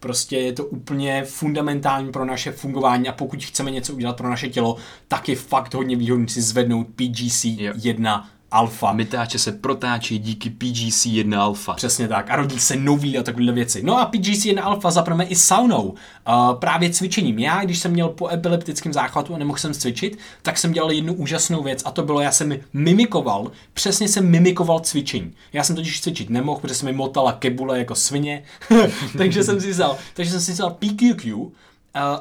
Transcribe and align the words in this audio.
Prostě 0.00 0.36
je 0.36 0.52
to 0.52 0.64
úplně 0.64 1.24
fundamentální 1.24 2.12
pro 2.12 2.24
naše 2.24 2.52
fungování 2.52 3.08
a 3.08 3.12
pokud 3.12 3.44
chceme 3.44 3.70
něco 3.70 3.94
udělat 3.94 4.16
pro 4.16 4.30
naše 4.30 4.48
tělo, 4.48 4.76
tak 5.08 5.28
je 5.28 5.36
fakt 5.36 5.74
hodně 5.74 5.96
výhodný 5.96 6.28
si 6.28 6.42
zvednout 6.42 6.86
PGC 6.96 7.44
1 7.84 8.30
alfa. 8.50 8.92
Mytáče 8.92 9.38
se 9.38 9.52
protáčí 9.52 10.18
díky 10.18 10.50
PGC1 10.50 11.38
alfa. 11.38 11.74
Přesně 11.74 12.08
tak. 12.08 12.30
A 12.30 12.36
rodí 12.36 12.60
se 12.60 12.76
nový 12.76 13.18
a 13.18 13.22
takovéhle 13.22 13.52
věci. 13.52 13.82
No 13.82 13.98
a 13.98 14.10
PGC1 14.10 14.64
alfa 14.64 14.90
zapreme 14.90 15.24
i 15.24 15.36
saunou. 15.36 15.94
Uh, 16.28 16.54
právě 16.58 16.90
cvičením. 16.90 17.38
Já, 17.38 17.64
když 17.64 17.78
jsem 17.78 17.92
měl 17.92 18.08
po 18.08 18.28
epileptickém 18.28 18.92
záchvatu 18.92 19.34
a 19.34 19.38
nemohl 19.38 19.58
jsem 19.58 19.74
cvičit, 19.74 20.18
tak 20.42 20.58
jsem 20.58 20.72
dělal 20.72 20.92
jednu 20.92 21.14
úžasnou 21.14 21.62
věc 21.62 21.82
a 21.84 21.90
to 21.90 22.02
bylo, 22.02 22.20
já 22.20 22.32
jsem 22.32 22.58
mimikoval, 22.72 23.50
přesně 23.74 24.08
jsem 24.08 24.30
mimikoval 24.30 24.80
cvičení. 24.80 25.32
Já 25.52 25.64
jsem 25.64 25.76
totiž 25.76 26.00
cvičit 26.00 26.30
nemohl, 26.30 26.60
protože 26.60 26.74
se 26.74 26.86
mi 26.86 26.92
motala 26.92 27.32
kebule 27.32 27.78
jako 27.78 27.94
svině, 27.94 28.42
takže 29.18 29.44
jsem 29.44 29.60
si 29.60 29.70
vzal, 29.70 29.96
takže 30.14 30.30
jsem 30.30 30.40
si 30.40 30.52
vzal 30.52 30.70
PQQ, 30.70 31.34
uh, 31.34 31.50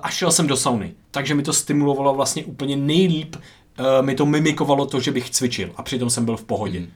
a 0.01 0.09
šel 0.09 0.31
jsem 0.31 0.47
do 0.47 0.57
sauny. 0.57 0.93
Takže 1.11 1.35
mi 1.35 1.43
to 1.43 1.53
stimulovalo 1.53 2.13
vlastně 2.13 2.45
úplně 2.45 2.75
nejlíp 2.75 3.35
uh, 3.79 4.05
mi 4.05 4.15
to 4.15 4.25
mimikovalo 4.25 4.85
to, 4.85 4.99
že 4.99 5.11
bych 5.11 5.29
cvičil 5.29 5.71
a 5.75 5.83
přitom 5.83 6.09
jsem 6.09 6.25
byl 6.25 6.37
v 6.37 6.43
pohodě. 6.43 6.79
Mm. 6.79 6.91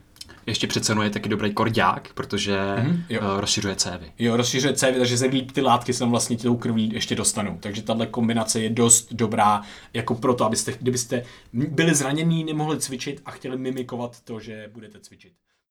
Ještě 0.46 0.68
přece 0.68 0.96
je 1.04 1.10
taky 1.10 1.30
dobrý 1.30 1.54
kordiák, 1.54 2.14
protože 2.14 2.58
mm-hmm, 2.58 3.34
uh, 3.34 3.40
rozšiřuje 3.40 3.76
cévy. 3.76 4.12
Jo, 4.20 4.38
rozšiřuje 4.38 4.74
cévy, 4.74 4.98
takže 4.98 5.18
se 5.18 5.26
líp 5.26 5.52
ty 5.52 5.62
látky 5.62 5.94
se 5.94 6.06
vlastně 6.06 6.38
tou 6.38 6.58
krví 6.58 6.90
ještě 6.94 7.16
dostanou. 7.16 7.58
Takže 7.60 7.82
tahle 7.82 8.08
kombinace 8.08 8.60
je 8.60 8.70
dost 8.70 9.14
dobrá 9.14 9.62
jako 9.94 10.16
proto, 10.16 10.46
abyste, 10.46 10.74
kdybyste 10.80 11.24
byli 11.54 11.96
zranění, 11.96 12.44
nemohli 12.44 12.80
cvičit 12.80 13.22
a 13.26 13.32
chtěli 13.32 13.58
mimikovat 13.58 14.22
to, 14.22 14.40
že 14.40 14.70
budete 14.74 15.00
cvičit. 15.00 15.34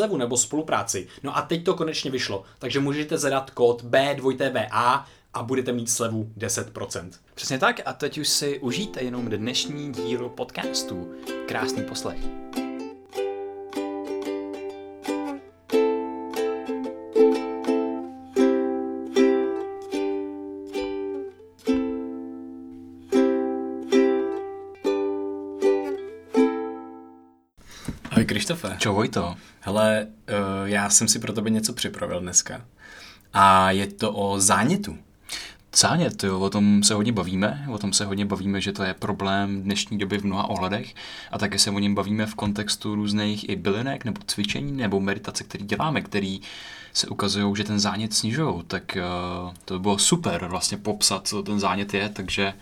slevu 0.00 0.16
nebo 0.16 0.36
spolupráci. 0.36 1.06
No 1.22 1.36
a 1.36 1.42
teď 1.42 1.64
to 1.64 1.74
konečně 1.74 2.10
vyšlo, 2.10 2.44
takže 2.58 2.80
můžete 2.80 3.18
zadat 3.18 3.50
kód 3.50 3.84
B2TVA 3.84 5.04
a 5.34 5.42
budete 5.42 5.72
mít 5.72 5.90
slevu 5.90 6.32
10%. 6.38 7.10
Přesně 7.34 7.58
tak 7.58 7.80
a 7.84 7.92
teď 7.92 8.18
už 8.18 8.28
si 8.28 8.58
užijte 8.58 9.02
jenom 9.02 9.28
dnešní 9.28 9.92
díl 9.92 10.28
podcastu. 10.28 11.12
Krásný 11.46 11.82
poslech. 11.82 12.59
Krištofe. 28.54 28.76
Čau 28.78 28.94
Vojto. 28.94 29.36
Hele, 29.60 30.06
uh, 30.06 30.68
já 30.68 30.90
jsem 30.90 31.08
si 31.08 31.18
pro 31.18 31.32
tebe 31.32 31.50
něco 31.50 31.72
připravil 31.72 32.20
dneska. 32.20 32.60
A 33.32 33.70
je 33.70 33.86
to 33.86 34.12
o 34.12 34.40
zánětu. 34.40 34.98
Zánět, 35.76 36.24
jo, 36.24 36.40
o 36.40 36.50
tom 36.50 36.82
se 36.82 36.94
hodně 36.94 37.12
bavíme, 37.12 37.66
o 37.70 37.78
tom 37.78 37.92
se 37.92 38.04
hodně 38.04 38.26
bavíme, 38.26 38.60
že 38.60 38.72
to 38.72 38.82
je 38.82 38.94
problém 38.94 39.62
dnešní 39.62 39.98
doby 39.98 40.18
v 40.18 40.24
mnoha 40.24 40.50
ohledech 40.50 40.94
a 41.30 41.38
také 41.38 41.58
se 41.58 41.70
o 41.70 41.78
něm 41.78 41.94
bavíme 41.94 42.26
v 42.26 42.34
kontextu 42.34 42.94
různých 42.94 43.48
i 43.48 43.56
bylinek 43.56 44.04
nebo 44.04 44.20
cvičení 44.26 44.72
nebo 44.72 45.00
meditace, 45.00 45.44
které 45.44 45.64
děláme, 45.64 46.02
který 46.02 46.40
se 46.92 47.06
ukazují, 47.06 47.56
že 47.56 47.64
ten 47.64 47.80
zánět 47.80 48.14
snižují, 48.14 48.62
tak 48.66 48.96
uh, 48.96 49.54
to 49.64 49.74
by 49.74 49.82
bylo 49.82 49.98
super 49.98 50.46
vlastně 50.46 50.78
popsat, 50.78 51.28
co 51.28 51.42
ten 51.42 51.60
zánět 51.60 51.94
je, 51.94 52.08
takže 52.08 52.52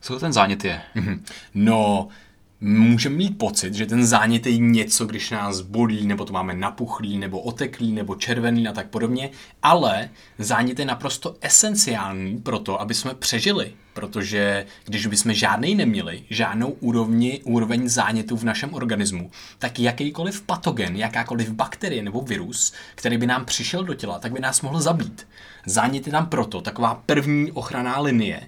co 0.00 0.18
ten 0.18 0.32
zánět 0.32 0.64
je? 0.64 0.82
No, 1.54 2.08
můžeme 2.60 3.16
mít 3.16 3.38
pocit, 3.38 3.74
že 3.74 3.86
ten 3.86 4.06
zánět 4.06 4.46
je 4.46 4.58
něco, 4.58 5.06
když 5.06 5.30
nás 5.30 5.60
bolí, 5.60 6.06
nebo 6.06 6.24
to 6.24 6.32
máme 6.32 6.54
napuchlý, 6.54 7.18
nebo 7.18 7.40
oteklý, 7.40 7.92
nebo 7.92 8.14
červený 8.14 8.68
a 8.68 8.72
tak 8.72 8.88
podobně, 8.88 9.30
ale 9.62 10.08
zánět 10.38 10.78
je 10.78 10.84
naprosto 10.84 11.36
esenciální 11.40 12.38
pro 12.38 12.58
to, 12.58 12.80
aby 12.80 12.94
jsme 12.94 13.14
přežili, 13.14 13.72
protože 13.92 14.66
když 14.84 15.06
bychom 15.06 15.32
žádnej 15.32 15.74
neměli, 15.74 16.22
žádnou 16.30 16.68
úrovni, 16.68 17.40
úroveň 17.44 17.88
zánětu 17.88 18.36
v 18.36 18.44
našem 18.44 18.74
organismu, 18.74 19.30
tak 19.58 19.78
jakýkoliv 19.78 20.42
patogen, 20.42 20.96
jakákoliv 20.96 21.50
bakterie 21.50 22.02
nebo 22.02 22.20
virus, 22.20 22.72
který 22.94 23.18
by 23.18 23.26
nám 23.26 23.44
přišel 23.44 23.84
do 23.84 23.94
těla, 23.94 24.18
tak 24.18 24.32
by 24.32 24.40
nás 24.40 24.62
mohl 24.62 24.80
zabít. 24.80 25.26
Zánět 25.66 26.06
je 26.06 26.12
tam 26.12 26.26
proto 26.26 26.60
taková 26.60 27.02
první 27.06 27.52
ochranná 27.52 28.00
linie 28.00 28.40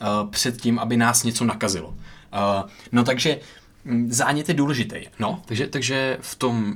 uh, 0.00 0.30
před 0.30 0.60
tím, 0.60 0.78
aby 0.78 0.96
nás 0.96 1.24
něco 1.24 1.44
nakazilo. 1.44 1.94
Uh, 2.32 2.70
no 2.92 3.04
takže 3.04 3.40
mm, 3.84 4.12
zánět 4.12 4.48
je 4.48 4.54
důležitý. 4.54 4.96
No. 5.18 5.42
Takže, 5.46 5.66
takže 5.66 6.18
v 6.20 6.34
tom, 6.34 6.74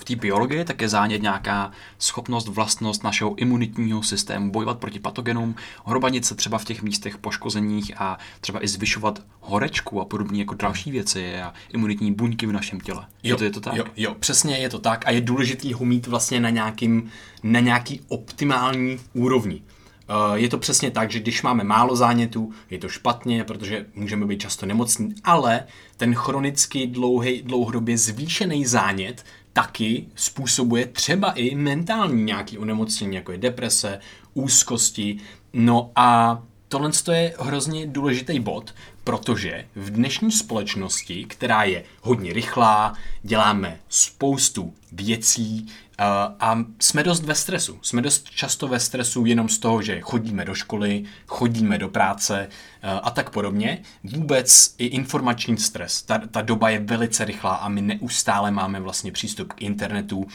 v 0.00 0.04
té 0.04 0.16
biologii 0.16 0.64
tak 0.64 0.80
je 0.80 0.88
zánět 0.88 1.22
nějaká 1.22 1.70
schopnost, 1.98 2.48
vlastnost 2.48 3.04
našeho 3.04 3.34
imunitního 3.34 4.02
systému 4.02 4.50
bojovat 4.50 4.78
proti 4.78 4.98
patogenům, 4.98 5.54
hrobanit 5.86 6.24
se 6.24 6.34
třeba 6.34 6.58
v 6.58 6.64
těch 6.64 6.82
místech 6.82 7.18
poškozeních 7.18 8.00
a 8.00 8.18
třeba 8.40 8.64
i 8.64 8.68
zvyšovat 8.68 9.22
horečku 9.40 10.00
a 10.00 10.04
podobně 10.04 10.40
jako 10.40 10.54
další 10.54 10.90
věci 10.90 11.40
a 11.40 11.52
imunitní 11.72 12.12
buňky 12.12 12.46
v 12.46 12.52
našem 12.52 12.80
těle. 12.80 13.06
Jo, 13.22 13.34
je, 13.34 13.36
to, 13.36 13.44
je 13.44 13.50
to 13.50 13.60
tak? 13.60 13.76
Jo, 13.76 13.84
jo, 13.96 14.14
přesně 14.14 14.58
je 14.58 14.68
to 14.68 14.78
tak 14.78 15.06
a 15.06 15.10
je 15.10 15.20
důležitý 15.20 15.72
ho 15.72 15.84
mít 15.84 16.06
vlastně 16.06 16.40
na, 16.40 16.50
nějakým, 16.50 17.10
na 17.42 17.60
nějaký 17.60 18.00
optimální 18.08 18.98
úrovni. 19.12 19.62
Eh, 20.08 20.38
je 20.38 20.48
to 20.48 20.58
přesně 20.58 20.90
tak, 20.90 21.10
že 21.10 21.20
když 21.20 21.42
máme 21.42 21.64
málo 21.64 21.96
zánětů, 21.96 22.52
je 22.70 22.78
to 22.78 22.88
špatně, 22.88 23.44
protože 23.44 23.86
můžeme 23.94 24.26
být 24.26 24.40
často 24.40 24.66
nemocní, 24.66 25.14
ale 25.24 25.64
ten 25.96 26.14
chronicky 26.14 26.86
dlouhý, 26.86 27.42
dlouhodobě 27.42 27.98
zvýšený 27.98 28.66
zánět 28.66 29.24
taky 29.52 30.06
způsobuje 30.14 30.86
třeba 30.86 31.32
i 31.32 31.54
mentální 31.54 32.22
nějaký 32.22 32.58
onemocnění, 32.58 33.16
jako 33.16 33.32
je 33.32 33.38
deprese, 33.38 34.00
úzkosti. 34.34 35.18
No 35.52 35.90
a 35.96 36.38
tohle 36.68 36.90
je 37.12 37.34
hrozně 37.38 37.86
důležitý 37.86 38.40
bod, 38.40 38.74
protože 39.08 39.64
v 39.74 39.90
dnešní 39.90 40.32
společnosti, 40.32 41.24
která 41.24 41.62
je 41.62 41.84
hodně 42.02 42.32
rychlá, 42.32 42.94
děláme 43.22 43.78
spoustu 43.88 44.74
věcí 44.92 45.66
uh, 45.66 46.04
a 46.40 46.64
jsme 46.80 47.02
dost 47.02 47.22
ve 47.22 47.34
stresu. 47.34 47.78
Jsme 47.82 48.02
dost 48.02 48.30
často 48.30 48.68
ve 48.68 48.80
stresu 48.80 49.26
jenom 49.26 49.48
z 49.48 49.58
toho, 49.58 49.82
že 49.82 50.00
chodíme 50.00 50.44
do 50.44 50.54
školy, 50.54 51.04
chodíme 51.26 51.78
do 51.78 51.88
práce 51.88 52.48
uh, 52.48 53.00
a 53.02 53.10
tak 53.10 53.30
podobně. 53.30 53.82
Vůbec 54.04 54.74
i 54.78 54.86
informační 54.86 55.56
stres. 55.56 56.02
Ta, 56.02 56.18
ta 56.18 56.42
doba 56.42 56.70
je 56.70 56.78
velice 56.78 57.24
rychlá 57.24 57.54
a 57.54 57.68
my 57.68 57.82
neustále 57.82 58.50
máme 58.50 58.80
vlastně 58.80 59.12
přístup 59.12 59.52
k 59.52 59.62
internetu, 59.62 60.26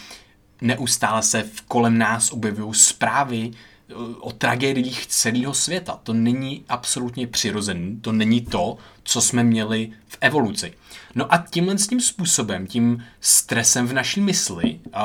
neustále 0.62 1.24
se 1.24 1.44
v 1.44 1.62
kolem 1.62 1.98
nás 1.98 2.32
objevují 2.32 2.74
zprávy, 2.74 3.52
o 4.20 4.32
tragédiích 4.32 5.08
celého 5.08 5.54
světa. 5.54 6.00
To 6.04 6.14
není 6.14 6.64
absolutně 6.70 7.28
přirozený, 7.28 7.98
to 8.02 8.12
není 8.12 8.42
to, 8.42 8.78
co 9.04 9.22
jsme 9.22 9.44
měli 9.44 9.92
v 10.08 10.18
evoluci. 10.22 10.74
No 11.16 11.34
a 11.34 11.46
tímhle 11.50 11.76
tím 11.76 12.02
způsobem, 12.02 12.68
tím 12.68 13.04
stresem 13.22 13.88
v 13.88 13.94
naší 13.94 14.22
mysli, 14.22 14.80
uh, 14.86 15.02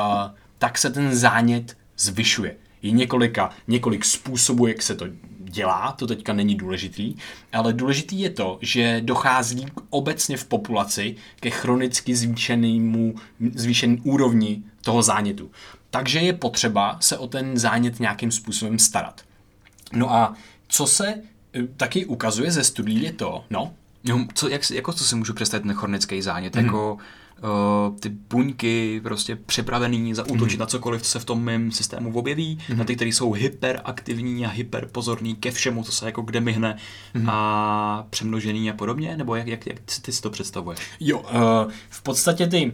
tak 0.57 0.77
se 0.77 0.89
ten 0.89 1.15
zánět 1.15 1.77
zvyšuje. 1.97 2.55
Je 2.81 2.91
několika, 2.91 3.49
několik 3.67 4.05
způsobů, 4.05 4.67
jak 4.67 4.81
se 4.81 4.95
to 4.95 5.05
dělá, 5.49 5.91
to 5.91 6.07
teďka 6.07 6.33
není 6.33 6.55
důležitý, 6.55 7.15
ale 7.53 7.73
důležitý 7.73 8.19
je 8.19 8.29
to, 8.29 8.59
že 8.61 9.01
dochází 9.01 9.65
obecně 9.89 10.37
v 10.37 10.45
populaci 10.45 11.15
ke 11.39 11.49
chronicky 11.49 12.15
zvýšenému, 12.15 13.15
zvýšený 13.55 14.01
úrovni 14.03 14.63
toho 14.81 15.03
zánětu. 15.03 15.51
Takže 15.91 16.19
je 16.19 16.33
potřeba 16.33 16.97
se 16.99 17.17
o 17.17 17.27
ten 17.27 17.57
zánět 17.57 17.99
nějakým 17.99 18.31
způsobem 18.31 18.79
starat. 18.79 19.21
No 19.93 20.13
a 20.13 20.33
co 20.67 20.87
se 20.87 21.15
eh, 21.53 21.67
taky 21.77 22.05
ukazuje 22.05 22.51
ze 22.51 22.63
studií 22.63 23.03
je 23.03 23.13
to, 23.13 23.43
no, 23.49 23.73
No, 24.03 24.27
co, 24.33 24.49
jak, 24.49 24.71
jako 24.71 24.93
co 24.93 25.03
si 25.03 25.15
můžu 25.15 25.33
představit 25.33 25.63
ten 25.63 25.73
chronický 25.73 26.21
zánět? 26.21 26.55
Mm. 26.55 26.65
Jako 26.65 26.93
uh, 26.93 27.99
ty 27.99 28.09
buňky 28.09 29.01
prostě 29.03 29.35
připravený 29.35 30.13
zaútočit 30.13 30.57
mm. 30.57 30.59
na 30.59 30.65
cokoliv, 30.65 31.01
co 31.01 31.09
se 31.09 31.19
v 31.19 31.25
tom 31.25 31.43
mém 31.43 31.71
systému 31.71 32.13
objeví, 32.13 32.59
mm. 32.69 32.77
na 32.77 32.83
ty, 32.83 32.95
které 32.95 33.09
jsou 33.09 33.31
hyperaktivní 33.31 34.45
a 34.45 34.49
hyperpozorní 34.49 35.35
ke 35.35 35.51
všemu, 35.51 35.83
co 35.83 35.91
se 35.91 36.05
jako 36.05 36.21
kde 36.21 36.41
myhne 36.41 36.77
mm. 37.13 37.29
a 37.29 38.07
přemnožený 38.09 38.69
a 38.69 38.73
podobně, 38.73 39.17
nebo 39.17 39.35
jak, 39.35 39.47
jak, 39.47 39.67
jak 39.67 39.79
ty 40.01 40.11
si 40.11 40.21
to 40.21 40.29
představuješ? 40.29 40.79
Jo, 40.99 41.19
uh, 41.19 41.71
v 41.89 42.01
podstatě 42.01 42.47
ty 42.47 42.73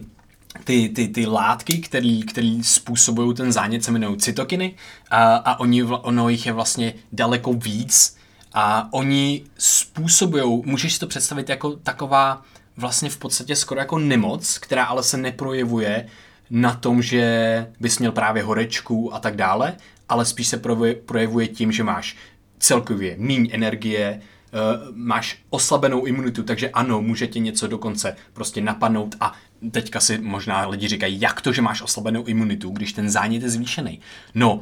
ty, 0.64 0.88
ty, 0.88 1.08
ty 1.08 1.26
látky, 1.26 1.78
které 1.78 2.58
způsobují 2.62 3.34
ten 3.34 3.52
zánět, 3.52 3.84
se 3.84 3.90
jmenují 3.90 4.16
cytokiny 4.16 4.74
a, 5.10 5.36
a 5.36 5.60
oni, 5.60 5.82
ono 5.82 6.28
jich 6.28 6.46
je 6.46 6.52
vlastně 6.52 6.94
daleko 7.12 7.52
víc. 7.52 8.16
A 8.54 8.88
oni 8.92 9.44
způsobují, 9.58 10.62
můžeš 10.64 10.92
si 10.94 11.00
to 11.00 11.06
představit 11.06 11.48
jako 11.48 11.70
taková 11.76 12.42
vlastně 12.76 13.10
v 13.10 13.16
podstatě 13.16 13.56
skoro 13.56 13.80
jako 13.80 13.98
nemoc, 13.98 14.58
která 14.58 14.84
ale 14.84 15.02
se 15.02 15.16
neprojevuje 15.16 16.06
na 16.50 16.74
tom, 16.74 17.02
že 17.02 17.66
bys 17.80 17.98
měl 17.98 18.12
právě 18.12 18.42
horečku 18.42 19.14
a 19.14 19.18
tak 19.18 19.36
dále, 19.36 19.76
ale 20.08 20.24
spíš 20.24 20.48
se 20.48 20.62
projevuje 21.06 21.48
tím, 21.48 21.72
že 21.72 21.84
máš 21.84 22.16
celkově 22.58 23.14
míň 23.18 23.50
energie, 23.52 24.20
uh, 24.20 24.96
máš 24.96 25.38
oslabenou 25.50 26.04
imunitu, 26.04 26.42
takže 26.42 26.70
ano, 26.70 27.02
může 27.02 27.26
tě 27.26 27.38
něco 27.38 27.66
dokonce 27.66 28.16
prostě 28.32 28.60
napadnout 28.60 29.14
a 29.20 29.32
teďka 29.70 30.00
si 30.00 30.18
možná 30.18 30.66
lidi 30.66 30.88
říkají, 30.88 31.20
jak 31.20 31.40
to, 31.40 31.52
že 31.52 31.62
máš 31.62 31.82
oslabenou 31.82 32.24
imunitu, 32.24 32.70
když 32.70 32.92
ten 32.92 33.10
zánět 33.10 33.42
je 33.42 33.50
zvýšený. 33.50 34.00
No, 34.34 34.60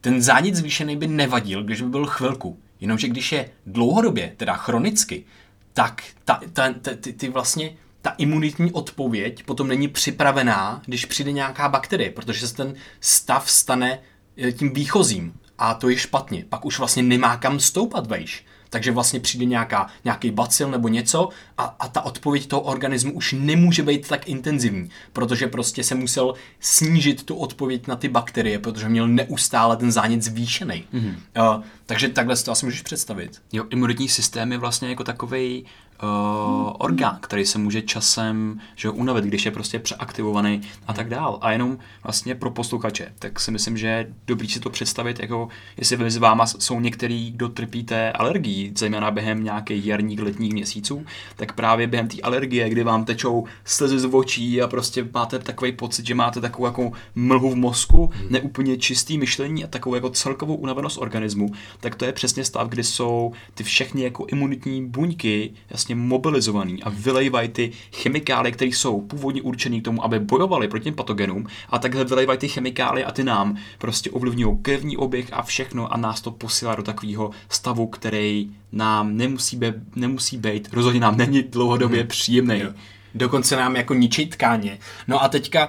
ten 0.00 0.22
zánět 0.22 0.54
zvýšený 0.54 0.96
by 0.96 1.06
nevadil, 1.06 1.64
když 1.64 1.82
by 1.82 1.88
byl 1.88 2.06
chvilku. 2.06 2.58
Jenomže 2.80 3.08
když 3.08 3.32
je 3.32 3.50
dlouhodobě, 3.66 4.34
teda 4.36 4.54
chronicky, 4.54 5.24
tak 5.72 6.02
ta, 6.24 6.40
ta, 6.52 6.72
ta, 6.72 6.90
ty, 7.00 7.12
ty 7.12 7.28
vlastně 7.28 7.76
ta 8.02 8.10
imunitní 8.10 8.72
odpověď 8.72 9.42
potom 9.42 9.68
není 9.68 9.88
připravená, 9.88 10.82
když 10.86 11.04
přijde 11.04 11.32
nějaká 11.32 11.68
bakterie, 11.68 12.10
protože 12.10 12.48
se 12.48 12.54
ten 12.54 12.74
stav 13.00 13.50
stane 13.50 13.98
eh, 14.36 14.52
tím 14.52 14.74
výchozím 14.74 15.34
a 15.58 15.74
to 15.74 15.88
je 15.88 15.98
špatně. 15.98 16.44
Pak 16.48 16.64
už 16.64 16.78
vlastně 16.78 17.02
nemá 17.02 17.36
kam 17.36 17.60
stoupat 17.60 18.06
vejš. 18.06 18.44
Takže 18.72 18.92
vlastně 18.92 19.20
přijde 19.20 19.44
nějaká, 19.44 19.86
nějaký 20.04 20.30
bacil 20.30 20.70
nebo 20.70 20.88
něco 20.88 21.28
a, 21.58 21.76
a 21.80 21.88
ta 21.88 22.00
odpověď 22.00 22.46
toho 22.46 22.62
organismu 22.62 23.12
už 23.12 23.34
nemůže 23.38 23.82
být 23.82 24.08
tak 24.08 24.28
intenzivní, 24.28 24.90
protože 25.12 25.46
prostě 25.46 25.84
se 25.84 25.94
musel 25.94 26.34
snížit 26.60 27.22
tu 27.22 27.34
odpověď 27.34 27.86
na 27.86 27.96
ty 27.96 28.08
bakterie, 28.08 28.58
protože 28.58 28.88
měl 28.88 29.08
neustále 29.08 29.76
ten 29.76 29.92
zánět 29.92 30.22
zvýšený. 30.22 30.84
Mm-hmm. 30.94 31.14
Uh, 31.56 31.62
takže 31.86 32.08
takhle 32.08 32.36
si 32.36 32.44
to 32.44 32.52
asi 32.52 32.66
můžeš 32.66 32.82
představit. 32.82 33.42
Jo, 33.52 33.64
imunitní 33.70 34.08
systém 34.08 34.52
je 34.52 34.58
vlastně 34.58 34.88
jako 34.88 35.04
takový 35.04 35.64
uh, 36.02 36.72
orgán, 36.78 37.18
který 37.20 37.46
se 37.46 37.58
může 37.58 37.82
časem 37.82 38.60
že 38.76 38.90
unavit, 38.90 39.24
když 39.24 39.44
je 39.44 39.50
prostě 39.50 39.78
přeaktivovaný 39.78 40.60
a 40.86 40.92
tak 40.92 41.08
dál. 41.08 41.38
A 41.40 41.52
jenom 41.52 41.78
vlastně 42.02 42.34
pro 42.34 42.50
posluchače, 42.50 43.12
tak 43.18 43.40
si 43.40 43.50
myslím, 43.50 43.76
že 43.76 43.86
je 43.86 44.14
dobrý 44.26 44.48
si 44.48 44.60
to 44.60 44.70
představit, 44.70 45.20
jako 45.20 45.48
jestli 45.76 45.96
mezi 45.96 46.18
váma 46.18 46.46
jsou 46.46 46.80
některý, 46.80 47.30
kdo 47.30 47.48
trpíte 47.48 48.12
alergií, 48.12 48.72
zejména 48.78 49.10
během 49.10 49.44
nějakých 49.44 49.86
jarních, 49.86 50.20
letních 50.20 50.52
měsíců, 50.52 51.04
tak 51.36 51.52
právě 51.52 51.86
během 51.86 52.08
té 52.08 52.20
alergie, 52.20 52.68
kdy 52.68 52.84
vám 52.84 53.04
tečou 53.04 53.44
slzy 53.64 53.98
z 53.98 54.04
očí 54.14 54.62
a 54.62 54.68
prostě 54.68 55.08
máte 55.14 55.38
takový 55.38 55.72
pocit, 55.72 56.06
že 56.06 56.14
máte 56.14 56.40
takovou 56.40 56.66
jako 56.66 56.92
mlhu 57.14 57.50
v 57.50 57.56
mozku, 57.56 58.10
hmm. 58.14 58.26
neúplně 58.30 58.76
čistý 58.76 59.18
myšlení 59.18 59.64
a 59.64 59.66
takovou 59.66 59.94
jako 59.94 60.10
celkovou 60.10 60.54
unavenost 60.54 60.96
organismu, 60.96 61.50
tak 61.80 61.94
to 61.94 62.04
je 62.04 62.12
přesně 62.12 62.44
stav, 62.44 62.68
kdy 62.68 62.84
jsou 62.84 63.32
ty 63.54 63.64
všechny 63.64 64.02
jako 64.02 64.26
imunitní 64.26 64.86
buňky 64.86 65.52
jasně 65.70 65.91
vlastně 65.92 66.08
mobilizovaný 66.08 66.82
a 66.82 66.90
vylejvají 66.90 67.48
ty 67.48 67.72
chemikálie, 67.92 68.52
které 68.52 68.68
jsou 68.68 69.00
původně 69.00 69.42
určené 69.42 69.80
k 69.80 69.84
tomu, 69.84 70.04
aby 70.04 70.18
bojovali 70.18 70.68
proti 70.68 70.84
těm 70.84 70.94
patogenům, 70.94 71.46
a 71.68 71.78
takhle 71.78 72.04
vylejvají 72.04 72.38
ty 72.38 72.48
chemikálie 72.48 73.04
a 73.04 73.12
ty 73.12 73.24
nám 73.24 73.56
prostě 73.78 74.10
ovlivňují 74.10 74.58
krevní 74.62 74.96
oběh 74.96 75.28
a 75.32 75.42
všechno 75.42 75.92
a 75.92 75.96
nás 75.96 76.20
to 76.20 76.30
posílá 76.30 76.74
do 76.74 76.82
takového 76.82 77.30
stavu, 77.48 77.86
který 77.86 78.50
nám 78.72 79.16
nemusí, 79.16 79.56
be, 79.56 79.74
nemusí 79.96 80.36
být, 80.36 80.68
rozhodně 80.72 81.00
nám 81.00 81.16
není 81.16 81.42
dlouhodobě 81.42 82.00
hmm. 82.00 82.08
příjemný. 82.08 82.60
Jo. 82.60 82.72
Dokonce 83.14 83.56
nám 83.56 83.76
jako 83.76 83.94
ničí 83.94 84.26
tkáně. 84.26 84.78
No 85.08 85.22
a 85.22 85.28
teďka 85.28 85.68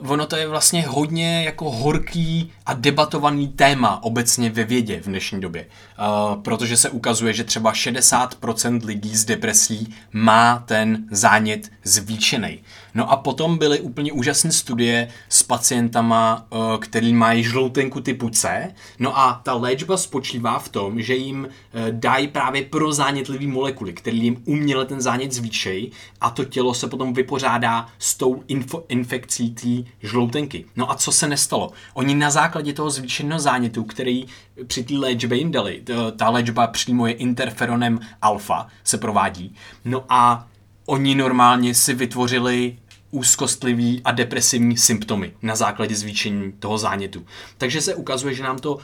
uh, 0.00 0.10
ono 0.10 0.26
to 0.26 0.36
je 0.36 0.48
vlastně 0.48 0.86
hodně 0.86 1.44
jako 1.44 1.70
horký 1.70 2.52
a 2.66 2.74
debatovaný 2.74 3.48
téma 3.48 4.02
obecně 4.02 4.50
ve 4.50 4.64
vědě 4.64 5.00
v 5.00 5.06
dnešní 5.06 5.40
době. 5.40 5.66
Uh, 5.98 6.42
protože 6.42 6.76
se 6.76 6.90
ukazuje, 6.90 7.32
že 7.32 7.44
třeba 7.44 7.72
60% 7.72 8.84
lidí 8.84 9.16
s 9.16 9.24
depresí 9.24 9.94
má 10.12 10.62
ten 10.66 11.04
zánět 11.10 11.70
zvýšený. 11.84 12.60
No 12.94 13.10
a 13.10 13.16
potom 13.16 13.58
byly 13.58 13.80
úplně 13.80 14.12
úžasné 14.12 14.52
studie 14.52 15.08
s 15.28 15.42
pacientama, 15.42 16.46
uh, 16.50 16.58
který 16.76 17.14
mají 17.14 17.42
žloutenku 17.42 18.00
typu 18.00 18.28
C. 18.28 18.74
No 18.98 19.18
a 19.18 19.40
ta 19.44 19.54
léčba 19.54 19.96
spočívá 19.96 20.58
v 20.58 20.68
tom, 20.68 21.02
že 21.02 21.14
jim 21.14 21.44
uh, 21.44 21.80
dají 21.90 22.28
právě 22.28 22.62
prozánětlivý 22.62 23.46
molekuly, 23.46 23.92
které 23.92 24.16
jim 24.16 24.42
uměle 24.44 24.84
ten 24.84 25.00
zánět 25.00 25.32
zvýšejí 25.32 25.92
a 26.20 26.30
to 26.30 26.44
tělo 26.44 26.74
se 26.74 26.88
potom 26.88 27.12
vypořádá 27.12 27.86
s 27.98 28.14
tou 28.14 28.34
info- 28.34 28.82
infekcí 28.88 29.50
té 29.50 29.90
žloutenky. 30.02 30.64
No 30.76 30.90
a 30.90 30.94
co 30.94 31.12
se 31.12 31.28
nestalo? 31.28 31.70
Oni 31.94 32.14
na 32.14 32.30
základě 32.30 32.72
toho 32.72 32.90
zvýšeného 32.90 33.40
zánětu, 33.40 33.84
který 33.84 34.26
při 34.66 34.84
té 34.84 34.94
léčbě 34.94 35.38
jim 35.38 35.50
dali, 35.50 35.82
ta 36.16 36.30
léčba 36.30 36.66
přímo 36.66 37.06
je 37.06 37.12
interferonem 37.12 38.00
alfa, 38.22 38.66
se 38.84 38.98
provádí, 38.98 39.54
no 39.84 40.04
a 40.08 40.48
oni 40.88 41.14
normálně 41.14 41.74
si 41.74 41.94
vytvořili 41.94 42.76
úzkostlivý 43.10 44.00
a 44.04 44.12
depresivní 44.12 44.76
symptomy 44.76 45.32
na 45.42 45.56
základě 45.56 45.96
zvýšení 45.96 46.52
toho 46.52 46.78
zánětu. 46.78 47.26
Takže 47.58 47.80
se 47.80 47.94
ukazuje, 47.94 48.34
že 48.34 48.42
nám 48.42 48.58
to 48.58 48.74
uh, 48.74 48.80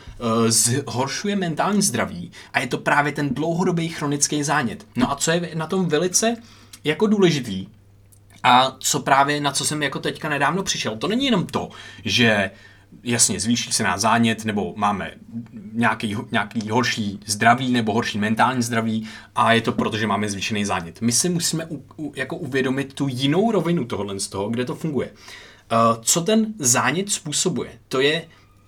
zhoršuje 0.49 1.37
mentální 1.37 1.83
zdraví 1.83 2.33
a 2.53 2.61
je 2.61 2.67
to 2.67 2.79
právě 2.79 3.13
ten 3.13 3.35
dlouhodobý 3.35 3.89
chronický 3.89 4.43
zánět. 4.43 4.87
No 4.97 5.13
a 5.13 5.17
co 5.17 5.31
je 5.31 5.51
na 5.55 5.67
tom 5.67 5.87
velice 5.87 6.37
jako 6.85 7.07
důležitý, 7.07 7.67
a 8.43 8.77
co 8.79 9.01
právě, 9.01 9.41
na 9.41 9.53
co 9.53 9.65
jsem 9.65 9.83
jako 9.83 9.99
teďka 9.99 10.29
nedávno 10.29 10.63
přišel, 10.63 10.97
to 10.97 11.09
není 11.09 11.25
jenom 11.25 11.47
to, 11.47 11.69
že 12.05 12.51
jasně, 13.03 13.41
zvýší 13.41 13.73
se 13.73 13.83
nás 13.83 14.01
zánět, 14.01 14.45
nebo 14.45 14.73
máme 14.77 15.15
nějaký, 15.73 16.17
nějaký 16.33 16.71
horší 16.71 17.21
zdraví, 17.27 17.73
nebo 17.73 17.93
horší 17.93 18.19
mentální 18.19 18.63
zdraví 18.63 19.09
a 19.35 19.53
je 19.53 19.61
to 19.61 19.73
proto, 19.73 19.97
že 19.97 20.07
máme 20.07 20.29
zvýšený 20.29 20.65
zánět. 20.65 21.01
My 21.01 21.13
si 21.13 21.29
musíme 21.29 21.67
u, 21.67 21.85
u, 21.97 22.13
jako 22.17 22.37
uvědomit 22.37 22.95
tu 22.95 23.09
jinou 23.09 23.51
rovinu 23.51 23.85
tohohle 23.85 24.21
z 24.21 24.29
toho, 24.29 24.49
kde 24.49 24.65
to 24.65 24.75
funguje. 24.75 25.11
Uh, 25.11 26.03
co 26.03 26.21
ten 26.21 26.55
zánět 26.59 27.11
způsobuje? 27.11 27.71
To 27.89 28.01
je 28.01 28.27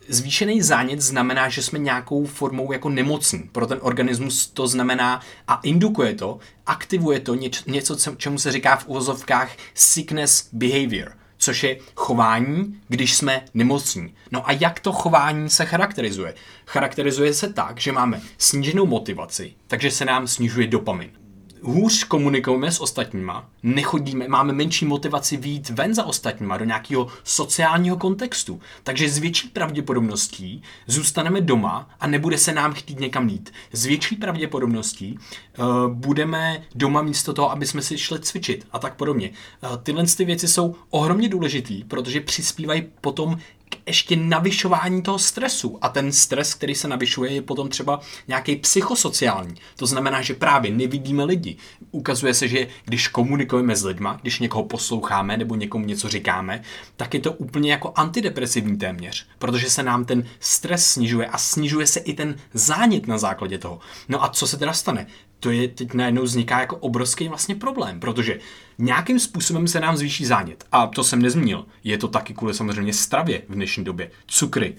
zvýšený 0.08 0.62
zánět 0.62 1.00
znamená, 1.00 1.49
že 1.49 1.62
jsme 1.62 1.78
nějakou 1.78 2.26
formou 2.26 2.73
jako 2.73 2.88
nemocní. 2.88 3.38
Pro 3.52 3.67
ten 3.67 3.78
organismus 3.82 4.47
to 4.47 4.68
znamená 4.68 5.21
a 5.49 5.61
indukuje 5.62 6.14
to, 6.14 6.38
aktivuje 6.66 7.21
to 7.21 7.35
něč, 7.35 7.64
něco, 7.66 7.97
čemu 8.16 8.38
se 8.38 8.52
říká 8.52 8.76
v 8.76 8.87
uvozovkách 8.87 9.56
sickness 9.75 10.49
behavior, 10.52 11.12
což 11.38 11.62
je 11.62 11.76
chování, 11.95 12.81
když 12.88 13.14
jsme 13.14 13.45
nemocní. 13.55 14.14
No 14.31 14.49
a 14.49 14.52
jak 14.52 14.81
to 14.81 14.93
chování 14.93 15.50
se 15.50 15.64
charakterizuje? 15.64 16.35
Charakterizuje 16.66 17.35
se 17.35 17.52
tak, 17.52 17.81
že 17.81 17.93
máme 17.93 18.21
sníženou 18.38 18.87
motivaci, 18.87 19.55
takže 19.66 19.90
se 19.90 20.05
nám 20.05 20.26
snižuje 20.26 20.66
dopamin 20.66 21.25
hůř 21.63 22.05
komunikujeme 22.05 22.73
s 22.73 22.81
ostatníma, 22.81 23.49
nechodíme, 23.63 24.29
máme 24.29 24.53
menší 24.53 24.85
motivaci 24.85 25.37
výjít 25.37 25.71
ven 25.71 25.95
za 25.95 26.05
ostatníma 26.05 26.57
do 26.57 26.65
nějakého 26.65 27.09
sociálního 27.25 27.97
kontextu. 27.97 28.61
Takže 28.83 29.09
s 29.09 29.19
větší 29.19 29.49
pravděpodobností 29.49 30.63
zůstaneme 30.87 31.41
doma 31.41 31.91
a 32.01 32.07
nebude 32.07 32.39
se 32.39 32.53
nám 32.53 32.73
chtít 32.73 33.01
někam 33.01 33.29
jít. 33.29 33.53
S 33.73 33.87
větší 33.87 34.17
pravděpodobností 34.17 35.19
uh, 35.59 35.67
budeme 35.89 36.63
doma 36.75 37.03
místo 37.03 37.33
toho, 37.33 37.51
aby 37.51 37.67
jsme 37.67 37.83
si 37.83 37.99
šli 37.99 38.21
cvičit 38.21 38.67
a 38.73 38.79
tak 38.79 38.95
podobně. 38.95 39.31
Uh, 39.63 39.77
tyhle 39.83 40.05
ty 40.17 40.25
věci 40.25 40.49
jsou 40.49 40.75
ohromně 40.91 41.29
důležitý, 41.29 41.85
protože 41.85 42.21
přispívají 42.21 42.85
potom 43.01 43.39
ještě 43.87 44.16
navyšování 44.16 45.02
toho 45.02 45.18
stresu. 45.18 45.78
A 45.82 45.88
ten 45.88 46.12
stres, 46.12 46.54
který 46.54 46.75
se 46.75 46.88
navyšuje, 46.88 47.32
je 47.32 47.42
potom 47.42 47.68
třeba 47.68 48.00
nějaký 48.28 48.56
psychosociální. 48.56 49.54
To 49.76 49.87
znamená, 49.87 50.23
že 50.23 50.35
právě 50.35 50.70
nevidíme 50.70 51.25
lidi. 51.25 51.56
Ukazuje 51.90 52.35
se, 52.35 52.49
že 52.49 52.68
když 52.85 53.08
komunikujeme 53.08 53.76
s 53.76 53.85
lidma, 53.85 54.18
když 54.23 54.40
někoho 54.40 54.64
posloucháme 54.64 55.37
nebo 55.37 55.54
někomu 55.54 55.85
něco 55.85 56.08
říkáme, 56.08 56.62
tak 56.96 57.14
je 57.14 57.20
to 57.20 57.32
úplně 57.32 57.70
jako 57.70 57.92
antidepresivní 57.96 58.76
téměř, 58.76 59.26
protože 59.38 59.70
se 59.70 59.82
nám 59.82 60.04
ten 60.04 60.26
stres 60.40 60.87
snižuje 60.87 61.26
a 61.26 61.38
snižuje 61.38 61.87
se 61.87 62.00
i 62.00 62.14
ten 62.14 62.37
zánět 62.54 63.06
na 63.06 63.18
základě 63.18 63.58
toho. 63.58 63.78
No 64.08 64.25
a 64.25 64.28
co 64.28 64.46
se 64.46 64.56
teda 64.56 64.73
stane? 64.73 65.06
to 65.40 65.50
je 65.50 65.68
teď 65.68 65.94
najednou 65.94 66.23
vzniká 66.23 66.61
jako 66.61 66.76
obrovský 66.76 67.28
vlastně 67.28 67.54
problém, 67.54 68.00
protože 68.00 68.38
nějakým 68.78 69.18
způsobem 69.18 69.68
se 69.68 69.80
nám 69.80 69.97
zvýší 69.97 70.26
zánět. 70.26 70.64
A 70.73 70.87
to 70.87 71.04
jsem 71.04 71.23
nezmínil. 71.23 71.66
Je 71.85 71.99
to 71.99 72.09
taky 72.09 72.35
kvůli 72.35 72.54
samozřejmě 72.54 72.92
stravě 72.92 73.42
v 73.49 73.54
dnešní 73.54 73.85
době. 73.85 74.11
Cukry, 74.26 74.76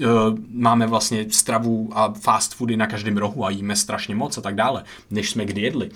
e, 0.00 0.04
máme 0.52 0.86
vlastně 0.86 1.26
stravu 1.30 1.90
a 1.92 2.12
fast 2.12 2.54
foody 2.54 2.76
na 2.76 2.86
každém 2.86 3.16
rohu 3.16 3.44
a 3.44 3.50
jíme 3.50 3.76
strašně 3.76 4.14
moc 4.14 4.38
a 4.38 4.40
tak 4.40 4.54
dále, 4.54 4.84
než 5.10 5.30
jsme 5.30 5.44
kdy 5.44 5.60
jedli. 5.60 5.90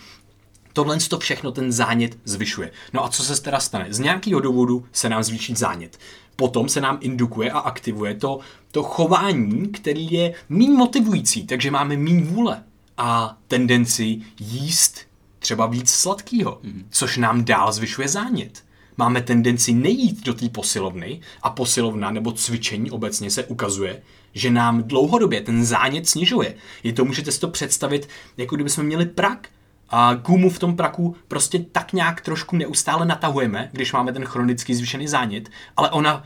Tohle 0.72 0.98
to 0.98 1.18
všechno 1.18 1.52
ten 1.52 1.72
zánět 1.72 2.18
zvyšuje. 2.24 2.70
No 2.92 3.04
a 3.04 3.08
co 3.08 3.22
se 3.22 3.42
teda 3.42 3.60
stane? 3.60 3.86
Z 3.90 3.98
nějakého 3.98 4.40
důvodu 4.40 4.86
se 4.92 5.08
nám 5.08 5.22
zvýší 5.22 5.54
zánět. 5.54 5.98
Potom 6.36 6.68
se 6.68 6.80
nám 6.80 6.98
indukuje 7.00 7.50
a 7.50 7.58
aktivuje 7.58 8.14
to, 8.14 8.38
to 8.70 8.82
chování, 8.82 9.68
který 9.68 10.12
je 10.12 10.34
méně 10.48 10.70
motivující, 10.70 11.46
takže 11.46 11.70
máme 11.70 11.96
méně 11.96 12.24
vůle 12.24 12.62
a 12.96 13.38
tendenci 13.48 14.20
jíst 14.40 15.00
třeba 15.44 15.66
víc 15.66 15.90
sladkého, 15.90 16.58
mm. 16.62 16.86
což 16.90 17.16
nám 17.16 17.44
dál 17.44 17.72
zvyšuje 17.72 18.08
zánět. 18.08 18.64
Máme 18.96 19.22
tendenci 19.22 19.72
nejít 19.72 20.24
do 20.24 20.34
té 20.34 20.48
posilovny 20.48 21.20
a 21.42 21.50
posilovna 21.50 22.10
nebo 22.10 22.32
cvičení 22.32 22.90
obecně 22.90 23.30
se 23.30 23.44
ukazuje, 23.44 24.02
že 24.34 24.50
nám 24.50 24.82
dlouhodobě 24.82 25.40
ten 25.40 25.64
zánět 25.64 26.08
snižuje. 26.08 26.54
Je 26.82 26.92
to, 26.92 27.04
můžete 27.04 27.32
si 27.32 27.40
to 27.40 27.48
představit, 27.48 28.08
jako 28.36 28.54
kdyby 28.54 28.70
jsme 28.70 28.82
měli 28.82 29.06
prak 29.06 29.48
a 29.90 30.14
gumu 30.14 30.50
v 30.50 30.58
tom 30.58 30.76
praku 30.76 31.16
prostě 31.28 31.58
tak 31.58 31.92
nějak 31.92 32.20
trošku 32.20 32.56
neustále 32.56 33.06
natahujeme, 33.06 33.70
když 33.72 33.92
máme 33.92 34.12
ten 34.12 34.24
chronicky 34.24 34.74
zvýšený 34.74 35.08
zánět, 35.08 35.48
ale 35.76 35.90
ona 35.90 36.24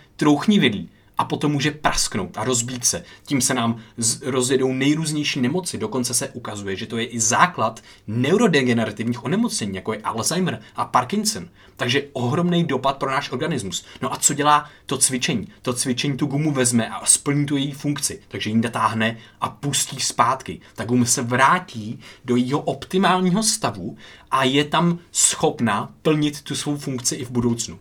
vidí 0.58 0.90
a 1.18 1.24
potom 1.24 1.52
může 1.52 1.70
prasknout 1.70 2.38
a 2.38 2.44
rozbít 2.44 2.84
se. 2.84 3.04
Tím 3.24 3.40
se 3.40 3.54
nám 3.54 3.80
rozjedou 4.22 4.72
nejrůznější 4.72 5.40
nemoci. 5.40 5.78
Dokonce 5.78 6.14
se 6.14 6.28
ukazuje, 6.28 6.76
že 6.76 6.86
to 6.86 6.96
je 6.96 7.06
i 7.06 7.20
základ 7.20 7.82
neurodegenerativních 8.06 9.24
onemocnění, 9.24 9.74
jako 9.74 9.92
je 9.92 9.98
Alzheimer 9.98 10.60
a 10.76 10.84
Parkinson. 10.84 11.48
Takže 11.76 12.02
ohromný 12.12 12.64
dopad 12.64 12.96
pro 12.96 13.10
náš 13.10 13.30
organismus. 13.30 13.84
No 14.02 14.12
a 14.12 14.16
co 14.16 14.34
dělá 14.34 14.70
to 14.86 14.98
cvičení? 14.98 15.48
To 15.62 15.72
cvičení 15.72 16.16
tu 16.16 16.26
gumu 16.26 16.52
vezme 16.52 16.88
a 16.88 17.06
splní 17.06 17.46
tu 17.46 17.56
její 17.56 17.72
funkci. 17.72 18.20
Takže 18.28 18.50
ji 18.50 18.56
natáhne 18.56 19.16
a 19.40 19.48
pustí 19.48 20.00
zpátky. 20.00 20.60
Ta 20.74 20.84
guma 20.84 21.04
se 21.04 21.22
vrátí 21.22 22.00
do 22.24 22.36
jejího 22.36 22.60
optimálního 22.60 23.42
stavu 23.42 23.96
a 24.30 24.44
je 24.44 24.64
tam 24.64 24.98
schopna 25.12 25.92
plnit 26.02 26.42
tu 26.42 26.54
svou 26.54 26.76
funkci 26.76 27.14
i 27.14 27.24
v 27.24 27.30
budoucnu. 27.30 27.78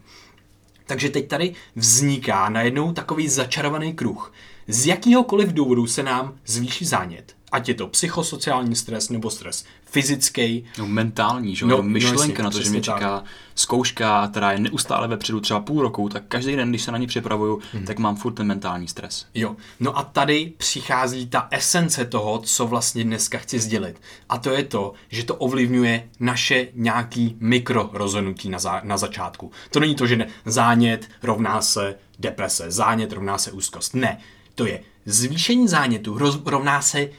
Takže 0.88 1.10
teď 1.10 1.28
tady 1.28 1.54
vzniká 1.76 2.50
najednou 2.50 2.94
takový 2.94 3.28
začarovaný 3.28 3.94
kruh. 3.94 4.34
Z 4.68 4.86
jakýhokoliv 4.86 5.54
důvodu 5.54 5.88
se 5.88 6.04
nám 6.04 6.38
zvýší 6.46 6.86
zánět. 6.86 7.37
Ať 7.58 7.70
je 7.70 7.74
to 7.74 7.88
psychosociální 7.88 8.76
stres 8.76 9.10
nebo 9.10 9.30
stres 9.30 9.66
fyzický. 9.86 10.66
No 10.78 10.88
mentální, 10.88 11.56
že? 11.56 11.66
No, 11.66 11.84
myšlenka 11.84 12.18
no, 12.18 12.24
jasně, 12.24 12.44
na 12.44 12.50
to, 12.50 12.62
že 12.62 12.70
mě 12.70 12.82
čeká 12.82 13.20
tak. 13.20 13.30
zkouška, 13.56 14.28
která 14.28 14.52
je 14.52 14.60
neustále 14.60 15.08
vepředu 15.08 15.40
třeba 15.40 15.60
půl 15.60 15.82
roku, 15.82 16.10
tak 16.10 16.24
každý 16.28 16.56
den, 16.56 16.70
když 16.70 16.82
se 16.82 16.92
na 16.92 16.98
ní 16.98 17.08
připravuju, 17.08 17.60
hmm. 17.74 17.86
tak 17.86 18.00
mám 18.00 18.16
furt 18.16 18.34
ten 18.34 18.48
mentální 18.48 18.88
stres. 18.88 19.26
Jo, 19.34 19.56
no 19.80 19.98
a 19.98 20.04
tady 20.04 20.54
přichází 20.58 21.28
ta 21.28 21.48
esence 21.52 22.06
toho, 22.06 22.40
co 22.40 22.68
vlastně 22.68 23.04
dneska 23.04 23.38
chci 23.38 23.60
sdělit. 23.60 24.02
A 24.30 24.38
to 24.38 24.50
je 24.50 24.64
to, 24.64 24.94
že 25.10 25.24
to 25.24 25.36
ovlivňuje 25.36 26.10
naše 26.20 26.68
nějaký 26.74 27.38
mikrorozhodnutí 27.40 28.50
na, 28.50 28.60
za, 28.60 28.82
na 28.84 28.98
začátku. 28.98 29.52
To 29.72 29.80
není 29.80 29.96
to, 29.96 30.08
že 30.08 30.16
ne, 30.16 30.28
zánět 30.46 31.10
rovná 31.24 31.62
se 31.62 31.96
deprese, 32.20 32.72
zánět 32.72 33.12
rovná 33.12 33.38
se 33.38 33.52
úzkost. 33.52 33.96
Ne, 33.96 34.18
to 34.56 34.66
je 34.66 34.80
zvýšení 35.06 35.68
zánětu 35.68 36.18
rovná 36.46 36.82
se 36.82 37.10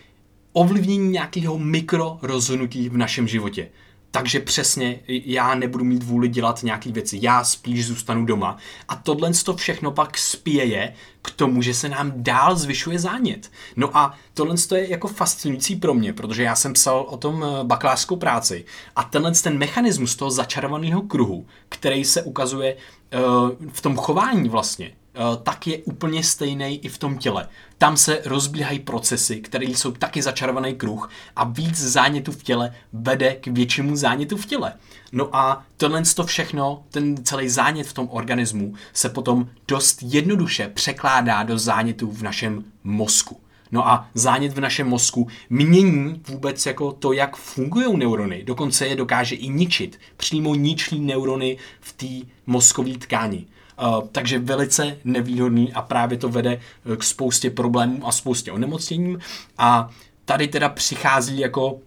ovlivnění 0.59 1.09
nějakého 1.09 1.59
mikro 1.59 2.19
rozhodnutí 2.23 2.89
v 2.89 2.97
našem 2.97 3.29
životě. 3.29 3.69
Takže 4.11 4.41
přesně 4.41 5.01
já 5.09 5.55
nebudu 5.55 5.85
mít 5.85 6.03
vůli 6.03 6.29
dělat 6.29 6.63
nějaké 6.63 6.93
věci, 6.93 7.19
já 7.23 7.45
spíš 7.45 7.87
zůstanu 7.87 8.25
doma. 8.25 8.57
A 8.89 8.97
tohle 8.97 9.31
to 9.45 9.57
všechno 9.57 9.91
pak 9.91 10.19
spěje 10.19 10.95
k 11.23 11.31
tomu, 11.31 11.63
že 11.63 11.75
se 11.75 11.89
nám 11.89 12.13
dál 12.17 12.57
zvyšuje 12.57 12.99
zánět. 12.99 13.51
No 13.77 13.97
a 13.97 14.15
tohle 14.35 14.55
je 14.75 14.91
jako 14.91 15.09
fascinující 15.09 15.77
pro 15.77 15.95
mě, 15.95 16.13
protože 16.13 16.43
já 16.43 16.55
jsem 16.55 16.73
psal 16.73 17.07
o 17.09 17.17
tom 17.17 17.45
eh, 17.45 17.65
bakalářskou 17.65 18.17
práci 18.17 18.65
a 18.97 19.03
tenhle 19.03 19.33
ten 19.33 19.59
mechanismus 19.59 20.17
toho 20.17 20.31
začarovaného 20.31 21.03
kruhu, 21.03 21.47
který 21.69 22.05
se 22.05 22.23
ukazuje 22.23 22.75
uh, 22.75 23.69
v 23.73 23.81
tom 23.81 23.97
chování 23.97 24.49
vlastně, 24.49 24.93
tak 25.43 25.67
je 25.67 25.79
úplně 25.79 26.23
stejný 26.23 26.85
i 26.85 26.89
v 26.89 26.99
tom 26.99 27.19
těle. 27.19 27.49
Tam 27.79 27.97
se 27.97 28.23
rozbíhají 28.25 28.79
procesy, 28.79 29.41
které 29.41 29.65
jsou 29.65 29.93
taky 29.93 30.23
začarovaný 30.23 30.75
kruh 30.75 31.11
a 31.37 31.45
víc 31.45 31.79
zánětu 31.79 32.33
v 32.33 32.43
těle 32.43 32.75
vede 32.93 33.35
k 33.35 33.47
většímu 33.47 33.97
zánětu 33.97 34.37
v 34.37 34.47
těle. 34.47 34.73
No 35.13 35.37
a 35.37 35.65
tohle 35.77 36.03
to 36.15 36.25
všechno, 36.25 36.83
ten 36.91 37.25
celý 37.25 37.49
zánět 37.49 37.87
v 37.87 37.93
tom 37.93 38.09
organismu 38.11 38.75
se 38.93 39.09
potom 39.09 39.49
dost 39.69 39.99
jednoduše 40.03 40.71
překládá 40.75 41.43
do 41.43 41.59
zánětu 41.59 42.11
v 42.11 42.23
našem 42.23 42.65
mozku. 42.85 43.41
No 43.73 43.89
a 43.89 44.09
zánět 44.15 44.53
v 44.53 44.61
našem 44.61 44.89
mozku 44.89 45.29
mění 45.51 46.23
vůbec 46.29 46.67
jako 46.67 46.93
to, 46.93 47.13
jak 47.13 47.37
fungují 47.37 47.97
neurony. 47.97 48.43
Dokonce 48.45 48.87
je 48.87 48.97
dokáže 48.97 49.35
i 49.35 49.49
ničit. 49.49 50.01
Přímo 50.17 50.55
ničí 50.55 51.01
neurony 51.01 51.57
v 51.81 51.93
té 51.93 52.31
mozkové 52.47 52.99
tkáni. 52.99 53.47
Uh, 53.83 54.09
takže 54.13 54.39
velice 54.39 54.97
nevýhodný 55.05 55.73
a 55.73 55.83
právě 55.83 56.19
to 56.19 56.29
vede 56.29 56.61
eh, 56.93 56.97
k 56.97 57.03
spoustě 57.03 57.51
problémů 57.51 58.07
a 58.07 58.13
spoustě 58.13 58.53
onemocněním. 58.53 59.19
A 59.59 59.91
tady 60.25 60.49
teda 60.49 60.69
přichází 60.69 61.39
jako 61.39 61.79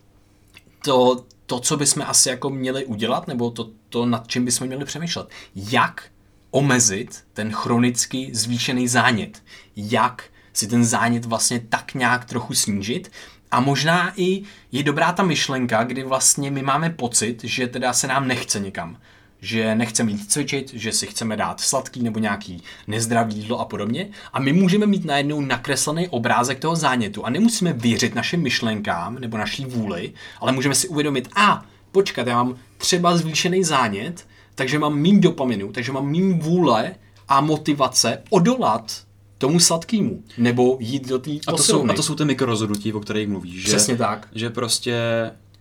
to, 0.83 1.25
to 1.45 1.59
co 1.59 1.77
bychom 1.77 2.03
asi 2.07 2.29
jako 2.29 2.49
měli 2.49 2.85
udělat, 2.85 3.27
nebo 3.27 3.51
to, 3.51 3.69
to 3.89 4.05
nad 4.05 4.27
čím 4.27 4.45
bychom 4.45 4.67
měli 4.67 4.85
přemýšlet. 4.85 5.29
Jak 5.55 6.03
omezit 6.51 7.23
ten 7.33 7.51
chronicky 7.51 8.29
zvýšený 8.33 8.87
zánět. 8.87 9.43
Jak 9.75 10.23
si 10.53 10.67
ten 10.67 10.85
zánět 10.85 11.25
vlastně 11.25 11.59
tak 11.59 11.93
nějak 11.93 12.25
trochu 12.25 12.53
snížit. 12.53 13.11
A 13.51 13.59
možná 13.59 14.13
i 14.15 14.43
je 14.71 14.83
dobrá 14.83 15.11
ta 15.11 15.23
myšlenka, 15.23 15.83
kdy 15.83 16.03
vlastně 16.03 16.51
my 16.51 16.61
máme 16.61 16.89
pocit, 16.89 17.43
že 17.43 17.67
teda 17.67 17.93
se 17.93 18.07
nám 18.07 18.27
nechce 18.27 18.59
někam 18.59 18.97
že 19.41 19.75
nechceme 19.75 20.11
jít 20.11 20.31
cvičit, 20.31 20.73
že 20.73 20.91
si 20.91 21.07
chceme 21.07 21.37
dát 21.37 21.59
sladký 21.59 22.03
nebo 22.03 22.19
nějaký 22.19 22.63
nezdravý 22.87 23.35
jídlo 23.35 23.59
a 23.59 23.65
podobně. 23.65 24.07
A 24.33 24.39
my 24.39 24.53
můžeme 24.53 24.85
mít 24.85 25.05
najednou 25.05 25.41
nakreslený 25.41 26.07
obrázek 26.07 26.59
toho 26.59 26.75
zánětu 26.75 27.25
a 27.25 27.29
nemusíme 27.29 27.73
věřit 27.73 28.15
našim 28.15 28.41
myšlenkám 28.41 29.19
nebo 29.19 29.37
naší 29.37 29.65
vůli, 29.65 30.13
ale 30.39 30.51
můžeme 30.51 30.75
si 30.75 30.87
uvědomit, 30.87 31.29
a 31.35 31.65
počkat, 31.91 32.27
já 32.27 32.43
mám 32.43 32.57
třeba 32.77 33.17
zvýšený 33.17 33.63
zánět, 33.63 34.27
takže 34.55 34.79
mám 34.79 34.95
mým 34.95 35.21
dopaminu, 35.21 35.71
takže 35.71 35.91
mám 35.91 36.07
mým 36.07 36.39
vůle 36.39 36.95
a 37.27 37.41
motivace 37.41 38.21
odolat 38.29 39.03
tomu 39.37 39.59
sladkému, 39.59 40.23
nebo 40.37 40.77
jít 40.79 41.07
do 41.07 41.19
té 41.19 41.31
a, 41.47 41.51
to 41.51 41.57
jsou, 41.57 41.89
a 41.89 41.93
to 41.93 42.03
jsou 42.03 42.15
ty 42.15 42.25
mikrorozhodnutí, 42.25 42.93
o 42.93 42.99
kterých 42.99 43.27
mluvíš. 43.27 43.63
Přesně 43.63 43.93
že, 43.93 43.97
tak. 43.97 44.27
Že 44.35 44.49
prostě 44.49 44.95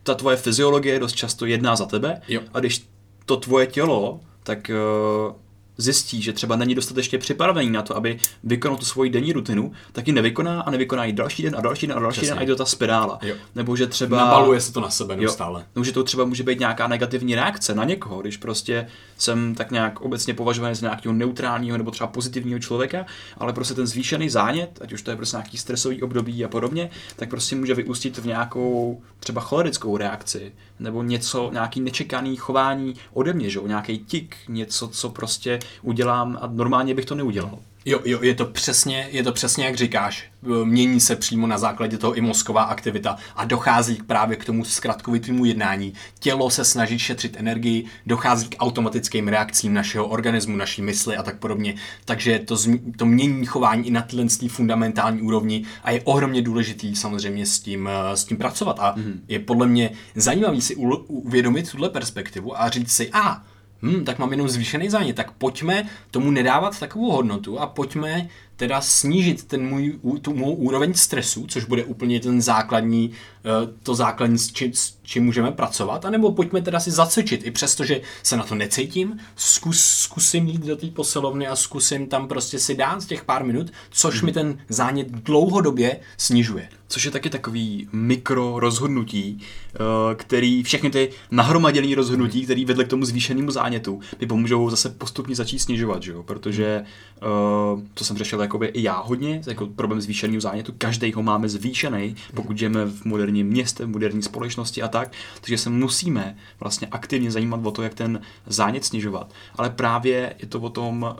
ta 0.02 0.14
tvoje 0.14 0.36
fyziologie 0.36 0.98
dost 0.98 1.12
často 1.12 1.46
jedná 1.46 1.76
za 1.76 1.86
tebe 1.86 2.20
jo. 2.28 2.40
a 2.54 2.60
když 2.60 2.82
to 3.30 3.36
tvoje 3.36 3.66
tělo, 3.66 4.20
tak 4.42 4.70
uh, 4.70 5.34
zjistí, 5.80 6.22
že 6.22 6.32
třeba 6.32 6.56
není 6.56 6.74
dostatečně 6.74 7.18
připravený 7.18 7.70
na 7.70 7.82
to, 7.82 7.96
aby 7.96 8.18
vykonal 8.44 8.76
tu 8.76 8.84
svoji 8.84 9.10
denní 9.10 9.32
rutinu, 9.32 9.72
tak 9.92 10.06
ji 10.06 10.12
nevykoná 10.12 10.60
a 10.60 10.70
nevykoná 10.70 11.04
ji 11.04 11.12
další 11.12 11.42
den 11.42 11.56
a 11.56 11.60
další 11.60 11.86
den 11.86 11.96
a 11.96 12.00
další 12.00 12.20
Přesně. 12.20 12.34
den 12.34 12.42
a 12.42 12.46
to 12.46 12.56
ta 12.56 12.64
spirála. 12.64 13.18
Jo. 13.22 13.34
Nebo 13.54 13.76
že 13.76 13.86
třeba... 13.86 14.16
Nabaluje 14.16 14.60
se 14.60 14.72
to 14.72 14.80
na 14.80 14.90
sebe 14.90 15.16
neustále. 15.16 15.64
Nebo 15.74 15.84
že 15.84 15.92
to 15.92 16.04
třeba 16.04 16.24
může 16.24 16.42
být 16.42 16.58
nějaká 16.58 16.88
negativní 16.88 17.34
reakce 17.34 17.74
na 17.74 17.84
někoho, 17.84 18.20
když 18.20 18.36
prostě 18.36 18.86
jsem 19.18 19.54
tak 19.54 19.70
nějak 19.70 20.00
obecně 20.00 20.34
považovaný 20.34 20.74
za 20.74 20.86
nějakého 20.86 21.12
neutrálního 21.12 21.78
nebo 21.78 21.90
třeba 21.90 22.06
pozitivního 22.06 22.58
člověka, 22.58 23.06
ale 23.38 23.52
prostě 23.52 23.74
ten 23.74 23.86
zvýšený 23.86 24.30
zánět, 24.30 24.78
ať 24.82 24.92
už 24.92 25.02
to 25.02 25.10
je 25.10 25.16
prostě 25.16 25.36
nějaký 25.36 25.58
stresový 25.58 26.02
období 26.02 26.44
a 26.44 26.48
podobně, 26.48 26.90
tak 27.16 27.30
prostě 27.30 27.56
může 27.56 27.74
vyústit 27.74 28.18
v 28.18 28.26
nějakou 28.26 29.02
třeba 29.20 29.40
cholerickou 29.40 29.96
reakci 29.96 30.52
nebo 30.80 31.02
něco, 31.02 31.50
nějaký 31.52 31.80
nečekaný 31.80 32.36
chování 32.36 32.94
ode 33.12 33.32
mě, 33.32 33.50
že? 33.50 33.60
nějaký 33.66 33.98
tik, 33.98 34.36
něco, 34.48 34.88
co 34.88 35.10
prostě 35.10 35.58
udělám 35.82 36.38
a 36.40 36.46
normálně 36.46 36.94
bych 36.94 37.04
to 37.04 37.14
neudělal. 37.14 37.58
Jo, 37.84 38.00
jo, 38.04 38.18
je 38.22 38.34
to 38.34 38.44
přesně, 38.44 39.08
je 39.10 39.22
to 39.22 39.32
přesně 39.32 39.64
jak 39.64 39.76
říkáš. 39.76 40.24
Mění 40.64 41.00
se 41.00 41.16
přímo 41.16 41.46
na 41.46 41.58
základě 41.58 41.98
toho 41.98 42.14
i 42.14 42.20
mozková 42.20 42.62
aktivita 42.62 43.16
a 43.36 43.44
dochází 43.44 43.98
právě 44.06 44.36
k 44.36 44.44
tomu 44.44 44.64
zkratkovitému 44.64 45.44
jednání. 45.44 45.94
Tělo 46.18 46.50
se 46.50 46.64
snaží 46.64 46.98
šetřit 46.98 47.36
energii, 47.38 47.84
dochází 48.06 48.48
k 48.48 48.56
automatickým 48.58 49.28
reakcím 49.28 49.74
našeho 49.74 50.06
organismu, 50.06 50.56
naší 50.56 50.82
mysli 50.82 51.16
a 51.16 51.22
tak 51.22 51.38
podobně. 51.38 51.74
Takže 52.04 52.38
to, 52.38 52.56
to 52.96 53.06
mění 53.06 53.46
chování 53.46 53.86
i 53.86 53.90
na 53.90 54.02
téhle 54.02 54.26
fundamentální 54.48 55.22
úrovni 55.22 55.64
a 55.84 55.90
je 55.90 56.00
ohromně 56.04 56.42
důležitý 56.42 56.96
samozřejmě 56.96 57.46
s 57.46 57.60
tím, 57.60 57.88
eh, 57.92 58.16
s 58.16 58.24
tím 58.24 58.36
pracovat. 58.36 58.76
A 58.80 58.96
mm-hmm. 58.96 59.20
je 59.28 59.38
podle 59.38 59.66
mě 59.66 59.90
zajímavý 60.14 60.60
si 60.60 60.76
uvědomit 61.06 61.70
tuhle 61.70 61.88
perspektivu 61.88 62.60
a 62.60 62.68
říct 62.68 62.92
si, 62.92 63.10
a 63.10 63.20
ah, 63.20 63.49
hm, 63.82 64.04
tak 64.04 64.18
mám 64.18 64.30
jenom 64.30 64.48
zvýšený 64.48 64.88
zánět, 64.88 65.16
tak 65.16 65.30
pojďme 65.30 65.88
tomu 66.10 66.30
nedávat 66.30 66.80
takovou 66.80 67.10
hodnotu 67.10 67.58
a 67.58 67.66
pojďme 67.66 68.28
teda 68.60 68.80
snížit 68.80 69.44
ten 69.44 69.68
můj, 69.68 69.98
tu 70.22 70.34
mou 70.34 70.54
úroveň 70.54 70.94
stresu, 70.94 71.46
což 71.48 71.64
bude 71.64 71.84
úplně 71.84 72.20
ten 72.20 72.42
základní, 72.42 73.10
eh, 73.10 73.50
to 73.82 73.94
základní, 73.94 74.38
s, 74.38 74.52
či, 74.52 74.70
s 74.74 74.96
čím 75.02 75.24
můžeme 75.24 75.52
pracovat, 75.52 76.04
anebo 76.04 76.32
pojďme 76.32 76.62
teda 76.62 76.80
si 76.80 76.90
zacvičit, 76.90 77.46
i 77.46 77.50
přesto, 77.50 77.84
že 77.84 78.00
se 78.22 78.36
na 78.36 78.42
to 78.42 78.54
necítím, 78.54 79.18
zkus, 79.36 79.80
zkusím 79.80 80.46
jít 80.46 80.66
do 80.66 80.76
té 80.76 80.86
posilovny 80.86 81.46
a 81.46 81.56
zkusím 81.56 82.06
tam 82.06 82.28
prostě 82.28 82.58
si 82.58 82.74
dát 82.74 83.00
z 83.00 83.06
těch 83.06 83.24
pár 83.24 83.44
minut, 83.44 83.72
což 83.90 84.14
hmm. 84.14 84.26
mi 84.26 84.32
ten 84.32 84.58
zánět 84.68 85.10
dlouhodobě 85.10 86.00
snižuje. 86.16 86.68
Což 86.88 87.04
je 87.04 87.10
taky 87.10 87.30
takový 87.30 87.88
mikro 87.92 88.60
rozhodnutí, 88.60 89.38
eh, 89.40 89.78
který 90.14 90.62
všechny 90.62 90.90
ty 90.90 91.10
nahromaděné 91.30 91.94
rozhodnutí, 91.94 92.38
hmm. 92.38 92.44
které 92.44 92.64
vedly 92.64 92.84
k 92.84 92.88
tomu 92.88 93.04
zvýšenému 93.04 93.50
zánětu, 93.50 94.00
by 94.18 94.26
pomůžou 94.26 94.70
zase 94.70 94.90
postupně 94.90 95.34
začít 95.34 95.58
snižovat, 95.58 96.02
že 96.02 96.12
jo? 96.12 96.22
protože 96.22 96.84
uh, 97.22 97.80
to 97.94 98.04
jsem 98.04 98.16
řešil 98.16 98.38
jakoby 98.50 98.66
i 98.66 98.82
já 98.82 99.00
hodně, 99.00 99.42
jako 99.46 99.66
problém 99.66 100.00
zvýšeného 100.00 100.40
zánětu, 100.40 100.74
každý 100.78 101.12
ho 101.12 101.22
máme 101.22 101.48
zvýšený, 101.48 102.16
pokud 102.34 102.58
žijeme 102.58 102.86
v 102.86 103.04
moderním 103.04 103.46
městě, 103.46 103.84
v 103.84 103.88
moderní 103.88 104.22
společnosti 104.22 104.82
a 104.82 104.88
tak, 104.88 105.12
takže 105.40 105.58
se 105.58 105.70
musíme 105.70 106.36
vlastně 106.60 106.88
aktivně 106.90 107.30
zajímat 107.30 107.60
o 107.66 107.70
to, 107.70 107.82
jak 107.82 107.94
ten 107.94 108.20
zánět 108.46 108.84
snižovat. 108.84 109.32
Ale 109.56 109.70
právě 109.70 110.34
je 110.38 110.46
to 110.46 110.60
o 110.60 110.70
tom, 110.70 111.16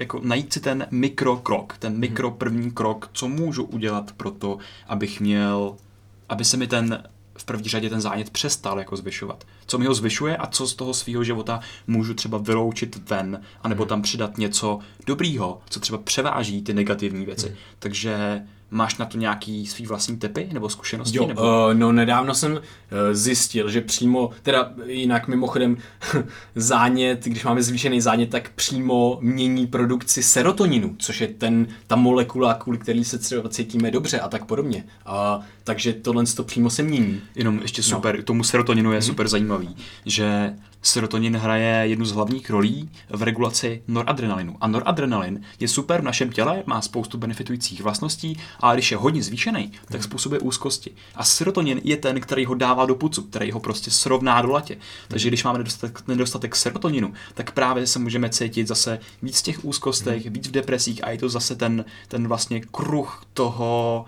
jako 0.00 0.20
najít 0.24 0.52
si 0.52 0.60
ten 0.60 0.86
mikrokrok, 0.90 1.76
ten 1.78 1.98
mikro 1.98 2.30
první 2.30 2.70
krok, 2.70 3.10
co 3.12 3.28
můžu 3.28 3.64
udělat 3.64 4.12
pro 4.12 4.30
to, 4.30 4.58
abych 4.88 5.20
měl, 5.20 5.76
aby 6.28 6.44
se 6.44 6.56
mi 6.56 6.66
ten 6.66 7.02
v 7.44 7.46
první 7.46 7.68
řadě 7.68 7.90
ten 7.90 8.00
zánět 8.00 8.30
přestal 8.30 8.78
jako 8.78 8.96
zvyšovat. 8.96 9.44
Co 9.66 9.78
mi 9.78 9.86
ho 9.86 9.94
zvyšuje 9.94 10.36
a 10.36 10.46
co 10.46 10.66
z 10.66 10.74
toho 10.74 10.94
svého 10.94 11.24
života 11.24 11.60
můžu 11.86 12.14
třeba 12.14 12.38
vyloučit 12.38 13.10
ven, 13.10 13.40
anebo 13.62 13.84
tam 13.84 14.02
přidat 14.02 14.38
něco 14.38 14.78
dobrýho, 15.06 15.60
co 15.70 15.80
třeba 15.80 15.98
převáží 15.98 16.62
ty 16.62 16.74
negativní 16.74 17.24
věci. 17.24 17.46
Hmm. 17.46 17.56
Takže 17.78 18.42
Máš 18.74 18.98
na 18.98 19.06
to 19.06 19.18
nějaký 19.18 19.66
svý 19.66 19.86
vlastní 19.86 20.16
typy 20.16 20.48
nebo 20.52 20.68
zkušenosti? 20.68 21.16
Jo, 21.16 21.26
nebo? 21.26 21.42
Uh, 21.42 21.74
no 21.74 21.92
nedávno 21.92 22.34
jsem 22.34 22.52
uh, 22.52 22.58
zjistil, 23.12 23.70
že 23.70 23.80
přímo, 23.80 24.30
teda 24.42 24.72
jinak 24.86 25.28
mimochodem 25.28 25.76
zánět, 26.54 27.24
když 27.24 27.44
máme 27.44 27.62
zvýšený 27.62 28.00
zánět, 28.00 28.30
tak 28.30 28.50
přímo 28.50 29.18
mění 29.20 29.66
produkci 29.66 30.22
serotoninu, 30.22 30.94
což 30.98 31.20
je 31.20 31.28
ten, 31.28 31.66
ta 31.86 31.96
molekula, 31.96 32.54
kvůli 32.54 32.78
který 32.78 33.04
se 33.04 33.18
třeba 33.18 33.48
cítíme 33.48 33.90
dobře 33.90 34.20
a 34.20 34.28
tak 34.28 34.44
podobně. 34.44 34.84
Uh, 35.08 35.44
takže 35.64 35.92
tohle 35.92 36.24
to 36.26 36.44
přímo 36.44 36.70
se 36.70 36.82
mění. 36.82 37.20
Jenom 37.34 37.58
ještě 37.62 37.82
no. 37.82 37.84
super, 37.84 38.16
no. 38.16 38.22
tomu 38.22 38.44
serotoninu 38.44 38.92
je 38.92 38.98
mm-hmm. 38.98 39.06
super 39.06 39.28
zajímavý, 39.28 39.76
že 40.06 40.54
serotonin 40.84 41.36
hraje 41.36 41.88
jednu 41.88 42.04
z 42.04 42.12
hlavních 42.12 42.50
rolí 42.50 42.90
v 43.08 43.22
regulaci 43.22 43.82
noradrenalinu. 43.88 44.56
A 44.60 44.66
noradrenalin 44.66 45.42
je 45.60 45.68
super 45.68 46.00
v 46.00 46.04
našem 46.04 46.30
těle, 46.30 46.62
má 46.66 46.80
spoustu 46.80 47.18
benefitujících 47.18 47.82
vlastností, 47.82 48.40
ale 48.60 48.76
když 48.76 48.90
je 48.90 48.96
hodně 48.96 49.22
zvýšený, 49.22 49.72
tak 49.88 50.02
způsobuje 50.02 50.40
úzkosti. 50.40 50.90
A 51.14 51.24
serotonin 51.24 51.80
je 51.84 51.96
ten, 51.96 52.20
který 52.20 52.44
ho 52.44 52.54
dává 52.54 52.86
do 52.86 52.94
pucu, 52.94 53.22
který 53.22 53.50
ho 53.50 53.60
prostě 53.60 53.90
srovná 53.90 54.42
do 54.42 54.50
latě. 54.50 54.76
Takže 55.08 55.28
když 55.28 55.44
máme 55.44 55.58
nedostatek, 55.58 56.08
nedostatek 56.08 56.56
serotoninu, 56.56 57.12
tak 57.34 57.52
právě 57.52 57.86
se 57.86 57.98
můžeme 57.98 58.30
cítit 58.30 58.68
zase 58.68 58.98
víc 59.22 59.40
v 59.40 59.42
těch 59.42 59.64
úzkostech, 59.64 60.30
víc 60.30 60.48
v 60.48 60.50
depresích 60.50 61.04
a 61.04 61.10
je 61.10 61.18
to 61.18 61.28
zase 61.28 61.56
ten, 61.56 61.84
ten 62.08 62.28
vlastně 62.28 62.60
kruh 62.60 63.22
toho, 63.34 64.04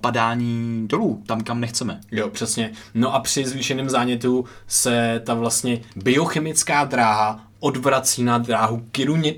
padání 0.00 0.88
dolů, 0.88 1.22
tam, 1.26 1.40
kam 1.40 1.60
nechceme. 1.60 2.00
Jo, 2.12 2.28
přesně. 2.28 2.72
No 2.94 3.14
a 3.14 3.20
při 3.20 3.44
zvýšeném 3.44 3.90
zánětu 3.90 4.44
se 4.66 5.22
ta 5.26 5.34
vlastně 5.34 5.80
biochemická 5.96 6.84
dráha 6.84 7.40
odvrací 7.60 8.22
na 8.22 8.38
dráhu 8.38 8.82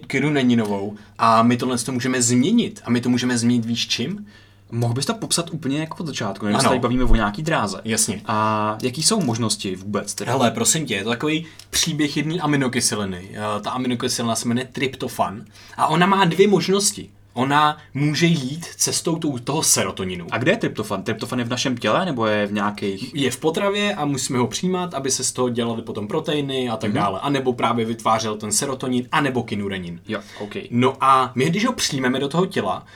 kiruneninovou 0.07 0.97
a 1.19 1.43
my 1.43 1.57
tohle 1.57 1.79
to 1.79 1.93
můžeme 1.93 2.23
změnit. 2.23 2.81
A 2.85 2.91
my 2.91 3.01
to 3.01 3.09
můžeme 3.09 3.39
změnit 3.39 3.65
víš 3.65 3.89
čím? 3.89 4.27
Mohl 4.73 4.95
bys 4.95 5.07
to 5.07 5.15
popsat 5.15 5.51
úplně 5.51 5.81
jako 5.81 5.97
od 6.01 6.07
začátku, 6.07 6.47
když 6.47 6.59
se 6.59 6.69
tady 6.69 6.79
bavíme 6.79 7.05
o 7.05 7.15
nějaký 7.15 7.43
dráze. 7.43 7.81
Jasně. 7.85 8.21
A 8.27 8.79
jaký 8.83 9.03
jsou 9.03 9.21
možnosti 9.21 9.77
vůbec? 9.77 10.15
Teda? 10.15 10.33
Hele, 10.33 10.51
prosím 10.51 10.87
tě, 10.87 10.95
je 10.95 11.05
to 11.05 11.11
takový 11.11 11.47
příběh 11.71 12.17
jedné 12.17 12.35
aminokyseliny. 12.35 13.29
Eh, 13.33 13.61
ta 13.61 13.71
aminokyselina 13.71 14.35
se 14.37 14.49
jmenuje 14.49 14.69
tryptofan 14.73 15.45
a 15.77 15.87
ona 15.87 16.07
má 16.07 16.25
dvě 16.25 16.49
možnosti 16.49 17.11
ona 17.33 17.77
může 17.95 18.27
jít 18.27 18.65
cestou 18.65 19.19
toho 19.45 19.63
serotoninu. 19.63 20.27
A 20.31 20.39
kde 20.39 20.53
je 20.53 20.57
tryptofan? 20.57 21.03
Tryptofan 21.03 21.39
je 21.39 21.45
v 21.45 21.49
našem 21.49 21.77
těle 21.77 22.05
nebo 22.05 22.27
je 22.27 22.47
v 22.47 22.53
nějakých... 22.53 23.15
Je 23.15 23.31
v 23.31 23.41
potravě 23.41 23.95
a 23.95 24.05
musíme 24.05 24.39
ho 24.39 24.47
přijímat, 24.47 24.95
aby 24.95 25.11
se 25.11 25.25
z 25.25 25.33
toho 25.33 25.49
dělaly 25.49 25.83
potom 25.83 26.09
proteiny 26.09 26.69
a 26.69 26.77
tak 26.77 26.91
mm-hmm. 26.91 26.95
dále. 26.95 27.21
A 27.21 27.31
nebo 27.31 27.53
právě 27.53 27.85
vytvářel 27.85 28.37
ten 28.37 28.53
serotonin, 28.53 29.09
a 29.13 29.21
nebo 29.21 29.43
kinurenin. 29.43 30.01
Jo, 30.09 30.21
okay. 30.41 30.63
No 30.71 30.97
a 31.01 31.33
my, 31.35 31.51
když 31.51 31.67
ho 31.67 31.73
přijmeme 31.73 32.21
do 32.21 32.29
toho 32.29 32.47
těla, 32.47 32.87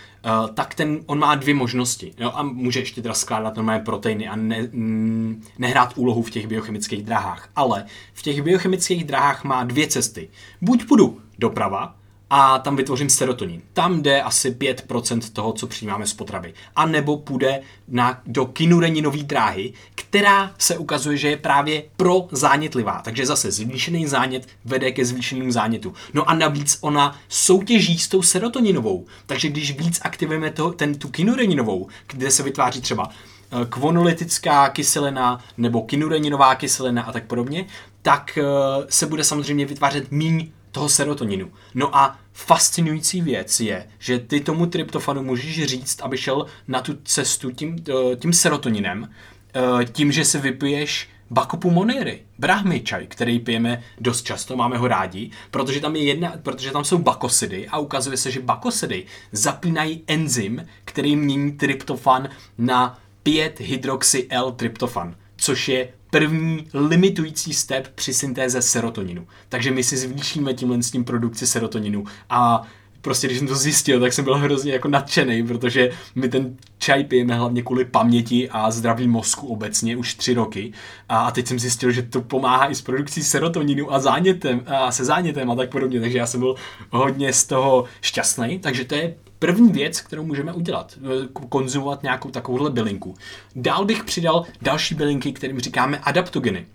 Uh, 0.43 0.55
tak 0.55 0.75
ten, 0.75 1.01
on 1.07 1.19
má 1.19 1.35
dvě 1.35 1.55
možnosti. 1.55 2.15
Jo? 2.19 2.33
A 2.35 2.43
může 2.43 2.81
ještě 2.81 3.03
teda 3.03 3.15
skládat 3.15 3.57
normální 3.57 3.85
proteiny 3.85 4.29
a 4.29 4.37
ne, 4.37 4.69
mm, 4.73 5.43
nehrát 5.59 5.93
úlohu 5.97 6.23
v 6.23 6.31
těch 6.31 6.47
biochemických 6.47 7.03
dráhách. 7.03 7.49
Ale 7.57 7.85
v 8.15 8.23
těch 8.23 8.43
biochemických 8.43 9.05
dráhách 9.05 9.45
má 9.45 9.65
dvě 9.65 9.87
cesty. 9.87 10.29
Buď 10.61 10.85
půjdu 10.85 11.21
doprava, 11.39 11.95
a 12.31 12.59
tam 12.59 12.77
vytvořím 12.77 13.11
serotonin. 13.11 13.63
Tam 13.73 14.03
jde 14.03 14.23
asi 14.23 14.51
5% 14.51 15.21
toho, 15.33 15.53
co 15.53 15.67
přijímáme 15.67 16.07
z 16.07 16.13
potravy. 16.13 16.55
A 16.77 16.87
nebo 16.87 17.17
půjde 17.17 17.61
na, 17.89 18.21
do 18.27 18.47
kinureninové 18.47 19.23
dráhy, 19.23 19.73
která 19.95 20.55
se 20.59 20.79
ukazuje, 20.79 21.17
že 21.17 21.29
je 21.29 21.37
právě 21.37 21.83
pro 21.97 22.29
zánětlivá. 22.31 23.03
Takže 23.05 23.27
zase 23.27 23.51
zvýšený 23.51 24.07
zánět 24.07 24.49
vede 24.65 24.93
ke 24.93 25.05
zvýšenému 25.05 25.53
zánětu. 25.53 25.95
No 26.15 26.31
a 26.31 26.35
navíc 26.35 26.79
ona 26.81 27.19
soutěží 27.29 27.99
s 27.99 28.09
tou 28.09 28.23
serotoninovou. 28.23 29.07
Takže 29.27 29.49
když 29.49 29.79
víc 29.79 30.01
aktivujeme 30.03 30.51
to, 30.51 30.71
ten, 30.71 30.95
tu 30.95 31.09
kinureninovou, 31.09 31.89
kde 32.07 32.31
se 32.31 32.43
vytváří 32.43 32.81
třeba 32.81 33.09
eh, 33.09 33.67
kvonolytická 33.69 34.69
kyselina 34.69 35.45
nebo 35.57 35.83
kinureninová 35.83 36.55
kyselina 36.55 37.03
a 37.03 37.13
tak 37.13 37.25
podobně, 37.27 37.67
tak 38.03 38.39
eh, 38.39 38.43
se 38.89 39.07
bude 39.07 39.25
samozřejmě 39.25 39.67
vytvářet 39.67 40.11
míň 40.11 40.51
toho 40.75 40.89
serotoninu. 40.89 41.51
No 41.75 41.97
a 41.97 42.19
fascinující 42.33 43.21
věc 43.21 43.61
je, 43.61 43.89
že 43.99 44.19
ty 44.19 44.41
tomu 44.41 44.67
tryptofanu 44.67 45.23
můžeš 45.23 45.65
říct, 45.65 46.01
aby 46.01 46.19
šel 46.19 46.47
na 46.69 46.81
tu 46.81 46.95
cestu 47.05 47.51
tím, 47.51 47.77
eh, 47.89 48.17
tím 48.17 48.33
serotoninem, 48.33 49.11
eh, 49.55 49.85
tím, 49.85 50.13
že 50.13 50.25
si 50.25 50.39
vypiješ 50.39 51.09
Bakopu 51.31 51.71
Moniry, 51.71 52.23
brahmy 52.39 52.81
čaj, 52.81 53.07
který 53.07 53.39
pijeme 53.39 53.83
dost 54.01 54.23
často, 54.23 54.57
máme 54.57 54.79
ho 54.79 54.89
rádi, 54.89 55.31
protože 55.51 55.81
tam, 55.81 55.97
je 55.97 56.05
jedna, 56.05 56.35
protože 56.43 56.71
tam 56.71 56.85
jsou 56.85 56.99
bakosidy 56.99 57.69
a 57.69 57.79
ukazuje 57.79 58.17
se, 58.17 58.31
že 58.31 58.41
bakosidy 58.41 59.07
zapínají 59.33 60.03
enzym, 60.07 60.67
který 60.85 61.17
mění 61.17 61.53
tryptofan 61.53 62.29
na 62.59 62.99
5-hydroxy 63.23 64.27
L-tryptofan, 64.31 65.15
což 65.37 65.69
je 65.69 65.89
první 66.19 66.67
limitující 66.75 67.55
step 67.55 67.89
při 67.95 68.15
syntéze 68.15 68.63
serotoninu. 68.63 69.27
Takže 69.49 69.71
my 69.71 69.85
si 69.85 69.97
zvýšíme 69.97 70.55
tímhle 70.55 70.83
s 70.83 70.91
tím 70.91 71.05
produkci 71.05 71.47
serotoninu 71.47 72.05
a 72.31 72.63
prostě 73.01 73.27
když 73.27 73.39
jsem 73.39 73.49
to 73.49 73.55
zjistil, 73.55 74.01
tak 74.01 74.13
jsem 74.13 74.25
byl 74.25 74.39
hrozně 74.39 74.73
jako 74.73 74.89
nadšený, 74.89 75.47
protože 75.47 75.91
my 76.15 76.29
ten 76.29 76.57
čaj 76.79 77.05
pijeme 77.05 77.35
hlavně 77.35 77.63
kvůli 77.63 77.85
paměti 77.85 78.51
a 78.51 78.71
zdraví 78.71 79.09
mozku 79.09 79.47
obecně 79.47 79.97
už 79.97 80.15
tři 80.15 80.35
roky. 80.35 80.73
A 81.09 81.31
teď 81.31 81.47
jsem 81.47 81.59
zjistil, 81.59 81.91
že 81.91 82.03
to 82.03 82.21
pomáhá 82.21 82.71
i 82.71 82.75
s 82.75 82.83
produkcí 82.83 83.23
serotoninu 83.23 83.93
a 83.93 84.01
zánětem 84.01 84.63
a 84.67 84.93
se 84.93 85.05
zánětem 85.05 85.51
a 85.51 85.55
tak 85.55 85.71
podobně. 85.71 86.01
Takže 86.01 86.19
já 86.19 86.27
jsem 86.27 86.41
byl 86.41 86.55
hodně 86.91 87.33
z 87.33 87.45
toho 87.45 87.85
šťastný. 88.01 88.59
Takže 88.59 88.85
to 88.85 88.95
je 88.95 89.15
první 89.45 89.73
věc, 89.73 90.01
kterou 90.01 90.25
můžeme 90.25 90.53
udělat, 90.53 90.99
eh, 90.99 91.29
konzumovat 91.49 92.03
nějakou 92.03 92.31
takovouhle 92.31 92.71
bylinku. 92.71 93.15
Dál 93.57 93.85
bych 93.85 94.05
přidal 94.05 94.45
další 94.63 94.95
bylinky, 94.95 95.33
kterým 95.33 95.61
říkáme 95.61 95.99
adaptogeny. 95.99 96.67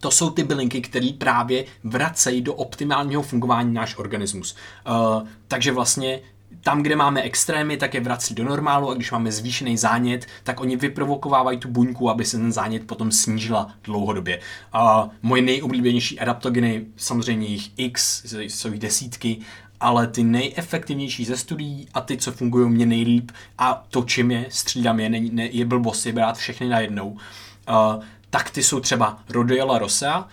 To 0.00 0.10
jsou 0.10 0.30
ty 0.30 0.44
bylinky, 0.44 0.80
které 0.80 1.10
právě 1.18 1.64
vracejí 1.84 2.40
do 2.40 2.54
optimálního 2.54 3.22
fungování 3.22 3.74
náš 3.74 3.98
organismus. 3.98 4.56
Uh, 4.88 5.28
takže 5.48 5.72
vlastně 5.72 6.20
tam, 6.60 6.82
kde 6.82 6.96
máme 6.96 7.22
extrémy, 7.22 7.76
tak 7.76 7.94
je 7.94 8.00
vrací 8.00 8.34
do 8.34 8.44
normálu 8.44 8.90
a 8.90 8.94
když 8.94 9.10
máme 9.10 9.32
zvýšený 9.32 9.76
zánět, 9.76 10.26
tak 10.44 10.60
oni 10.60 10.76
vyprovokovávají 10.76 11.58
tu 11.58 11.68
buňku, 11.68 12.10
aby 12.10 12.24
se 12.24 12.36
ten 12.36 12.52
zánět 12.52 12.86
potom 12.86 13.12
snížila 13.12 13.74
dlouhodobě. 13.84 14.40
Uh, 14.74 15.10
moje 15.22 15.42
nejoblíbenější 15.42 16.20
adaptogeny, 16.20 16.86
samozřejmě 16.96 17.46
jich 17.46 17.70
X, 17.76 18.24
jsou 18.32 18.68
jich 18.68 18.80
desítky, 18.80 19.38
ale 19.80 20.06
ty 20.06 20.22
nejefektivnější 20.22 21.24
ze 21.24 21.36
studií 21.36 21.88
a 21.94 22.00
ty, 22.00 22.16
co 22.16 22.32
fungují 22.32 22.70
mě 22.70 22.86
nejlíp 22.86 23.32
a 23.58 23.86
to, 23.90 24.02
čím 24.02 24.30
je, 24.30 24.46
střídám 24.48 25.00
je, 25.00 25.08
ne, 25.08 25.20
ne, 25.20 25.46
je 25.46 25.64
blbost 25.64 26.06
je 26.06 26.12
brát 26.12 26.36
všechny 26.36 26.68
najednou, 26.68 27.08
uh, 27.08 28.02
tak 28.30 28.50
ty 28.50 28.62
jsou 28.62 28.80
třeba 28.80 29.18
Rhodiola 29.28 29.78
rosea, 29.78 30.18
uh, 30.18 30.26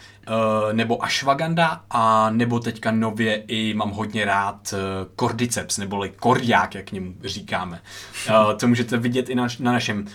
nebo 0.74 1.04
ashwagandha, 1.04 1.84
a 1.90 2.30
nebo 2.30 2.60
teďka 2.60 2.92
nově 2.92 3.44
i 3.48 3.74
mám 3.74 3.92
hodně 3.92 4.26
rád 4.26 4.74
uh, 4.74 4.80
cordyceps, 5.20 5.78
neboli 5.78 6.10
kordiák, 6.10 6.76
jak 6.76 6.92
němu 6.92 7.14
říkáme. 7.24 7.82
Uh, 8.30 8.54
to 8.54 8.68
můžete 8.68 8.98
vidět 8.98 9.30
i 9.30 9.36
na, 9.36 9.48
na 9.60 9.72
našem 9.72 10.06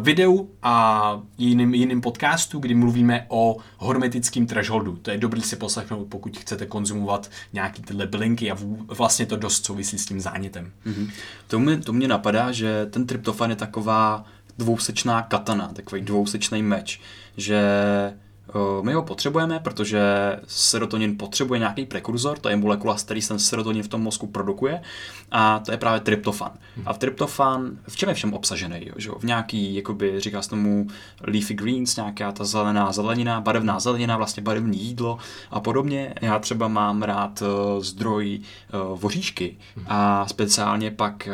videu 0.00 0.50
a 0.62 1.20
jiným, 1.38 1.74
jiným 1.74 2.00
podcastu, 2.00 2.58
kdy 2.58 2.74
mluvíme 2.74 3.26
o 3.28 3.56
hormetickém 3.78 4.46
thresholdu. 4.46 4.96
To 4.96 5.10
je 5.10 5.18
dobrý 5.18 5.42
si 5.42 5.56
poslechnout, 5.56 6.04
pokud 6.04 6.38
chcete 6.38 6.66
konzumovat 6.66 7.30
nějaký 7.52 7.82
tyhle 7.82 8.06
bylinky 8.06 8.50
a 8.50 8.56
vlastně 8.86 9.26
to 9.26 9.36
dost 9.36 9.64
souvisí 9.64 9.98
s 9.98 10.06
tím 10.06 10.20
zánětem. 10.20 10.72
Mm-hmm. 10.86 11.10
To, 11.46 11.58
mě, 11.58 11.76
to 11.76 11.92
mě 11.92 12.08
napadá, 12.08 12.52
že 12.52 12.86
ten 12.86 13.06
tryptofan 13.06 13.50
je 13.50 13.56
taková 13.56 14.24
dvousečná 14.58 15.22
katana, 15.22 15.68
takový 15.68 16.00
dvousečný 16.00 16.62
meč, 16.62 17.00
že 17.36 17.60
my 18.82 18.92
ho 18.92 19.02
potřebujeme, 19.02 19.60
protože 19.60 20.00
serotonin 20.46 21.18
potřebuje 21.18 21.58
nějaký 21.58 21.86
prekurzor, 21.86 22.38
to 22.38 22.48
je 22.48 22.56
molekula, 22.56 22.96
z 22.96 23.02
který 23.02 23.20
ten 23.22 23.38
serotonin 23.38 23.82
v 23.82 23.88
tom 23.88 24.02
mozku 24.02 24.26
produkuje, 24.26 24.82
a 25.30 25.58
to 25.58 25.72
je 25.72 25.78
právě 25.78 26.00
tryptofan. 26.00 26.50
A 26.86 26.92
v 26.92 26.98
tryptofan, 26.98 27.78
v 27.88 27.96
čem 27.96 28.08
je 28.08 28.14
všem 28.14 28.34
obsažený? 28.34 28.80
Jo? 28.86 28.94
Že? 28.96 29.10
V 29.18 29.24
nějaký, 29.24 29.74
jakoby, 29.74 30.20
říká 30.20 30.42
se 30.42 30.50
tomu 30.50 30.86
leafy 31.22 31.54
greens, 31.54 31.96
nějaká 31.96 32.32
ta 32.32 32.44
zelená 32.44 32.92
zelenina, 32.92 33.40
barevná 33.40 33.80
zelenina, 33.80 34.16
vlastně 34.16 34.42
barevné 34.42 34.76
jídlo 34.76 35.18
a 35.50 35.60
podobně. 35.60 36.14
Já 36.20 36.38
třeba 36.38 36.68
mám 36.68 37.02
rád 37.02 37.42
uh, 37.42 37.82
zdroj 37.82 38.40
uh, 38.40 39.00
voříšky 39.00 39.56
a 39.86 40.26
speciálně 40.28 40.90
pak 40.90 41.28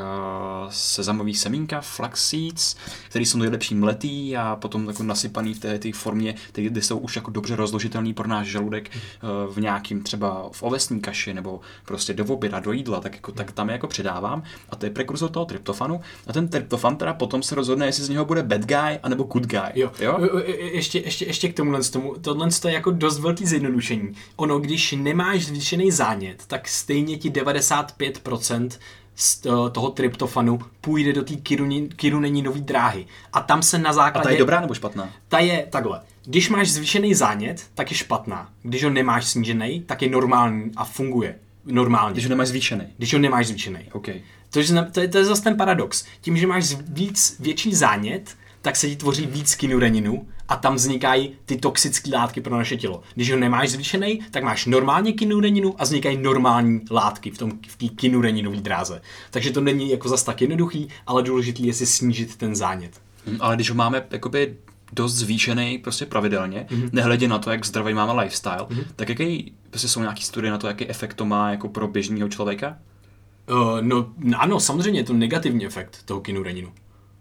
sezamový 0.68 1.34
semínka, 1.34 1.80
flax 1.80 2.28
seeds, 2.28 2.76
který 3.08 3.26
jsou 3.26 3.38
nejlepší 3.38 3.74
mletý 3.74 4.36
a 4.36 4.56
potom 4.56 4.88
jako 4.88 5.02
nasypaný 5.02 5.54
v 5.54 5.58
té, 5.58 5.78
té 5.78 5.92
formě, 5.92 6.34
kde 6.52 6.82
jsou 6.82 6.98
už 7.06 7.16
jako 7.16 7.30
dobře 7.30 7.56
rozložitelný 7.56 8.14
pro 8.14 8.28
náš 8.28 8.46
žaludek 8.46 8.90
uh, 8.90 9.54
v 9.54 9.60
nějakým 9.60 10.02
třeba 10.02 10.48
v 10.52 10.62
ovesní 10.62 11.00
kaši 11.00 11.34
nebo 11.34 11.60
prostě 11.84 12.14
do 12.14 12.24
oběda, 12.24 12.60
do 12.60 12.72
jídla, 12.72 13.00
tak, 13.00 13.14
jako, 13.14 13.32
tak 13.32 13.52
tam 13.52 13.68
je 13.68 13.72
jako 13.72 13.86
přidávám 13.86 14.42
a 14.70 14.76
to 14.76 14.86
je 14.86 14.90
prekurzor 14.90 15.30
toho 15.30 15.46
tryptofanu 15.46 16.00
a 16.26 16.32
ten 16.32 16.48
tryptofan 16.48 16.96
teda 16.96 17.14
potom 17.14 17.42
se 17.42 17.54
rozhodne, 17.54 17.86
jestli 17.86 18.04
z 18.04 18.08
něho 18.08 18.24
bude 18.24 18.42
bad 18.42 18.64
guy 18.64 18.98
anebo 19.02 19.24
good 19.24 19.46
guy. 19.46 19.72
Jo. 19.74 19.92
jo? 20.00 20.18
Ještě, 20.46 20.98
ještě, 20.98 21.24
ještě 21.24 21.48
k 21.48 21.56
tomu, 21.56 21.78
tomu. 21.92 22.14
Tohle 22.20 22.48
je 22.66 22.72
jako 22.72 22.90
dost 22.90 23.18
velký 23.18 23.46
zjednodušení. 23.46 24.14
Ono, 24.36 24.58
když 24.58 24.92
nemáš 24.92 25.46
zvýšený 25.46 25.90
zánět, 25.90 26.42
tak 26.46 26.68
stejně 26.68 27.16
ti 27.16 27.30
95% 27.30 28.70
z 29.16 29.40
toho 29.72 29.90
tryptofanu 29.90 30.58
půjde 30.80 31.12
do 31.12 31.22
té 31.22 31.34
kiruneninové 31.96 32.60
dráhy. 32.60 33.06
A 33.32 33.40
tam 33.40 33.62
se 33.62 33.78
na 33.78 33.92
základě... 33.92 34.22
A 34.22 34.28
ta 34.28 34.30
je 34.30 34.38
dobrá 34.38 34.60
nebo 34.60 34.74
špatná? 34.74 35.10
Ta 35.28 35.38
je 35.38 35.66
takhle. 35.70 36.00
Když 36.26 36.48
máš 36.48 36.70
zvýšený 36.70 37.14
zánět, 37.14 37.66
tak 37.74 37.90
je 37.90 37.96
špatná. 37.96 38.50
Když 38.62 38.84
ho 38.84 38.90
nemáš 38.90 39.26
snížený, 39.26 39.82
tak 39.86 40.02
je 40.02 40.10
normální 40.10 40.70
a 40.76 40.84
funguje 40.84 41.38
normálně. 41.64 42.12
Když 42.12 42.24
ho 42.24 42.28
nemáš 42.28 42.48
zvýšený. 42.48 42.84
Když 42.96 43.12
ho 43.12 43.18
nemáš 43.18 43.46
zvýšený. 43.46 43.78
Okay. 43.92 44.20
To, 44.50 44.58
je, 44.58 44.66
to, 44.92 45.00
je, 45.00 45.08
to 45.08 45.18
je 45.18 45.24
zase 45.24 45.42
ten 45.42 45.56
paradox. 45.56 46.04
Tím, 46.20 46.36
že 46.36 46.46
máš 46.46 46.76
víc, 46.88 47.36
větší 47.40 47.74
zánět, 47.74 48.36
tak 48.62 48.76
se 48.76 48.88
ti 48.88 48.96
tvoří 48.96 49.26
víc 49.26 49.54
kinureninu 49.54 50.26
a 50.48 50.56
tam 50.56 50.74
vznikají 50.74 51.36
ty 51.44 51.56
toxické 51.56 52.10
látky 52.10 52.40
pro 52.40 52.56
naše 52.56 52.76
tělo. 52.76 53.02
Když 53.14 53.30
ho 53.30 53.38
nemáš 53.38 53.70
zvýšený, 53.70 54.20
tak 54.30 54.42
máš 54.42 54.66
normálně 54.66 55.12
kinureninu 55.12 55.74
a 55.78 55.84
vznikají 55.84 56.16
normální 56.16 56.80
látky 56.90 57.30
v, 57.30 57.38
tom, 57.38 57.52
v 57.68 57.76
té 57.76 57.94
kinureninové 57.94 58.56
dráze. 58.56 59.02
Takže 59.30 59.50
to 59.50 59.60
není 59.60 59.90
jako 59.90 60.08
zas 60.08 60.22
tak 60.22 60.40
jednoduchý, 60.40 60.88
ale 61.06 61.22
důležitý 61.22 61.66
je 61.66 61.72
si 61.72 61.86
snížit 61.86 62.36
ten 62.36 62.56
zánět. 62.56 63.00
Hmm, 63.26 63.36
ale 63.40 63.54
když 63.54 63.70
ho 63.70 63.76
máme 63.76 64.06
jakoby 64.10 64.56
dost 64.92 65.14
zvýšený 65.14 65.78
prostě 65.78 66.06
pravidelně, 66.06 66.66
mm-hmm. 66.68 66.90
nehledě 66.92 67.28
na 67.28 67.38
to, 67.38 67.50
jak 67.50 67.66
zdravý 67.66 67.94
máme 67.94 68.22
lifestyle, 68.22 68.56
mm-hmm. 68.56 68.84
tak 68.96 69.08
jaký 69.08 69.52
prostě 69.70 69.88
jsou 69.88 70.00
nějaký 70.00 70.22
studie 70.22 70.50
na 70.50 70.58
to, 70.58 70.66
jaký 70.66 70.88
efekt 70.88 71.14
to 71.14 71.24
má 71.24 71.50
jako 71.50 71.68
pro 71.68 71.88
běžného 71.88 72.28
člověka? 72.28 72.78
Uh, 73.50 73.80
no 73.80 74.12
ano, 74.36 74.60
samozřejmě 74.60 75.00
je 75.00 75.04
to 75.04 75.12
negativní 75.12 75.66
efekt 75.66 76.02
toho 76.04 76.20
kinureninu. 76.20 76.72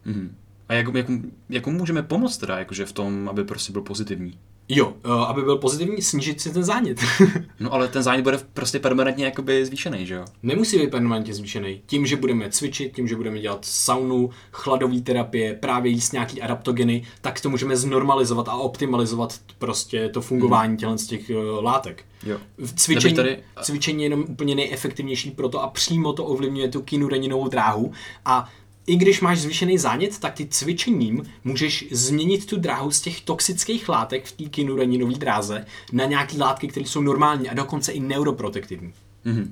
Mm-hmm. 0.06 0.30
A 0.70 0.74
jak, 0.74 0.96
jak, 0.96 1.06
jak 1.50 1.68
můžeme 1.68 2.04
pomoct 2.04 2.38
teda, 2.38 2.60
jakože 2.60 2.86
v 2.86 2.92
tom, 2.92 3.30
aby 3.30 3.44
prostě 3.44 3.72
byl 3.72 3.82
pozitivní? 3.82 4.40
Jo, 4.70 4.94
uh, 5.06 5.12
aby 5.12 5.42
byl 5.42 5.58
pozitivní, 5.58 6.02
snížit 6.02 6.42
si 6.42 6.54
ten 6.54 6.64
zánět. 6.64 7.00
no 7.60 7.74
ale 7.74 7.88
ten 7.88 8.04
zánět 8.04 8.24
bude 8.24 8.40
prostě 8.54 8.80
permanentně 8.80 9.26
jakoby 9.26 9.66
zvýšený, 9.66 10.06
že 10.06 10.16
jo? 10.16 10.26
Nemusí 10.44 10.78
být 10.78 10.92
permanentně 10.92 11.34
zvýšený. 11.34 11.82
Tím, 11.86 12.06
že 12.06 12.16
budeme 12.16 12.50
cvičit, 12.50 12.96
tím, 12.96 13.08
že 13.08 13.16
budeme 13.16 13.40
dělat 13.40 13.66
saunu, 13.66 14.30
chladové 14.52 15.02
terapie, 15.02 15.54
právě 15.54 15.92
jíst 15.92 16.14
nějaký 16.14 16.42
adaptogeny, 16.42 17.04
tak 17.22 17.42
to 17.42 17.50
můžeme 17.50 17.78
znormalizovat 17.78 18.50
a 18.50 18.56
optimalizovat 18.56 19.40
prostě 19.60 20.10
to 20.10 20.22
fungování 20.22 20.70
hmm. 20.70 20.78
těchto 20.78 20.98
z 20.98 21.08
těch 21.08 21.30
uh, 21.30 21.64
látek. 21.64 22.06
Jo. 22.26 22.38
Cvičení, 22.76 23.16
tady... 23.16 23.38
cvičení 23.62 24.04
je 24.04 24.06
jenom 24.06 24.26
úplně 24.30 24.56
nejefektivnější 24.56 25.32
pro 25.32 25.50
to 25.50 25.64
a 25.64 25.68
přímo 25.68 26.14
to 26.14 26.26
ovlivňuje 26.26 26.68
tu 26.68 26.82
kinureninovou 26.82 27.48
dráhu 27.48 27.92
a 28.26 28.50
i 28.88 28.96
když 28.96 29.22
máš 29.22 29.40
zvýšený 29.40 29.78
zánět, 29.78 30.20
tak 30.20 30.34
ty 30.34 30.48
cvičením 30.48 31.24
můžeš 31.44 31.86
změnit 31.92 32.46
tu 32.46 32.58
dráhu 32.58 32.92
z 32.92 33.02
těch 33.02 33.22
toxických 33.22 33.90
látek 33.90 34.26
v 34.26 34.32
té 34.32 34.44
kinureninové 34.44 35.14
dráze 35.14 35.66
na 35.92 36.06
nějaké 36.06 36.38
látky, 36.38 36.68
které 36.68 36.86
jsou 36.86 37.02
normální 37.02 37.50
a 37.50 37.54
dokonce 37.54 37.92
i 37.92 38.00
neuroprotektivní. 38.00 38.94
Mm-hmm. 39.26 39.48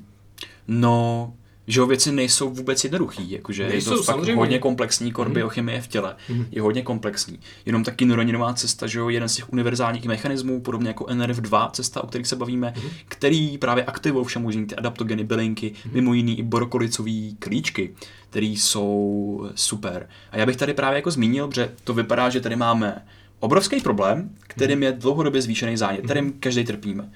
No, 0.68 1.34
že 1.68 1.80
jo, 1.80 1.86
věci 1.86 2.12
nejsou 2.12 2.50
vůbec 2.50 2.84
jednoduchý, 2.84 3.32
jakože 3.32 3.68
nejsou, 3.68 3.92
je 3.92 3.98
to 3.98 4.04
fakt 4.04 4.28
hodně 4.28 4.60
komplexní 4.60 5.12
kor 5.12 5.28
mm. 5.28 5.34
biochemie 5.34 5.82
v 5.82 5.88
těle, 5.88 6.16
mm. 6.30 6.46
je 6.52 6.62
hodně 6.62 6.82
komplexní. 6.82 7.40
Jenom 7.66 7.84
taky 7.84 8.06
neuroninová 8.06 8.54
cesta, 8.54 8.88
že 8.88 9.00
jo, 9.00 9.10
jeden 9.10 9.30
z 9.30 9.36
těch 9.36 9.54
univerzálních 9.54 10.06
mechanismů, 10.06 10.62
podobně 10.62 10.88
jako 10.88 11.06
NRF2 11.06 11.72
cesta, 11.72 12.04
o 12.04 12.08
kterých 12.08 12.28
se 12.28 12.36
bavíme, 12.36 12.74
mm. 12.76 12.90
který 13.08 13.58
právě 13.58 13.84
aktivují 13.84 14.26
všem 14.26 14.42
možný 14.42 14.66
ty 14.66 14.76
adaptogeny 14.76 15.24
bylinky, 15.24 15.74
mm. 15.86 15.92
mimo 15.94 16.14
jiný 16.14 16.40
i 16.40 16.44
borokolicový 16.44 17.36
klíčky, 17.40 17.94
které 18.30 18.46
jsou 18.46 19.50
super. 19.56 20.10
A 20.32 20.38
já 20.38 20.46
bych 20.46 20.58
tady 20.58 20.74
právě 20.74 20.96
jako 20.96 21.12
zmínil, 21.12 21.50
že 21.54 21.72
to 21.84 21.94
vypadá, 21.94 22.30
že 22.30 22.42
tady 22.42 22.56
máme 22.56 23.06
obrovský 23.40 23.82
problém, 23.82 24.30
kterým 24.40 24.84
je 24.84 24.92
dlouhodobě 24.92 25.42
zvýšený 25.42 25.78
zánět, 25.78 26.06
kterým 26.06 26.34
každý 26.40 26.64
trpíme. 26.64 27.10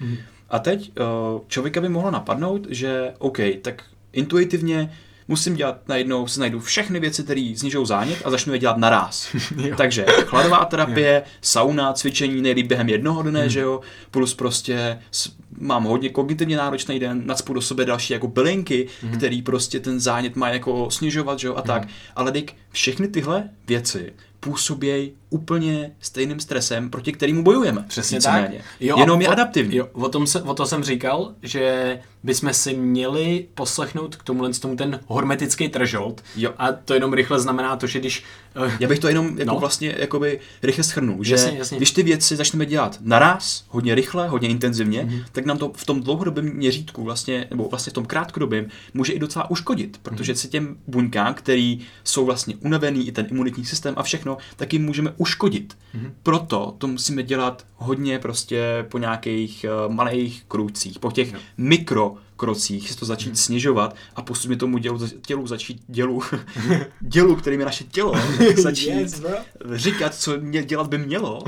A 0.50 0.58
teď 0.58 0.92
uh, 1.00 1.40
člověka 1.48 1.80
by 1.80 1.88
mohlo 1.88 2.10
napadnout, 2.10 2.66
že 2.70 3.12
OK, 3.18 3.38
tak 3.62 3.84
intuitivně 4.12 4.90
musím 5.28 5.54
dělat 5.54 5.88
najednou, 5.88 6.26
si 6.26 6.40
najdu 6.40 6.60
všechny 6.60 7.00
věci, 7.00 7.22
které 7.22 7.54
snižují 7.56 7.86
zánět 7.86 8.22
a 8.24 8.30
začnu 8.30 8.52
je 8.52 8.58
dělat 8.58 8.76
naraz. 8.76 9.36
Takže 9.76 10.06
chladová 10.24 10.64
terapie, 10.64 11.22
jo. 11.24 11.32
sauna, 11.40 11.92
cvičení 11.92 12.42
nejlíp 12.42 12.66
během 12.66 12.88
jednoho 12.88 13.22
dne, 13.22 13.40
hmm. 13.40 13.48
že 13.48 13.60
jo, 13.60 13.80
plus 14.10 14.34
prostě 14.34 14.98
mám 15.58 15.84
hodně 15.84 16.08
kognitivně 16.08 16.56
náročný 16.56 16.98
den, 16.98 17.22
nadspu 17.26 17.54
do 17.54 17.60
sebe 17.60 17.84
další 17.84 18.12
jako 18.12 18.28
bylinky, 18.28 18.86
hmm. 19.02 19.12
který 19.12 19.42
prostě 19.42 19.80
ten 19.80 20.00
zánět 20.00 20.36
má 20.36 20.48
jako 20.48 20.90
snižovat, 20.90 21.38
že 21.38 21.46
jo, 21.46 21.54
a 21.54 21.60
hmm. 21.60 21.66
tak. 21.66 21.88
Ale 22.16 22.32
dík 22.32 22.54
všechny 22.72 23.08
tyhle 23.08 23.48
věci 23.66 24.12
působí 24.40 25.12
úplně 25.30 25.92
stejným 26.00 26.40
stresem, 26.40 26.90
proti 26.90 27.12
kterému 27.12 27.42
bojujeme. 27.42 27.84
Přesně 27.88 28.20
tak. 28.20 28.50
Jo, 28.80 28.98
Jenom 28.98 29.20
je 29.20 29.28
o, 29.28 29.30
adaptivní. 29.30 29.76
Jo, 29.76 29.88
o, 29.92 30.08
tom 30.08 30.26
se, 30.26 30.42
o 30.42 30.54
to 30.54 30.66
jsem 30.66 30.84
říkal, 30.84 31.34
že 31.42 31.98
bychom 32.22 32.54
si 32.54 32.74
měli 32.74 33.46
poslechnout 33.54 34.16
k 34.16 34.22
tomu 34.22 34.52
tomu 34.52 34.76
ten 34.76 35.00
hormetický 35.06 35.68
threshold. 35.68 36.22
Jo. 36.36 36.54
A 36.58 36.72
to 36.72 36.94
jenom 36.94 37.12
rychle 37.12 37.40
znamená 37.40 37.76
to, 37.76 37.86
že 37.86 37.98
když... 37.98 38.24
Uh, 38.56 38.72
Já 38.80 38.88
bych 38.88 38.98
to 38.98 39.08
jenom 39.08 39.38
jako 39.38 39.54
no. 39.54 39.60
vlastně 39.60 39.94
jakoby 39.98 40.40
rychle 40.62 40.84
schrnul, 40.84 41.24
že 41.24 41.34
jasně, 41.34 41.58
jasně. 41.58 41.76
když 41.76 41.90
ty 41.90 42.02
věci 42.02 42.36
začneme 42.36 42.66
dělat 42.66 42.98
naraz, 43.00 43.64
hodně 43.68 43.94
rychle, 43.94 44.28
hodně 44.28 44.48
intenzivně, 44.48 45.02
mm-hmm. 45.02 45.24
tak 45.32 45.44
nám 45.44 45.58
to 45.58 45.72
v 45.76 45.86
tom 45.86 46.02
dlouhodobém 46.02 46.44
měřítku 46.44 47.04
vlastně, 47.04 47.46
nebo 47.50 47.68
vlastně 47.68 47.90
v 47.90 47.94
tom 47.94 48.06
krátkodobém 48.06 48.66
může 48.94 49.12
i 49.12 49.18
docela 49.18 49.50
uškodit, 49.50 49.98
protože 50.02 50.32
mm-hmm. 50.32 50.36
se 50.36 50.48
těm 50.48 50.76
buňkám, 50.86 51.34
který 51.34 51.86
jsou 52.04 52.24
vlastně 52.24 52.54
unavený, 52.60 53.08
i 53.08 53.12
ten 53.12 53.26
imunitní 53.30 53.64
systém 53.64 53.94
a 53.96 54.02
všechno, 54.02 54.36
tak 54.56 54.72
jim 54.72 54.84
můžeme 54.84 55.12
uškodit. 55.18 55.76
Mm-hmm. 55.94 56.10
Proto 56.22 56.74
to 56.78 56.86
musíme 56.86 57.22
dělat 57.22 57.66
hodně 57.76 58.18
prostě 58.18 58.86
po 58.88 58.98
nějakých 58.98 59.66
uh, 59.86 59.94
malých 59.94 60.44
krucích, 60.48 60.98
po 60.98 61.10
těch 61.12 61.32
no. 61.32 61.38
mikro 61.56 62.14
krocích, 62.38 62.96
to 62.96 63.06
začít 63.06 63.32
mm-hmm. 63.32 63.44
snižovat 63.44 63.96
a 64.16 64.22
postupně 64.22 64.56
tomu 64.56 64.78
dělu, 64.78 64.98
tělu 65.26 65.46
začít 65.46 65.82
dělu, 65.86 66.22
dělu, 67.00 67.36
kterým 67.36 67.60
je 67.60 67.66
naše 67.66 67.84
tělo, 67.84 68.14
začít 68.56 68.90
yes, 68.90 69.22
říkat, 69.74 70.14
co 70.14 70.38
mě 70.40 70.62
dělat 70.62 70.86
by 70.86 70.98
mělo. 70.98 71.42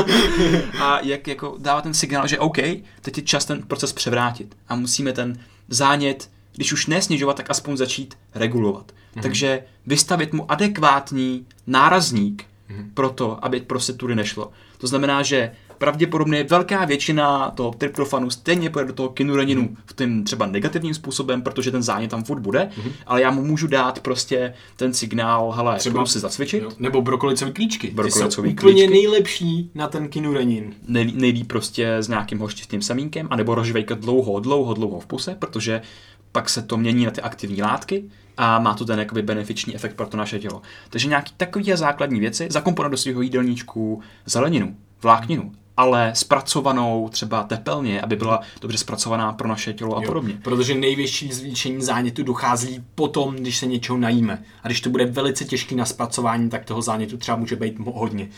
a 0.80 1.00
jak 1.00 1.26
jako 1.26 1.56
dávat 1.58 1.82
ten 1.82 1.94
signál, 1.94 2.26
že 2.26 2.38
OK, 2.38 2.56
teď 3.00 3.16
je 3.16 3.22
čas 3.22 3.44
ten 3.44 3.62
proces 3.62 3.92
převrátit 3.92 4.56
a 4.68 4.74
musíme 4.74 5.12
ten 5.12 5.40
zánět, 5.68 6.30
když 6.54 6.72
už 6.72 6.86
nesnižovat, 6.86 7.36
tak 7.36 7.50
aspoň 7.50 7.76
začít 7.76 8.14
regulovat. 8.34 8.92
Mm-hmm. 8.92 9.22
Takže 9.22 9.62
vystavit 9.86 10.32
mu 10.32 10.50
adekvátní 10.50 11.46
nárazník, 11.66 12.44
mm-hmm. 12.70 12.84
pro 12.94 13.10
to, 13.10 13.44
aby 13.44 13.60
prostě 13.60 13.92
tudy 13.92 14.14
nešlo. 14.14 14.50
To 14.78 14.86
znamená, 14.86 15.22
že 15.22 15.52
pravděpodobně 15.78 16.44
velká 16.44 16.84
většina 16.84 17.50
toho 17.50 17.70
tryptofanu 17.70 18.30
stejně 18.30 18.70
pojede 18.70 18.88
do 18.88 18.94
toho 18.94 19.08
kinureninu 19.08 19.62
mm. 19.62 19.76
v 19.86 19.96
tím 19.96 20.24
třeba 20.24 20.46
negativním 20.46 20.94
způsobem, 20.94 21.42
protože 21.42 21.70
ten 21.70 21.82
zánět 21.82 22.10
tam 22.10 22.24
furt 22.24 22.40
bude, 22.40 22.70
mm. 22.84 22.92
ale 23.06 23.20
já 23.22 23.30
mu 23.30 23.44
můžu 23.44 23.66
dát 23.66 24.00
prostě 24.00 24.54
ten 24.76 24.94
signál, 24.94 25.50
hele, 25.50 25.78
třeba 25.78 26.06
si 26.06 26.18
zacvičit. 26.18 26.62
Jo. 26.62 26.70
Nebo 26.78 27.02
brokolicové 27.02 27.52
klíčky. 27.52 27.90
Brokolicové 27.90 28.48
klíčky. 28.48 28.66
úplně 28.66 28.90
nejlepší 28.90 29.70
na 29.74 29.88
ten 29.88 30.08
kinurenin. 30.08 30.74
Nej, 30.88 31.12
nejlíp 31.14 31.48
prostě 31.48 31.96
s 31.96 32.08
nějakým 32.08 32.38
hořčitým 32.38 32.82
semínkem, 32.82 33.28
anebo 33.30 33.54
rožvejkat 33.54 33.98
dlouho, 33.98 34.40
dlouho, 34.40 34.74
dlouho 34.74 35.00
v 35.00 35.06
puse, 35.06 35.34
protože 35.38 35.82
pak 36.32 36.48
se 36.48 36.62
to 36.62 36.76
mění 36.76 37.04
na 37.04 37.10
ty 37.10 37.20
aktivní 37.20 37.62
látky 37.62 38.04
a 38.38 38.58
má 38.58 38.74
to 38.74 38.84
ten 38.84 38.98
jakoby 38.98 39.22
benefiční 39.22 39.74
efekt 39.74 39.94
pro 39.94 40.06
to 40.06 40.16
naše 40.16 40.38
tělo. 40.38 40.62
Takže 40.90 41.08
nějaký 41.08 41.32
takové 41.36 41.76
základní 41.76 42.20
věci, 42.20 42.48
zakomponovat 42.50 42.90
do 42.90 42.96
svého 42.96 43.22
jídelníčku 43.22 44.02
zeleninu, 44.26 44.76
vlákninu, 45.02 45.52
ale 45.78 46.12
zpracovanou 46.14 47.08
třeba 47.08 47.42
tepelně, 47.42 48.00
aby 48.00 48.16
byla 48.16 48.40
dobře 48.60 48.78
zpracovaná 48.78 49.32
pro 49.32 49.48
naše 49.48 49.72
tělo 49.72 49.98
a 49.98 50.02
jo, 50.02 50.06
podobně. 50.06 50.38
Protože 50.42 50.74
největší 50.74 51.32
zvýšení 51.32 51.82
zánětu 51.82 52.22
dochází 52.22 52.84
potom, 52.94 53.36
když 53.36 53.56
se 53.56 53.66
něčeho 53.66 53.98
najíme. 53.98 54.42
A 54.62 54.68
když 54.68 54.80
to 54.80 54.90
bude 54.90 55.04
velice 55.06 55.44
těžký 55.44 55.74
na 55.74 55.84
zpracování, 55.84 56.50
tak 56.50 56.64
toho 56.64 56.82
zánětu 56.82 57.16
třeba 57.16 57.36
může 57.36 57.56
být 57.56 57.78
hodně. 57.78 58.28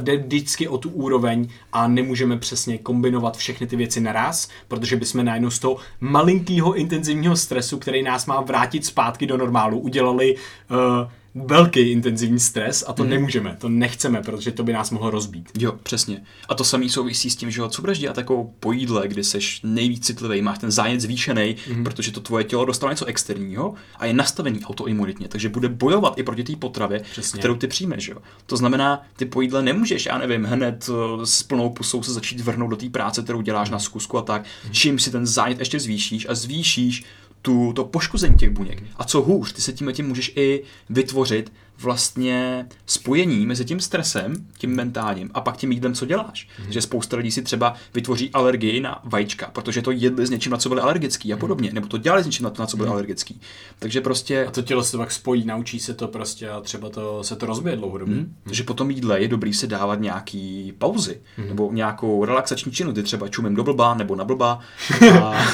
Jde 0.00 0.16
vždycky 0.16 0.68
o 0.68 0.78
tu 0.78 0.90
úroveň 0.90 1.48
a 1.72 1.88
nemůžeme 1.88 2.38
přesně 2.38 2.78
kombinovat 2.78 3.36
všechny 3.36 3.66
ty 3.66 3.76
věci 3.76 4.00
naraz, 4.00 4.48
protože 4.68 4.96
bychom 4.96 5.24
najednou 5.24 5.50
z 5.50 5.58
toho 5.58 5.76
malinkého 6.00 6.74
intenzivního 6.74 7.36
stresu, 7.36 7.78
který 7.78 8.02
nás 8.02 8.26
má 8.26 8.40
vrátit 8.40 8.86
zpátky 8.86 9.26
do 9.26 9.36
normálu, 9.36 9.78
udělali 9.78 10.34
uh, 10.34 11.10
velký 11.34 11.80
intenzivní 11.80 12.40
stres 12.40 12.84
a 12.86 12.92
to 12.92 13.04
mm. 13.04 13.10
nemůžeme, 13.10 13.56
to 13.60 13.68
nechceme, 13.68 14.22
protože 14.22 14.50
to 14.52 14.62
by 14.64 14.72
nás 14.72 14.90
mohlo 14.90 15.10
rozbít. 15.10 15.50
Jo, 15.58 15.72
přesně. 15.82 16.22
A 16.48 16.54
to 16.54 16.64
samý 16.64 16.90
souvisí 16.90 17.30
s 17.30 17.36
tím, 17.36 17.50
že 17.50 17.62
co 17.68 17.82
budeš 17.82 17.98
dělat 17.98 18.14
takovou 18.14 18.54
po 18.60 18.72
jídle, 18.72 19.08
kdy 19.08 19.24
seš 19.24 19.60
nejvíc 19.62 20.06
citlivý, 20.06 20.42
máš 20.42 20.58
ten 20.58 20.70
zájem 20.70 21.00
zvýšený, 21.00 21.56
mm. 21.74 21.84
protože 21.84 22.12
to 22.12 22.20
tvoje 22.20 22.44
tělo 22.44 22.64
dostalo 22.64 22.92
něco 22.92 23.04
externího 23.04 23.74
a 23.96 24.06
je 24.06 24.12
nastavený 24.12 24.64
autoimunitně, 24.64 25.28
takže 25.28 25.48
bude 25.48 25.68
bojovat 25.68 26.18
i 26.18 26.22
proti 26.22 26.44
té 26.44 26.56
potravě, 26.56 27.00
přesně. 27.12 27.38
kterou 27.38 27.54
ty 27.54 27.66
přijmeš. 27.66 28.08
Jo. 28.08 28.16
To 28.46 28.56
znamená, 28.56 29.02
ty 29.16 29.24
po 29.24 29.40
jídle 29.40 29.62
nemůžeš, 29.62 30.06
já 30.06 30.18
nevím, 30.18 30.44
hned 30.44 30.90
eh, 30.90 31.26
s 31.26 31.42
plnou 31.42 31.70
pusou 31.70 32.02
se 32.02 32.12
začít 32.12 32.40
vrhnout 32.40 32.70
do 32.70 32.76
té 32.76 32.90
práce, 32.90 33.22
kterou 33.22 33.42
děláš 33.42 33.70
na 33.70 33.78
zkusku 33.78 34.18
a 34.18 34.22
tak, 34.22 34.44
mm. 34.64 34.72
čím 34.72 34.98
si 34.98 35.10
ten 35.10 35.26
zájem 35.26 35.58
ještě 35.58 35.80
zvýšíš 35.80 36.26
a 36.28 36.34
zvýšíš 36.34 37.04
tu, 37.44 37.72
to 37.72 37.84
poškození 37.84 38.34
těch 38.34 38.50
buněk. 38.50 38.82
A 38.96 39.04
co 39.04 39.22
hůř, 39.22 39.52
ty 39.52 39.60
se 39.60 39.72
tím 39.72 39.92
tím 39.92 40.08
můžeš 40.08 40.32
i 40.36 40.62
vytvořit 40.90 41.52
vlastně 41.78 42.66
spojení 42.86 43.46
mezi 43.46 43.64
tím 43.64 43.80
stresem, 43.80 44.46
tím 44.58 44.76
mentálním, 44.76 45.30
a 45.34 45.40
pak 45.40 45.56
tím 45.56 45.72
jídlem, 45.72 45.94
co 45.94 46.06
děláš. 46.06 46.48
Mm. 46.66 46.72
Že 46.72 46.82
spousta 46.82 47.16
lidí 47.16 47.30
si 47.30 47.42
třeba 47.42 47.74
vytvoří 47.94 48.30
alergii 48.30 48.80
na 48.80 49.00
vajíčka, 49.04 49.50
protože 49.52 49.82
to 49.82 49.90
jedli 49.90 50.26
s 50.26 50.30
něčím, 50.30 50.52
na 50.52 50.58
co 50.58 50.68
byli 50.68 50.80
alergický 50.80 51.32
a 51.32 51.36
podobně, 51.36 51.70
nebo 51.72 51.86
to 51.86 51.98
dělali 51.98 52.22
s 52.22 52.26
něčím, 52.26 52.44
na, 52.44 52.50
to, 52.50 52.62
na 52.62 52.66
co 52.66 52.76
byli 52.76 52.88
mm. 52.88 52.92
alergický. 52.92 53.40
Takže 53.78 54.00
prostě... 54.00 54.46
A 54.46 54.50
to 54.50 54.62
tělo 54.62 54.82
se 54.82 54.96
pak 54.96 55.12
spojí, 55.12 55.44
naučí 55.44 55.80
se 55.80 55.94
to 55.94 56.08
prostě 56.08 56.50
a 56.50 56.60
třeba 56.60 56.90
to, 56.90 57.24
se 57.24 57.36
to 57.36 57.46
rozbije 57.46 57.76
dlouhodobě. 57.76 58.14
Mm. 58.14 58.34
Takže 58.44 58.62
potom 58.62 58.90
jídle 58.90 59.20
je 59.20 59.28
dobrý 59.28 59.54
si 59.54 59.66
dávat 59.66 60.00
nějaký 60.00 60.72
pauzy, 60.78 61.20
mm. 61.38 61.48
nebo 61.48 61.70
nějakou 61.72 62.24
relaxační 62.24 62.72
činu, 62.72 62.92
ty 62.92 63.02
třeba 63.02 63.28
čumím 63.28 63.54
do 63.54 63.64
blba 63.64 63.94
nebo 63.94 64.16
na 64.16 64.24
blba, 64.24 64.60
a, 65.22 65.46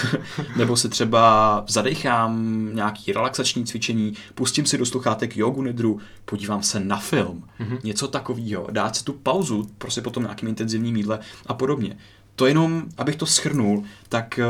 nebo 0.56 0.76
se 0.76 0.88
třeba 0.88 1.64
zadechám 1.68 2.50
nějaký 2.72 3.12
relaxační 3.12 3.64
cvičení, 3.64 4.12
pustím 4.34 4.66
si 4.66 4.78
do 4.78 4.86
sluchátek 4.86 5.36
jogu 5.36 5.62
nedru, 5.62 6.00
podívám 6.24 6.62
se 6.62 6.80
na 6.80 6.96
film, 6.96 7.44
mm-hmm. 7.60 7.78
něco 7.84 8.08
takového, 8.08 8.66
dát 8.70 8.96
si 8.96 9.04
tu 9.04 9.12
pauzu, 9.12 9.70
prostě 9.78 10.00
potom 10.00 10.22
nějakým 10.22 10.48
intenzivním 10.48 10.96
jídle 10.96 11.18
a 11.46 11.54
podobně. 11.54 11.96
To 12.34 12.46
jenom, 12.46 12.84
abych 12.96 13.16
to 13.16 13.26
schrnul, 13.26 13.84
tak 14.08 14.40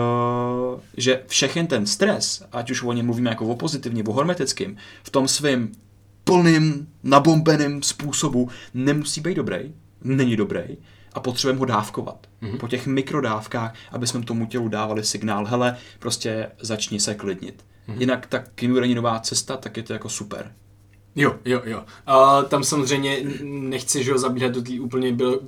uh, 0.75 0.81
že 0.97 1.23
všechen 1.27 1.67
ten 1.67 1.87
stres, 1.87 2.43
ať 2.53 2.71
už 2.71 2.83
o 2.83 2.93
něm 2.93 3.07
mluvíme 3.07 3.31
jako 3.31 3.47
o 3.47 3.57
pozitivně, 3.57 4.05
o 4.05 4.13
hormetickým, 4.13 4.77
v 5.03 5.11
tom 5.11 5.29
svým 5.29 5.73
plným, 6.25 6.89
nabombeným 7.03 7.83
způsobu 7.83 8.49
nemusí 8.75 9.21
být 9.21 9.35
dobrý, 9.35 9.75
není 10.05 10.37
dobrý 10.37 10.63
a 11.13 11.21
potřebujeme 11.21 11.59
ho 11.59 11.65
dávkovat. 11.65 12.27
Mm-hmm. 12.43 12.59
Po 12.59 12.69
těch 12.69 12.87
mikrodávkách, 12.87 13.75
aby 13.93 14.07
jsme 14.07 14.23
tomu 14.23 14.47
tělu 14.47 14.69
dávali 14.69 15.05
signál, 15.05 15.47
hele, 15.47 15.77
prostě 15.99 16.51
začni 16.61 17.01
se 17.01 17.15
klidnit. 17.15 17.65
Mm-hmm. 17.89 18.01
Jinak 18.01 18.27
ta 18.27 18.39
kinureninová 18.39 19.21
cesta, 19.21 19.57
tak 19.57 19.77
je 19.77 19.83
to 19.83 19.93
jako 19.93 20.09
super. 20.09 20.53
Jo, 21.17 21.35
jo, 21.45 21.63
jo. 21.65 21.85
A 22.07 22.43
tam 22.43 22.65
samozřejmě 22.65 23.19
nechci, 23.43 24.05
že 24.05 24.13
ho 24.13 24.19
zabíhat 24.19 24.53
do 24.53 24.63
té 24.63 24.81
úplně 24.81 25.13
bio, 25.13 25.39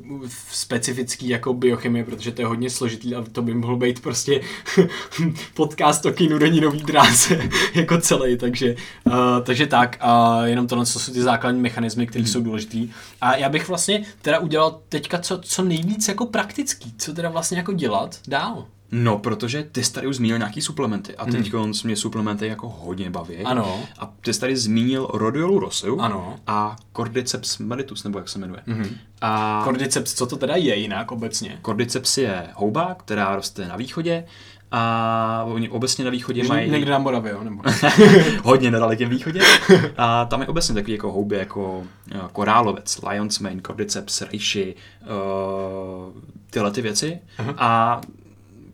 specifický 0.51 1.29
jako 1.29 1.55
biochemie, 1.55 2.05
protože 2.05 2.33
to 2.33 2.43
je 2.43 2.47
hodně 2.47 2.71
složitý 2.71 3.15
a 3.15 3.25
to 3.33 3.43
by 3.43 3.55
mohlo 3.55 3.77
být 3.77 4.01
prostě 4.01 4.41
podcast 5.55 6.07
o 6.07 6.13
nový 6.61 6.83
dráze 6.83 7.51
jako 7.75 8.01
celý, 8.01 8.37
takže, 8.37 8.77
uh, 9.05 9.15
takže 9.43 9.67
tak, 9.67 9.97
a 10.01 10.43
jenom 10.47 10.67
tohle 10.67 10.87
co 10.87 11.01
jsou 11.01 11.13
ty 11.13 11.23
základní 11.23 11.61
mechanismy, 11.61 12.07
které 12.07 12.23
mm. 12.23 12.29
jsou 12.29 12.41
důležitý. 12.41 12.91
A 13.21 13.37
já 13.37 13.49
bych 13.49 13.69
vlastně 13.69 14.03
teda 14.23 14.39
udělal 14.39 14.81
teďka 14.89 15.19
co, 15.19 15.39
co 15.39 15.63
nejvíc 15.63 16.09
jako 16.09 16.27
praktický, 16.27 16.95
co 16.99 17.13
teda 17.13 17.29
vlastně 17.29 17.59
jako 17.59 17.73
dělat 17.73 18.19
dál. 18.29 18.67
No, 18.93 19.19
protože 19.19 19.63
ty 19.73 19.85
jsi 19.85 19.93
tady 19.93 20.07
už 20.07 20.17
zmínil 20.17 20.39
nějaký 20.39 20.61
suplementy 20.61 21.17
a 21.17 21.27
teď 21.27 21.53
hmm. 21.53 21.73
mě 21.85 21.97
suplementy 21.97 22.47
jako 22.47 22.69
hodně 22.69 23.11
baví. 23.11 23.39
Ano. 23.39 23.81
A 23.99 24.13
ty 24.21 24.35
jsi 24.35 24.41
tady 24.41 24.57
zmínil 24.57 25.09
rodiolu 25.13 25.59
roseu 25.59 26.01
ano. 26.01 26.37
a 26.47 26.77
cordyceps 26.97 27.59
mellitus, 27.59 28.05
nebo 28.05 28.19
jak 28.19 28.29
se 28.29 28.39
jmenuje. 28.39 28.61
Hmm. 28.67 28.97
A 29.21 29.63
cordyceps, 29.65 30.15
co 30.15 30.27
to 30.27 30.37
teda 30.37 30.57
je 30.57 30.77
jinak 30.77 31.13
obecně? 31.13 31.59
Cordyceps 31.67 32.19
je 32.19 32.47
houba, 32.55 32.95
která 32.95 33.37
roste 33.37 33.69
na 33.69 33.77
východě 33.77 34.25
a 34.75 35.45
oni 35.47 35.69
obecně 35.69 36.05
na 36.05 36.11
východě 36.11 36.45
mají... 36.45 36.71
Někde 36.71 36.91
na 36.91 36.99
Moravě, 36.99 37.33
jo? 37.33 37.45
Nebo... 37.45 37.63
hodně 38.43 38.71
na 38.71 38.79
dalekém 38.79 39.09
východě. 39.09 39.41
A 39.97 40.25
tam 40.25 40.41
je 40.41 40.47
obecně 40.47 40.75
takový 40.75 40.93
jako 40.93 41.13
houby 41.13 41.37
jako 41.37 41.85
korálovec, 42.33 43.01
lion's 43.09 43.39
mane, 43.39 43.61
cordyceps, 43.67 44.23
reishi, 44.23 44.75
uh, 45.03 46.23
tyhle 46.51 46.71
ty 46.71 46.83
věci. 46.83 47.21
Uh-huh. 47.39 47.55
A 47.59 48.01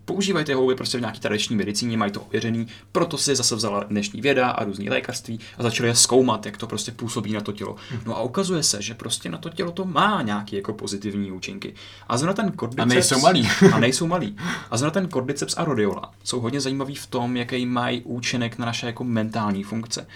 používají 0.08 0.44
ty 0.44 0.52
houby 0.52 0.74
prostě 0.74 0.98
v 0.98 1.00
nějaké 1.00 1.20
tradiční 1.20 1.56
medicíně, 1.56 1.96
mají 1.96 2.12
to 2.12 2.20
ověřený, 2.20 2.66
proto 2.92 3.18
si 3.18 3.36
zase 3.36 3.56
vzala 3.56 3.84
dnešní 3.84 4.20
věda 4.20 4.50
a 4.50 4.64
různý 4.64 4.90
lékařství 4.90 5.40
a 5.58 5.62
začali 5.62 5.88
je 5.88 5.94
zkoumat, 5.94 6.46
jak 6.46 6.56
to 6.56 6.66
prostě 6.66 6.92
působí 6.92 7.32
na 7.32 7.40
to 7.40 7.52
tělo. 7.52 7.76
No 8.06 8.16
a 8.16 8.22
ukazuje 8.22 8.62
se, 8.62 8.82
že 8.82 8.94
prostě 8.94 9.28
na 9.28 9.38
to 9.38 9.50
tělo 9.50 9.72
to 9.72 9.84
má 9.84 10.22
nějaké 10.22 10.56
jako 10.56 10.72
pozitivní 10.72 11.32
účinky. 11.32 11.74
A 12.08 12.18
zrovna 12.18 12.34
ten 12.34 12.52
kordyceps... 12.52 12.90
A 12.90 12.94
nejsou 12.94 13.20
malí. 13.20 13.48
a 13.72 13.78
nejsou 13.78 14.06
malí. 14.06 14.36
A 14.70 14.76
zrovna 14.76 14.90
ten 14.90 15.08
kordyceps 15.08 15.54
a 15.56 15.64
rodiola 15.64 16.12
jsou 16.24 16.40
hodně 16.40 16.60
zajímavý 16.60 16.94
v 16.94 17.06
tom, 17.06 17.36
jaký 17.36 17.66
mají 17.66 18.02
účinek 18.02 18.58
na 18.58 18.66
naše 18.66 18.86
jako 18.86 19.04
mentální 19.04 19.62
funkce 19.62 20.06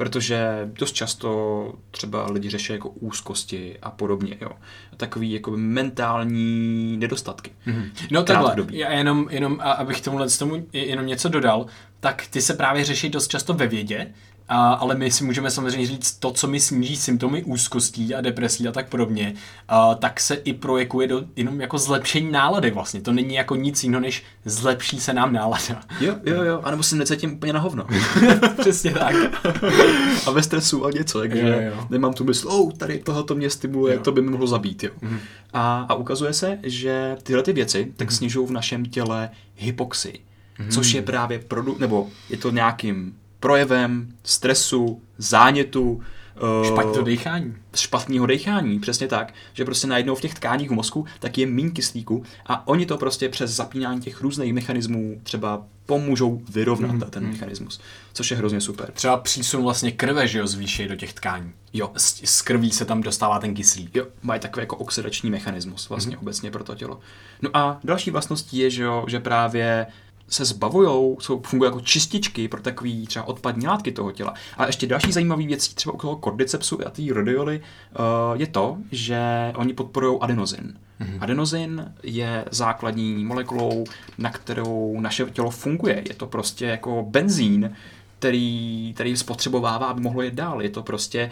protože 0.00 0.68
dost 0.72 0.92
často 0.92 1.72
třeba 1.90 2.30
lidi 2.30 2.50
řeší 2.50 2.72
jako 2.72 2.88
úzkosti 2.88 3.78
a 3.82 3.90
podobně, 3.90 4.36
jo. 4.40 4.50
Takový 4.96 5.32
jako 5.32 5.52
mentální 5.56 6.96
nedostatky. 6.96 7.50
Mm-hmm. 7.66 7.90
No 8.10 8.22
takhle, 8.22 8.56
já 8.70 8.92
jenom, 8.92 9.26
jenom 9.30 9.60
abych 9.60 10.00
tomu 10.00 10.18
tomu 10.38 10.66
jenom 10.72 11.06
něco 11.06 11.28
dodal, 11.28 11.66
tak 12.00 12.26
ty 12.30 12.42
se 12.42 12.54
právě 12.54 12.84
řeší 12.84 13.08
dost 13.08 13.28
často 13.28 13.54
ve 13.54 13.66
vědě, 13.66 14.12
a, 14.52 14.72
ale 14.72 14.94
my 14.94 15.10
si 15.10 15.24
můžeme 15.24 15.50
samozřejmě 15.50 15.86
říct 15.86 16.12
to, 16.18 16.30
co 16.30 16.48
mi 16.48 16.60
sníží 16.60 16.96
symptomy 16.96 17.42
úzkostí 17.42 18.14
a 18.14 18.20
depresí 18.20 18.68
a 18.68 18.72
tak 18.72 18.88
podobně, 18.88 19.34
a, 19.68 19.94
tak 19.94 20.20
se 20.20 20.34
i 20.34 20.52
projekuje 20.52 21.08
do 21.08 21.24
jenom 21.36 21.60
jako 21.60 21.78
zlepšení 21.78 22.32
nálady 22.32 22.70
vlastně. 22.70 23.00
To 23.00 23.12
není 23.12 23.34
jako 23.34 23.56
nic 23.56 23.84
jiného, 23.84 24.00
než 24.00 24.24
zlepší 24.44 25.00
se 25.00 25.12
nám 25.12 25.32
nálada. 25.32 25.80
Jo, 26.00 26.14
jo, 26.24 26.42
jo, 26.42 26.60
anebo 26.64 26.82
se 26.82 26.96
necítím 26.96 27.32
úplně 27.32 27.52
na 27.52 27.60
hovno. 27.60 27.86
Přesně 28.60 28.90
tak. 28.90 29.14
a 30.26 30.30
ve 30.30 30.42
stresu 30.42 30.86
a 30.86 30.90
něco, 30.90 31.18
takže 31.18 31.40
jo, 31.40 31.76
jo. 31.76 31.86
nemám 31.90 32.12
tu 32.12 32.24
mysl, 32.24 32.48
oh, 32.48 32.72
tady 32.72 32.98
tohoto 32.98 33.34
mě 33.34 33.50
stimuluje, 33.50 33.94
jo. 33.94 34.00
to 34.00 34.12
by 34.12 34.22
mi 34.22 34.30
mohlo 34.30 34.46
zabít, 34.46 34.84
jo. 34.84 34.90
Mm. 35.00 35.18
A, 35.52 35.86
a 35.88 35.94
ukazuje 35.94 36.32
se, 36.32 36.58
že 36.62 37.16
tyhle 37.22 37.42
ty 37.42 37.52
věci 37.52 37.92
tak 37.96 38.10
mm. 38.10 38.16
snižují 38.16 38.48
v 38.48 38.50
našem 38.50 38.84
těle 38.84 39.30
hypoxii, 39.56 40.20
mm. 40.58 40.70
což 40.70 40.92
je 40.92 41.02
právě 41.02 41.38
produkt, 41.38 41.78
nebo 41.78 42.08
je 42.30 42.36
to 42.36 42.50
nějakým 42.50 43.14
projevem 43.40 44.08
stresu, 44.24 45.02
zánětu, 45.18 46.02
eh, 46.36 46.66
Špatného 46.66 47.02
dechání. 47.02 47.54
Špatného 47.74 48.26
dechání, 48.26 48.80
přesně 48.80 49.08
tak. 49.08 49.34
Že 49.52 49.64
prostě 49.64 49.86
najednou 49.86 50.14
v 50.14 50.20
těch 50.20 50.34
tkáních 50.34 50.70
v 50.70 50.72
mozku 50.72 51.06
tak 51.20 51.38
je 51.38 51.46
méně 51.46 51.70
kyslíku 51.70 52.22
a 52.46 52.68
oni 52.68 52.86
to 52.86 52.98
prostě 52.98 53.28
přes 53.28 53.50
zapínání 53.50 54.00
těch 54.00 54.20
různých 54.20 54.52
mechanismů 54.52 55.20
třeba 55.22 55.62
pomůžou 55.86 56.42
vyrovnat 56.48 56.90
mm-hmm. 56.90 57.10
ten 57.10 57.26
mechanismus, 57.26 57.80
což 58.12 58.30
je 58.30 58.36
hrozně 58.36 58.60
super. 58.60 58.90
Třeba 58.92 59.16
přísun 59.16 59.62
vlastně 59.62 59.92
krve, 59.92 60.28
že 60.28 60.38
jo, 60.38 60.46
zvýší 60.46 60.88
do 60.88 60.96
těch 60.96 61.12
tkání. 61.12 61.52
Jo. 61.72 61.90
Z, 61.96 62.20
z 62.24 62.42
krví 62.42 62.70
se 62.70 62.84
tam 62.84 63.00
dostává 63.00 63.38
ten 63.38 63.54
kyslík. 63.54 63.96
Jo, 63.96 64.06
mají 64.22 64.40
takový 64.40 64.62
jako 64.62 64.76
oxidační 64.76 65.30
mechanismus 65.30 65.88
vlastně 65.88 66.16
mm-hmm. 66.16 66.20
obecně 66.20 66.50
pro 66.50 66.64
to 66.64 66.74
tělo. 66.74 67.00
No 67.42 67.50
a 67.54 67.80
další 67.84 68.10
vlastností 68.10 68.58
je, 68.58 68.70
že, 68.70 68.82
jo, 68.82 69.04
že 69.08 69.20
právě 69.20 69.86
se 70.30 70.44
zbavují, 70.44 71.16
jsou, 71.20 71.40
fungují 71.46 71.68
jako 71.68 71.80
čističky 71.80 72.48
pro 72.48 72.62
takový 72.62 73.06
třeba 73.06 73.28
odpadní 73.28 73.66
látky 73.66 73.92
toho 73.92 74.12
těla. 74.12 74.34
A 74.56 74.66
ještě 74.66 74.86
další 74.86 75.12
zajímavý 75.12 75.46
věcí 75.46 75.74
třeba 75.74 75.94
u 75.94 75.98
toho 75.98 76.16
kordycepsu 76.16 76.86
a 76.86 76.90
té 76.90 77.02
rhodioly 77.12 77.60
uh, 77.60 78.40
je 78.40 78.46
to, 78.46 78.76
že 78.92 79.20
oni 79.56 79.72
podporují 79.72 80.18
adenozin. 80.20 80.78
Mm-hmm. 81.00 81.18
Adenozin 81.20 81.92
je 82.02 82.44
základní 82.50 83.24
molekulou, 83.24 83.84
na 84.18 84.30
kterou 84.30 85.00
naše 85.00 85.24
tělo 85.24 85.50
funguje. 85.50 86.02
Je 86.08 86.14
to 86.14 86.26
prostě 86.26 86.66
jako 86.66 87.06
benzín, 87.08 87.76
který, 88.18 88.92
který 88.94 89.16
spotřebovává, 89.16 89.86
aby 89.86 90.00
mohlo 90.00 90.22
jet 90.22 90.34
dál. 90.34 90.62
Je 90.62 90.70
to 90.70 90.82
prostě, 90.82 91.30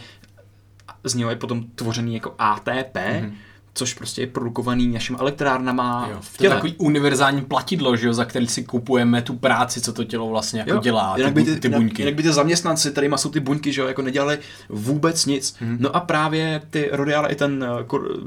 z 1.05 1.15
něho 1.15 1.31
je 1.31 1.37
potom 1.37 1.65
tvořený 1.75 2.15
jako 2.15 2.35
ATP, 2.39 2.95
mm-hmm 2.95 3.33
což 3.79 3.95
prostě 3.95 4.23
je 4.23 4.27
produkovaný 4.27 4.89
našimi 4.89 5.19
elektrárnama 5.19 6.09
jo, 6.11 6.19
v 6.21 6.37
těle. 6.37 6.37
To 6.37 6.45
je 6.45 6.51
takový 6.51 6.75
univerzální 6.79 7.43
platidlo, 7.43 7.97
že 7.97 8.07
jo, 8.07 8.13
za 8.13 8.25
který 8.25 8.47
si 8.47 8.65
kupujeme 8.65 9.23
tu 9.23 9.37
práci, 9.37 9.81
co 9.81 9.93
to 9.93 10.05
tělo 10.05 10.29
vlastně 10.29 10.61
jako 10.61 10.73
jo, 10.73 10.81
dělá, 10.81 11.15
jinak 11.17 11.35
ty, 11.35 11.41
by 11.41 11.45
ty, 11.45 11.61
ty 11.61 11.69
buňky. 11.69 12.03
Jinak 12.03 12.15
by 12.15 12.23
ty 12.23 12.33
zaměstnanci, 12.33 12.91
tady 12.91 13.11
jsou 13.17 13.31
ty 13.31 13.41
buňky, 13.41 13.73
že 13.73 13.81
jo, 13.81 13.89
jako 13.89 14.03
nedělali 14.03 14.39
vůbec 14.69 15.27
nic. 15.27 15.57
Hmm. 15.61 15.77
No 15.81 15.97
a 15.97 16.01
právě 16.01 16.63
ty 16.71 16.89
rodiály 16.93 17.33
i 17.33 17.35
ten 17.35 17.65
eh, 17.65 17.85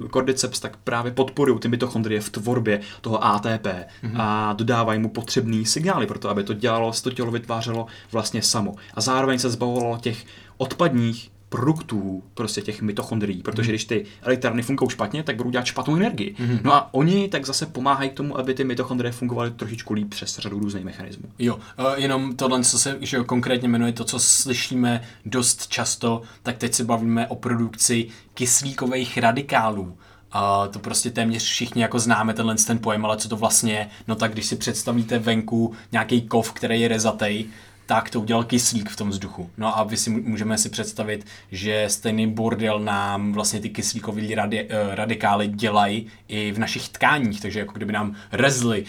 kordyceps 0.09 0.59
tak 0.59 0.77
právě 0.77 1.11
podporují 1.11 1.59
ty 1.59 1.67
mitochondrie 1.67 2.21
v 2.21 2.29
tvorbě 2.29 2.79
toho 3.01 3.25
ATP 3.25 3.67
hmm. 4.01 4.21
a 4.21 4.53
dodávají 4.53 4.99
mu 4.99 5.09
potřebný 5.09 5.65
signály 5.65 6.07
pro 6.07 6.19
to, 6.19 6.29
aby 6.29 6.43
to 6.43 6.53
dělalo, 6.53 6.91
to 7.03 7.11
tělo 7.11 7.31
vytvářelo 7.31 7.85
vlastně 8.11 8.41
samo. 8.41 8.75
A 8.93 9.01
zároveň 9.01 9.39
se 9.39 9.49
zbavovalo 9.49 9.97
těch 10.01 10.25
odpadních 10.57 11.31
produktů 11.51 12.23
prostě 12.33 12.61
těch 12.61 12.81
mitochondrií, 12.81 13.41
protože 13.41 13.61
mm. 13.61 13.69
když 13.69 13.85
ty 13.85 14.05
elektrárny 14.21 14.61
fungují 14.61 14.89
špatně, 14.89 15.23
tak 15.23 15.35
budou 15.35 15.49
dělat 15.49 15.65
špatnou 15.65 15.95
energii. 15.95 16.35
Mm. 16.39 16.59
No 16.63 16.73
a 16.73 16.93
oni 16.93 17.29
tak 17.29 17.45
zase 17.45 17.65
pomáhají 17.65 18.09
k 18.09 18.13
tomu, 18.13 18.37
aby 18.37 18.53
ty 18.53 18.63
mitochondrie 18.63 19.11
fungovaly 19.11 19.51
trošičku 19.51 19.93
líp 19.93 20.09
přes 20.09 20.39
řadu 20.39 20.59
různých 20.59 20.85
mechanismů. 20.85 21.23
Jo, 21.39 21.55
uh, 21.55 21.61
jenom 21.95 22.35
tohle, 22.35 22.63
co 22.63 22.79
se 22.79 22.97
že 23.01 23.17
jo, 23.17 23.23
konkrétně 23.23 23.67
jmenuje, 23.67 23.93
to, 23.93 24.03
co 24.03 24.19
slyšíme 24.19 25.01
dost 25.25 25.67
často, 25.67 26.21
tak 26.43 26.57
teď 26.57 26.73
se 26.73 26.83
bavíme 26.83 27.27
o 27.27 27.35
produkci 27.35 28.07
kyslíkových 28.33 29.17
radikálů. 29.17 29.97
A 30.31 30.67
to 30.67 30.79
prostě 30.79 31.11
téměř 31.11 31.43
všichni 31.43 31.81
jako 31.81 31.99
známe 31.99 32.33
tenhle 32.33 32.55
ten 32.55 32.79
pojem, 32.79 33.05
ale 33.05 33.17
co 33.17 33.29
to 33.29 33.35
vlastně 33.35 33.73
je? 33.73 33.87
No 34.07 34.15
tak 34.15 34.33
když 34.33 34.45
si 34.45 34.55
představíte 34.55 35.19
venku 35.19 35.73
nějaký 35.91 36.21
kov, 36.21 36.53
který 36.53 36.81
je 36.81 36.87
rezatej, 36.87 37.45
tak 37.91 38.09
to 38.09 38.21
udělal 38.21 38.43
kyslík 38.43 38.89
v 38.89 38.95
tom 38.95 39.09
vzduchu. 39.09 39.49
No 39.57 39.79
a 39.79 39.83
vy 39.83 39.97
si 39.97 40.09
můžeme 40.09 40.57
si 40.57 40.69
představit, 40.69 41.25
že 41.51 41.85
stejný 41.87 42.27
bordel 42.27 42.79
nám 42.79 43.33
vlastně 43.33 43.59
ty 43.59 43.69
kyslíkové 43.69 44.35
radi, 44.35 44.63
uh, 44.63 44.69
radikály 44.95 45.47
dělají 45.47 46.07
i 46.27 46.51
v 46.51 46.59
našich 46.59 46.89
tkáních, 46.89 47.41
takže 47.41 47.59
jako 47.59 47.73
kdyby 47.73 47.93
nám 47.93 48.15
rezly 48.31 48.81
uh, 48.83 48.87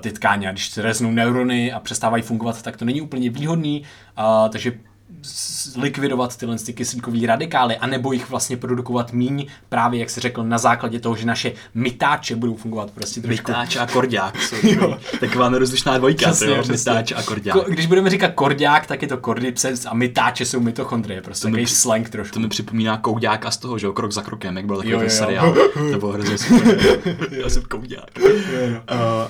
ty 0.00 0.12
tkáně. 0.12 0.48
A 0.48 0.52
když 0.52 0.68
se 0.68 0.82
reznou 0.82 1.10
neurony 1.10 1.72
a 1.72 1.80
přestávají 1.80 2.22
fungovat, 2.22 2.62
tak 2.62 2.76
to 2.76 2.84
není 2.84 3.00
úplně 3.00 3.30
výhodný, 3.30 3.82
uh, 4.18 4.48
takže 4.48 4.72
likvidovat 5.76 6.36
tyhle 6.36 6.58
ty 6.58 6.72
kyslíkové 6.72 7.26
radikály, 7.26 7.76
anebo 7.76 8.12
jich 8.12 8.30
vlastně 8.30 8.56
produkovat 8.56 9.12
míň, 9.12 9.46
právě 9.68 10.00
jak 10.00 10.10
se 10.10 10.20
řekl, 10.20 10.44
na 10.44 10.58
základě 10.58 11.00
toho, 11.00 11.16
že 11.16 11.26
naše 11.26 11.52
mytáče 11.74 12.36
budou 12.36 12.56
fungovat 12.56 12.90
prostě 12.90 13.20
trošku. 13.20 13.50
Mytáč 13.50 13.76
a 13.76 13.86
kordiák 13.86 14.42
jsou 14.42 14.56
taková 15.20 15.48
nerozlišná 15.48 15.98
dvojka, 15.98 16.26
přesně, 16.26 16.56
jo, 16.56 16.62
mytáč 16.68 17.12
a 17.12 17.22
kordiák. 17.22 17.56
Ko, 17.58 17.64
když 17.68 17.86
budeme 17.86 18.10
říkat 18.10 18.32
kordiák, 18.34 18.86
tak 18.86 19.02
je 19.02 19.08
to 19.08 19.16
kordyceps 19.16 19.86
a 19.86 19.94
mytáče 19.94 20.44
jsou 20.44 20.60
mitochondrie, 20.60 21.22
prostě 21.22 21.42
to 21.42 21.48
takový 21.48 21.64
při, 21.64 21.74
slang 21.74 22.10
trošku. 22.10 22.34
To 22.34 22.40
mi 22.40 22.48
připomíná 22.48 22.96
kouďáka 22.96 23.50
z 23.50 23.56
toho, 23.56 23.78
že 23.78 23.86
jo, 23.86 23.92
krok 23.92 24.12
za 24.12 24.22
krokem, 24.22 24.56
jak 24.56 24.66
byl 24.66 24.76
takový 24.76 24.92
jo, 24.92 25.00
jo. 25.02 25.10
seriál. 25.10 25.54
to 25.92 25.98
bylo 25.98 26.12
hrozně 26.12 26.38
super. 26.48 26.78
já 27.30 27.50
jsem 27.50 27.62
kouďák. 27.62 28.10
uh, 28.18 28.24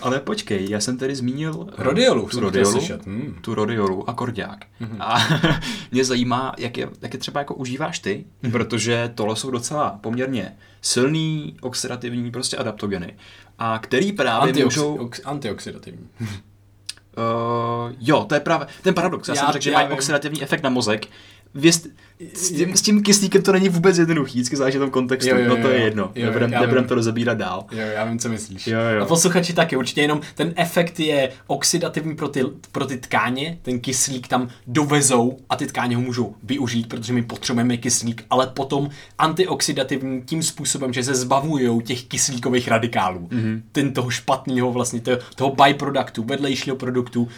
ale 0.02 0.20
počkej, 0.20 0.70
já 0.70 0.80
jsem 0.80 0.98
tady 0.98 1.14
zmínil 1.14 1.54
uh, 1.54 1.68
rodiolu, 1.78 2.28
tu 2.28 2.40
rodiolu, 2.40 2.80
hmm. 3.06 3.38
tu 3.40 3.54
rodiolu 3.54 4.10
a 4.10 4.12
kordiák. 4.12 4.58
Hmm. 4.80 4.96
A 5.00 5.18
mě 5.90 6.04
zajímá, 6.04 6.54
jak 6.58 6.76
je, 6.76 6.88
jak 7.02 7.12
je 7.12 7.20
třeba 7.20 7.40
jako 7.40 7.54
užíváš 7.54 7.98
ty, 7.98 8.24
mm-hmm. 8.42 8.50
protože 8.50 9.12
tohle 9.14 9.36
jsou 9.36 9.50
docela 9.50 9.98
poměrně 10.00 10.56
silný 10.80 11.56
oxidativní 11.60 12.30
prostě 12.30 12.56
adaptogeny, 12.56 13.16
a 13.58 13.78
který 13.78 14.12
právě 14.12 14.52
Antioxi- 14.52 14.64
můžou... 14.64 14.96
Ox- 14.96 15.20
antioxidativní. 15.24 16.08
Uh, 16.20 17.92
jo, 18.00 18.24
to 18.24 18.34
je 18.34 18.40
právě 18.40 18.66
ten 18.82 18.94
paradox. 18.94 19.28
Já, 19.28 19.34
já 19.34 19.40
jsem 19.40 19.52
řekl, 19.52 19.62
že 19.64 19.70
mají 19.70 19.88
oxidativní 19.88 20.42
efekt 20.42 20.62
na 20.62 20.70
mozek, 20.70 21.06
věst, 21.54 21.86
s, 22.34 22.50
tím, 22.50 22.76
s 22.76 22.82
tím 22.82 23.02
kyslíkem 23.02 23.42
to 23.42 23.52
není 23.52 23.68
vůbec 23.68 23.98
jednoduchý, 23.98 24.38
vždycky 24.38 24.56
záleží 24.56 24.78
na 24.78 24.84
tom 24.84 24.90
kontextu, 24.90 25.30
jo, 25.30 25.38
jo, 25.38 25.48
no 25.48 25.56
to 25.56 25.68
je 25.68 25.80
jedno, 25.80 26.12
jo, 26.14 26.26
nebudem, 26.26 26.50
nebudem 26.50 26.84
to 26.84 26.94
rozebírat 26.94 27.38
dál. 27.38 27.66
Jo, 27.72 27.78
já 27.78 28.04
vím, 28.04 28.18
co 28.18 28.28
myslíš. 28.28 28.66
Jo, 28.66 28.78
jo. 28.96 29.02
A 29.02 29.06
posluchači 29.06 29.52
taky, 29.52 29.76
určitě 29.76 30.00
jenom 30.00 30.20
ten 30.34 30.52
efekt 30.56 31.00
je 31.00 31.30
oxidativní 31.46 32.16
pro 32.16 32.28
ty, 32.28 32.44
pro 32.72 32.86
ty 32.86 32.96
tkáně, 32.96 33.58
ten 33.62 33.80
kyslík 33.80 34.28
tam 34.28 34.48
dovezou 34.66 35.38
a 35.50 35.56
ty 35.56 35.66
tkáně 35.66 35.96
ho 35.96 36.02
můžou 36.02 36.34
využít, 36.42 36.88
protože 36.88 37.12
my 37.12 37.22
potřebujeme 37.22 37.76
kyslík, 37.76 38.24
ale 38.30 38.46
potom 38.46 38.90
antioxidativní 39.18 40.22
tím 40.22 40.42
způsobem, 40.42 40.92
že 40.92 41.04
se 41.04 41.14
zbavují 41.14 41.82
těch 41.82 42.04
kyslíkových 42.04 42.68
radikálů, 42.68 43.28
mm-hmm. 43.28 43.62
ten 43.72 43.92
toho 43.92 44.10
špatného 44.10 44.72
vlastně, 44.72 45.00
toho, 45.00 45.18
toho 45.34 45.56
byproduktu, 45.64 46.24
vedlejšího 46.24 46.76
produktu, 46.76 47.28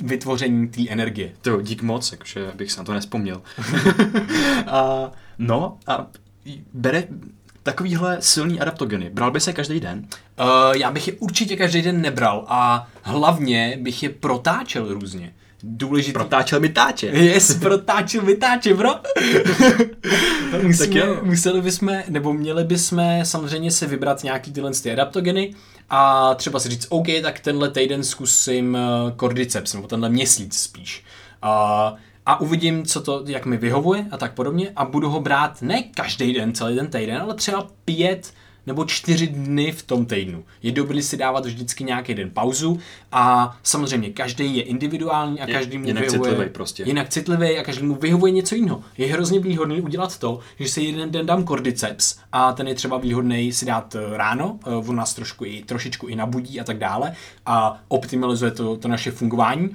vytvoření 0.00 0.68
té 0.68 0.82
energie. 0.88 1.32
To 1.42 1.62
dík 1.62 1.82
moc, 1.82 2.12
jakože 2.12 2.52
bych 2.54 2.72
se 2.72 2.80
na 2.80 2.84
to 2.84 2.92
nespomněl. 2.92 3.42
a, 4.66 5.10
no 5.38 5.78
a 5.86 6.06
bere 6.72 7.04
takovýhle 7.62 8.16
silný 8.20 8.60
adaptogeny. 8.60 9.10
Bral 9.10 9.30
by 9.30 9.40
se 9.40 9.52
každý 9.52 9.80
den? 9.80 10.06
Uh, 10.40 10.76
já 10.76 10.90
bych 10.90 11.08
je 11.08 11.14
určitě 11.14 11.56
každý 11.56 11.82
den 11.82 12.00
nebral 12.00 12.44
a 12.48 12.88
hlavně 13.02 13.78
bych 13.80 14.02
je 14.02 14.08
protáčel 14.08 14.94
různě. 14.94 15.34
Důležitý. 15.62 16.12
Protáčel 16.12 16.60
mytáče. 16.60 17.06
Yes, 17.06 17.54
protáčel 17.54 18.22
mytáče, 18.22 18.74
bro. 18.74 18.90
Musíme, 20.62 21.02
museli 21.22 21.62
bychom, 21.62 21.98
nebo 22.08 22.32
měli 22.32 22.64
bychom 22.64 23.02
samozřejmě 23.22 23.70
si 23.70 23.86
vybrat 23.86 24.22
nějaký 24.22 24.52
tyhle 24.52 24.70
ty 24.82 24.92
adaptogeny 24.92 25.54
a 25.90 26.34
třeba 26.34 26.60
si 26.60 26.68
říct, 26.68 26.86
OK, 26.88 27.06
tak 27.22 27.40
tenhle 27.40 27.70
týden 27.70 28.04
zkusím 28.04 28.78
kordyceps, 29.16 29.74
nebo 29.74 29.88
tenhle 29.88 30.08
měsíc 30.08 30.58
spíš. 30.58 31.04
Uh, 31.44 31.98
a 32.28 32.40
uvidím, 32.40 32.86
co 32.86 33.00
to, 33.00 33.22
jak 33.26 33.46
mi 33.46 33.56
vyhovuje 33.56 34.06
a 34.10 34.16
tak 34.16 34.34
podobně 34.34 34.72
a 34.76 34.84
budu 34.84 35.08
ho 35.08 35.20
brát 35.20 35.62
ne 35.62 35.82
každý 35.82 36.32
den, 36.32 36.52
celý 36.52 36.76
den 36.76 36.86
týden, 36.86 37.22
ale 37.22 37.34
třeba 37.34 37.66
pět 37.84 38.32
nebo 38.66 38.84
čtyři 38.84 39.26
dny 39.26 39.72
v 39.72 39.82
tom 39.82 40.06
týdnu. 40.06 40.44
Je 40.62 40.72
dobrý 40.72 41.02
si 41.02 41.16
dávat 41.16 41.46
vždycky 41.46 41.84
nějaký 41.84 42.14
den 42.14 42.30
pauzu 42.30 42.78
a 43.12 43.56
samozřejmě 43.62 44.10
každý 44.10 44.56
je 44.56 44.62
individuální 44.62 45.40
a 45.40 45.46
každý 45.46 45.78
mu 45.78 45.86
jinak 45.86 46.02
vyhovuje. 46.02 46.30
Citlivý 46.30 46.50
prostě. 46.50 46.82
Jinak 46.86 47.08
citlivý 47.08 47.58
a 47.58 47.64
každý 47.64 47.86
mu 47.86 47.94
vyhovuje 47.94 48.32
něco 48.32 48.54
jiného. 48.54 48.82
Je 48.98 49.12
hrozně 49.12 49.40
výhodný 49.40 49.80
udělat 49.80 50.18
to, 50.18 50.40
že 50.58 50.68
si 50.68 50.82
jeden 50.82 51.10
den 51.10 51.26
dám 51.26 51.44
kordyceps 51.44 52.18
a 52.32 52.52
ten 52.52 52.68
je 52.68 52.74
třeba 52.74 52.98
výhodný 52.98 53.52
si 53.52 53.66
dát 53.66 53.94
eh, 53.94 54.16
ráno, 54.16 54.58
eh, 54.66 54.74
on 54.74 54.96
nás 54.96 55.14
trošku 55.14 55.44
i, 55.44 55.62
trošičku 55.66 56.06
i 56.06 56.16
nabudí 56.16 56.60
a 56.60 56.64
tak 56.64 56.78
dále 56.78 57.14
a 57.46 57.80
optimalizuje 57.88 58.50
to, 58.50 58.76
to 58.76 58.88
naše 58.88 59.10
fungování 59.10 59.70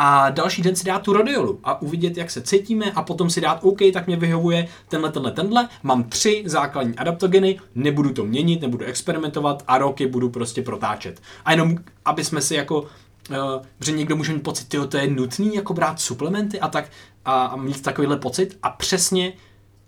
a 0.00 0.30
další 0.30 0.62
den 0.62 0.76
si 0.76 0.84
dát 0.84 1.02
tu 1.02 1.12
radiolu 1.12 1.60
a 1.64 1.82
uvidět, 1.82 2.16
jak 2.16 2.30
se 2.30 2.42
cítíme 2.42 2.92
a 2.92 3.02
potom 3.02 3.30
si 3.30 3.40
dát, 3.40 3.58
OK, 3.62 3.78
tak 3.92 4.06
mě 4.06 4.16
vyhovuje 4.16 4.68
tenhle, 4.88 5.12
tenhle, 5.12 5.32
tenhle, 5.32 5.68
mám 5.82 6.04
tři 6.04 6.42
základní 6.46 6.94
adaptogeny, 6.96 7.60
nebudu 7.74 8.12
to 8.12 8.24
měnit, 8.24 8.62
nebudu 8.62 8.84
experimentovat 8.84 9.62
a 9.68 9.78
roky 9.78 10.06
budu 10.06 10.30
prostě 10.30 10.62
protáčet. 10.62 11.20
A 11.44 11.50
jenom, 11.50 11.76
aby 12.04 12.24
jsme 12.24 12.40
si 12.40 12.54
jako 12.54 12.86
Uh, 13.30 13.64
že 13.80 13.92
někdo 13.92 14.16
může 14.16 14.32
mít 14.32 14.42
pocit, 14.42 14.72
že 14.72 14.86
to 14.86 14.96
je 14.96 15.10
nutný 15.10 15.54
jako 15.54 15.74
brát 15.74 16.00
suplementy 16.00 16.60
a 16.60 16.68
tak 16.68 16.90
a, 17.24 17.44
a 17.44 17.56
mít 17.56 17.82
takovýhle 17.82 18.16
pocit 18.16 18.58
a 18.62 18.70
přesně 18.70 19.32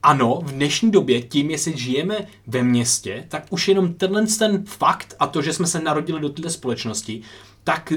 ano, 0.02 0.40
v 0.44 0.52
dnešní 0.52 0.90
době, 0.90 1.22
tím, 1.22 1.50
jestli 1.50 1.78
žijeme 1.78 2.26
ve 2.46 2.62
městě, 2.62 3.24
tak 3.28 3.46
už 3.50 3.68
jenom 3.68 3.94
tenhle 3.94 4.26
ten 4.26 4.64
fakt 4.64 5.14
a 5.18 5.26
to, 5.26 5.42
že 5.42 5.52
jsme 5.52 5.66
se 5.66 5.80
narodili 5.80 6.20
do 6.20 6.28
této 6.28 6.50
společnosti, 6.50 7.22
tak 7.64 7.92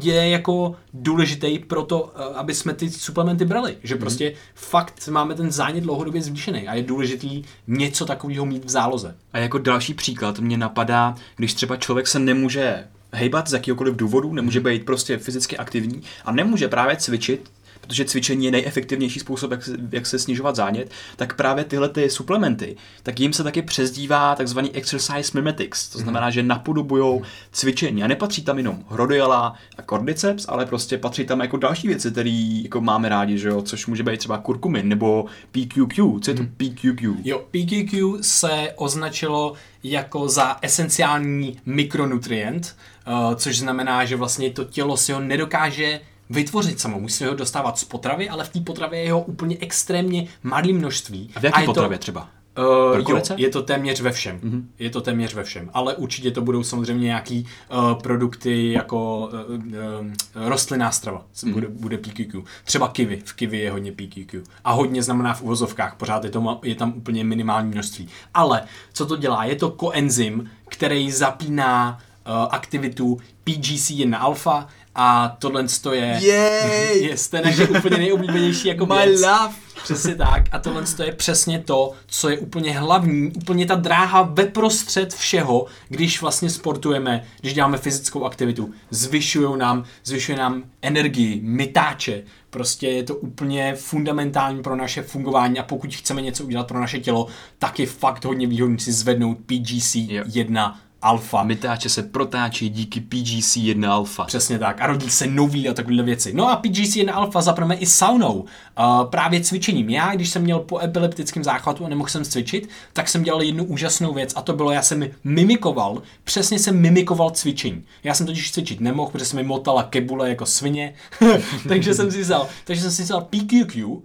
je 0.00 0.28
jako 0.28 0.76
důležitý 0.94 1.58
pro 1.58 1.82
to, 1.82 2.12
eh, 2.16 2.34
aby 2.34 2.54
jsme 2.54 2.74
ty 2.74 2.90
suplementy 2.90 3.44
brali. 3.44 3.76
Že 3.82 3.94
mm. 3.94 4.00
prostě 4.00 4.32
fakt 4.54 5.08
máme 5.08 5.34
ten 5.34 5.52
zánět 5.52 5.84
dlouhodobě 5.84 6.22
zvýšený 6.22 6.68
a 6.68 6.74
je 6.74 6.82
důležitý 6.82 7.42
něco 7.66 8.06
takového 8.06 8.46
mít 8.46 8.64
v 8.64 8.70
záloze. 8.70 9.16
A 9.32 9.38
jako 9.38 9.58
další 9.58 9.94
příklad 9.94 10.38
mě 10.38 10.56
napadá, 10.56 11.14
když 11.36 11.54
třeba 11.54 11.76
člověk 11.76 12.06
se 12.06 12.18
nemůže 12.18 12.84
hejbat 13.12 13.48
z 13.48 13.52
jakýkoliv 13.52 13.96
důvodu, 13.96 14.32
nemůže 14.32 14.60
být 14.60 14.84
prostě 14.84 15.18
fyzicky 15.18 15.56
aktivní 15.56 16.02
a 16.24 16.32
nemůže 16.32 16.68
právě 16.68 16.96
cvičit, 16.96 17.50
protože 17.90 18.04
cvičení 18.04 18.44
je 18.44 18.50
nejefektivnější 18.50 19.20
způsob, 19.20 19.50
jak, 19.50 19.62
se- 19.64 19.76
jak 19.92 20.06
se 20.06 20.18
snižovat 20.18 20.56
zánět, 20.56 20.90
tak 21.16 21.36
právě 21.36 21.64
tyhle 21.64 21.88
ty 21.88 22.10
suplementy, 22.10 22.76
tak 23.02 23.20
jim 23.20 23.32
se 23.32 23.44
taky 23.44 23.62
přezdívá 23.62 24.34
takzvaný 24.34 24.74
exercise 24.74 25.30
mimetics, 25.34 25.88
to 25.88 25.98
znamená, 25.98 26.30
že 26.30 26.42
napodobují 26.42 27.20
cvičení. 27.52 28.02
A 28.02 28.06
nepatří 28.06 28.42
tam 28.42 28.58
jenom 28.58 28.84
hrodiola 28.88 29.54
a 29.78 29.82
cordyceps, 29.82 30.46
ale 30.48 30.66
prostě 30.66 30.98
patří 30.98 31.24
tam 31.26 31.40
jako 31.40 31.56
další 31.56 31.88
věci, 31.88 32.10
které 32.10 32.60
jako 32.62 32.80
máme 32.80 33.08
rádi, 33.08 33.38
že 33.38 33.48
jo, 33.48 33.62
což 33.62 33.86
může 33.86 34.02
být 34.02 34.18
třeba 34.18 34.38
kurkumin 34.38 34.88
nebo 34.88 35.26
PQQ. 35.50 36.20
Co 36.20 36.30
je 36.30 36.34
to 36.34 36.42
PQQ? 36.56 37.14
Jo, 37.24 37.44
PQQ 37.50 38.18
se 38.20 38.72
označilo 38.76 39.52
jako 39.82 40.28
za 40.28 40.56
esenciální 40.62 41.56
mikronutrient, 41.66 42.76
uh, 43.06 43.34
což 43.34 43.58
znamená, 43.58 44.04
že 44.04 44.16
vlastně 44.16 44.50
to 44.50 44.64
tělo 44.64 44.96
si 44.96 45.12
ho 45.12 45.20
nedokáže 45.20 46.00
vytvořit 46.30 46.80
samo. 46.80 47.00
Musí 47.00 47.24
ho 47.24 47.34
dostávat 47.34 47.78
z 47.78 47.84
potravy, 47.84 48.28
ale 48.28 48.44
v 48.44 48.48
té 48.48 48.60
potravě 48.60 49.00
je 49.00 49.12
ho 49.12 49.20
úplně 49.20 49.56
extrémně 49.60 50.28
malé 50.42 50.72
množství. 50.72 51.30
A 51.34 51.40
v 51.40 51.44
jaké 51.44 51.64
potravě 51.64 51.98
to, 51.98 52.02
třeba? 52.02 52.28
Uh, 52.58 53.10
jo, 53.10 53.22
je 53.36 53.50
to 53.50 53.62
téměř 53.62 54.00
ve 54.00 54.12
všem. 54.12 54.40
Mm-hmm. 54.40 54.64
Je 54.78 54.90
to 54.90 55.00
téměř 55.00 55.34
ve 55.34 55.44
všem. 55.44 55.70
Ale 55.74 55.94
určitě 55.94 56.30
to 56.30 56.42
budou 56.42 56.62
samozřejmě 56.62 57.04
nějaký 57.04 57.46
uh, 57.72 57.94
produkty 57.94 58.72
jako 58.72 59.30
uh, 59.48 59.56
uh, 59.56 60.48
rostlinná 60.48 60.90
strava. 60.90 61.26
Mm-hmm. 61.34 61.52
Bude, 61.52 61.68
bude 61.68 61.98
PQQ. 61.98 62.42
Třeba 62.64 62.88
kiwi. 62.88 63.22
V 63.24 63.32
kiwi 63.32 63.58
je 63.58 63.70
hodně 63.70 63.92
PQQ. 63.92 64.42
A 64.64 64.72
hodně 64.72 65.02
znamená 65.02 65.34
v 65.34 65.42
uvozovkách. 65.42 65.94
Pořád 65.94 66.24
je, 66.24 66.30
to, 66.30 66.60
je 66.62 66.74
tam 66.74 66.92
úplně 66.96 67.24
minimální 67.24 67.70
množství. 67.70 68.08
Ale 68.34 68.62
co 68.92 69.06
to 69.06 69.16
dělá? 69.16 69.44
Je 69.44 69.56
to 69.56 69.70
koenzym, 69.70 70.50
který 70.68 71.10
zapíná 71.10 71.98
uh, 72.26 72.32
aktivitu 72.50 73.18
PGC1 73.46 74.16
alfa 74.20 74.68
a 74.94 75.36
tohle 75.38 75.64
to 75.82 75.92
je, 75.94 76.18
Jej! 76.22 77.04
je 77.04 77.16
je 77.36 77.42
naše 77.44 77.68
úplně 77.68 77.96
nejoblíbenější 77.98 78.68
jako 78.68 78.86
My 78.86 78.94
věc. 79.06 79.20
love! 79.20 79.54
Přesně 79.82 80.14
tak. 80.14 80.42
A 80.52 80.58
tohle 80.58 80.82
to 80.96 81.02
je 81.02 81.12
přesně 81.12 81.58
to, 81.58 81.92
co 82.06 82.28
je 82.28 82.38
úplně 82.38 82.78
hlavní, 82.78 83.30
úplně 83.36 83.66
ta 83.66 83.74
dráha 83.74 84.22
ve 84.22 84.46
prostřed 84.46 85.14
všeho, 85.14 85.66
když 85.88 86.20
vlastně 86.20 86.50
sportujeme, 86.50 87.24
když 87.40 87.54
děláme 87.54 87.78
fyzickou 87.78 88.24
aktivitu. 88.24 88.70
Zvyšují 88.90 89.58
nám, 89.58 89.84
zvyšuje 90.04 90.38
nám 90.38 90.62
energii, 90.82 91.40
mytáče. 91.44 92.22
Prostě 92.50 92.88
je 92.88 93.02
to 93.02 93.14
úplně 93.14 93.74
fundamentální 93.74 94.62
pro 94.62 94.76
naše 94.76 95.02
fungování 95.02 95.58
a 95.58 95.62
pokud 95.62 95.94
chceme 95.94 96.22
něco 96.22 96.44
udělat 96.44 96.68
pro 96.68 96.80
naše 96.80 97.00
tělo, 97.00 97.26
tak 97.58 97.78
je 97.78 97.86
fakt 97.86 98.24
hodně 98.24 98.46
výhodný 98.46 98.78
si 98.78 98.92
zvednout 98.92 99.38
PGC 99.46 99.94
Jo. 99.94 100.24
1 100.26 100.80
alfa. 101.02 101.42
Mytáče 101.42 101.88
se 101.88 102.02
protáčí 102.02 102.68
díky 102.68 103.00
PGC1 103.00 103.90
alfa. 103.90 104.24
Přesně 104.24 104.58
tak. 104.58 104.80
A 104.80 104.86
rodí 104.86 105.10
se 105.10 105.26
nový 105.26 105.68
a 105.68 105.74
takovéhle 105.74 106.04
věci. 106.04 106.32
No 106.34 106.50
a 106.50 106.62
PGC1 106.62 107.14
alfa 107.14 107.40
zapreme 107.40 107.74
i 107.74 107.86
saunou. 107.86 108.44
Uh, 108.78 109.04
právě 109.04 109.40
cvičením. 109.40 109.90
Já, 109.90 110.14
když 110.14 110.28
jsem 110.28 110.42
měl 110.42 110.58
po 110.58 110.80
epileptickém 110.80 111.44
záchvatu 111.44 111.86
a 111.86 111.88
nemohl 111.88 112.08
jsem 112.08 112.24
cvičit, 112.24 112.68
tak 112.92 113.08
jsem 113.08 113.22
dělal 113.22 113.42
jednu 113.42 113.64
úžasnou 113.64 114.14
věc 114.14 114.32
a 114.36 114.42
to 114.42 114.52
bylo, 114.52 114.70
já 114.70 114.82
jsem 114.82 115.08
mimikoval, 115.24 116.02
přesně 116.24 116.58
jsem 116.58 116.80
mimikoval 116.80 117.30
cvičení. 117.30 117.84
Já 118.04 118.14
jsem 118.14 118.26
totiž 118.26 118.52
cvičit 118.52 118.80
nemohl, 118.80 119.10
protože 119.10 119.24
se 119.24 119.36
mi 119.36 119.42
motala 119.42 119.82
kebule 119.82 120.28
jako 120.28 120.46
svině, 120.46 120.94
takže 121.68 121.94
jsem 121.94 122.10
si 122.10 122.20
vzal, 122.20 122.48
takže 122.64 122.82
jsem 122.82 122.90
si 122.90 123.02
vzal 123.02 123.20
PQQ 123.20 123.86
uh, 123.86 124.02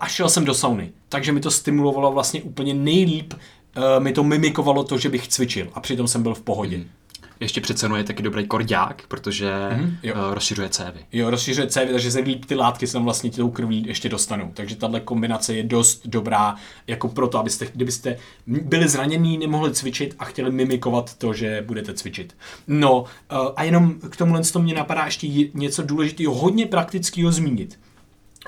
a 0.00 0.06
šel 0.08 0.28
jsem 0.28 0.44
do 0.44 0.54
sauny. 0.54 0.92
Takže 1.08 1.32
mi 1.32 1.40
to 1.40 1.50
stimulovalo 1.50 2.12
vlastně 2.12 2.42
úplně 2.42 2.74
nejlíp, 2.74 3.34
uh, 3.76 4.02
mi 4.04 4.12
to 4.12 4.24
mimikovalo 4.24 4.84
to, 4.84 4.98
že 4.98 5.08
bych 5.08 5.28
cvičil 5.28 5.68
a 5.74 5.80
přitom 5.80 6.08
jsem 6.08 6.22
byl 6.22 6.34
v 6.34 6.42
pohodě. 6.42 6.76
Mm. 6.76 6.84
Ještě 7.40 7.60
přece 7.60 7.88
je 7.96 8.04
taky 8.04 8.22
dobrý 8.22 8.46
korďák, 8.46 9.02
protože 9.08 9.52
mm, 9.76 9.96
jo. 10.02 10.14
uh, 10.14 10.34
rozšiřuje 10.34 10.68
cévy. 10.68 11.00
Jo, 11.12 11.30
rozšiřuje 11.30 11.66
cévy, 11.66 11.92
takže 11.92 12.10
se 12.10 12.18
líp 12.20 12.44
ty 12.44 12.54
látky 12.54 12.86
se 12.86 12.92
tam 12.92 13.04
vlastně 13.04 13.30
tou 13.30 13.50
krví 13.50 13.84
ještě 13.86 14.08
dostanou. 14.08 14.50
Takže 14.54 14.76
tahle 14.76 15.00
kombinace 15.00 15.54
je 15.54 15.62
dost 15.62 16.06
dobrá 16.06 16.54
jako 16.86 17.08
proto, 17.08 17.38
abyste, 17.38 17.66
kdybyste 17.74 18.16
byli 18.46 18.88
zranění, 18.88 19.38
nemohli 19.38 19.74
cvičit 19.74 20.14
a 20.18 20.24
chtěli 20.24 20.50
mimikovat 20.50 21.14
to, 21.14 21.34
že 21.34 21.64
budete 21.66 21.94
cvičit. 21.94 22.36
No 22.66 23.04
eh, 23.30 23.34
a 23.56 23.62
jenom 23.62 23.94
k 24.10 24.16
tomuhle 24.16 24.42
to 24.42 24.58
mě 24.58 24.74
napadá 24.74 25.04
ještě 25.04 25.26
je- 25.26 25.48
něco 25.54 25.82
důležitého, 25.82 26.34
hodně 26.34 26.66
praktického 26.66 27.32
zmínit. 27.32 27.78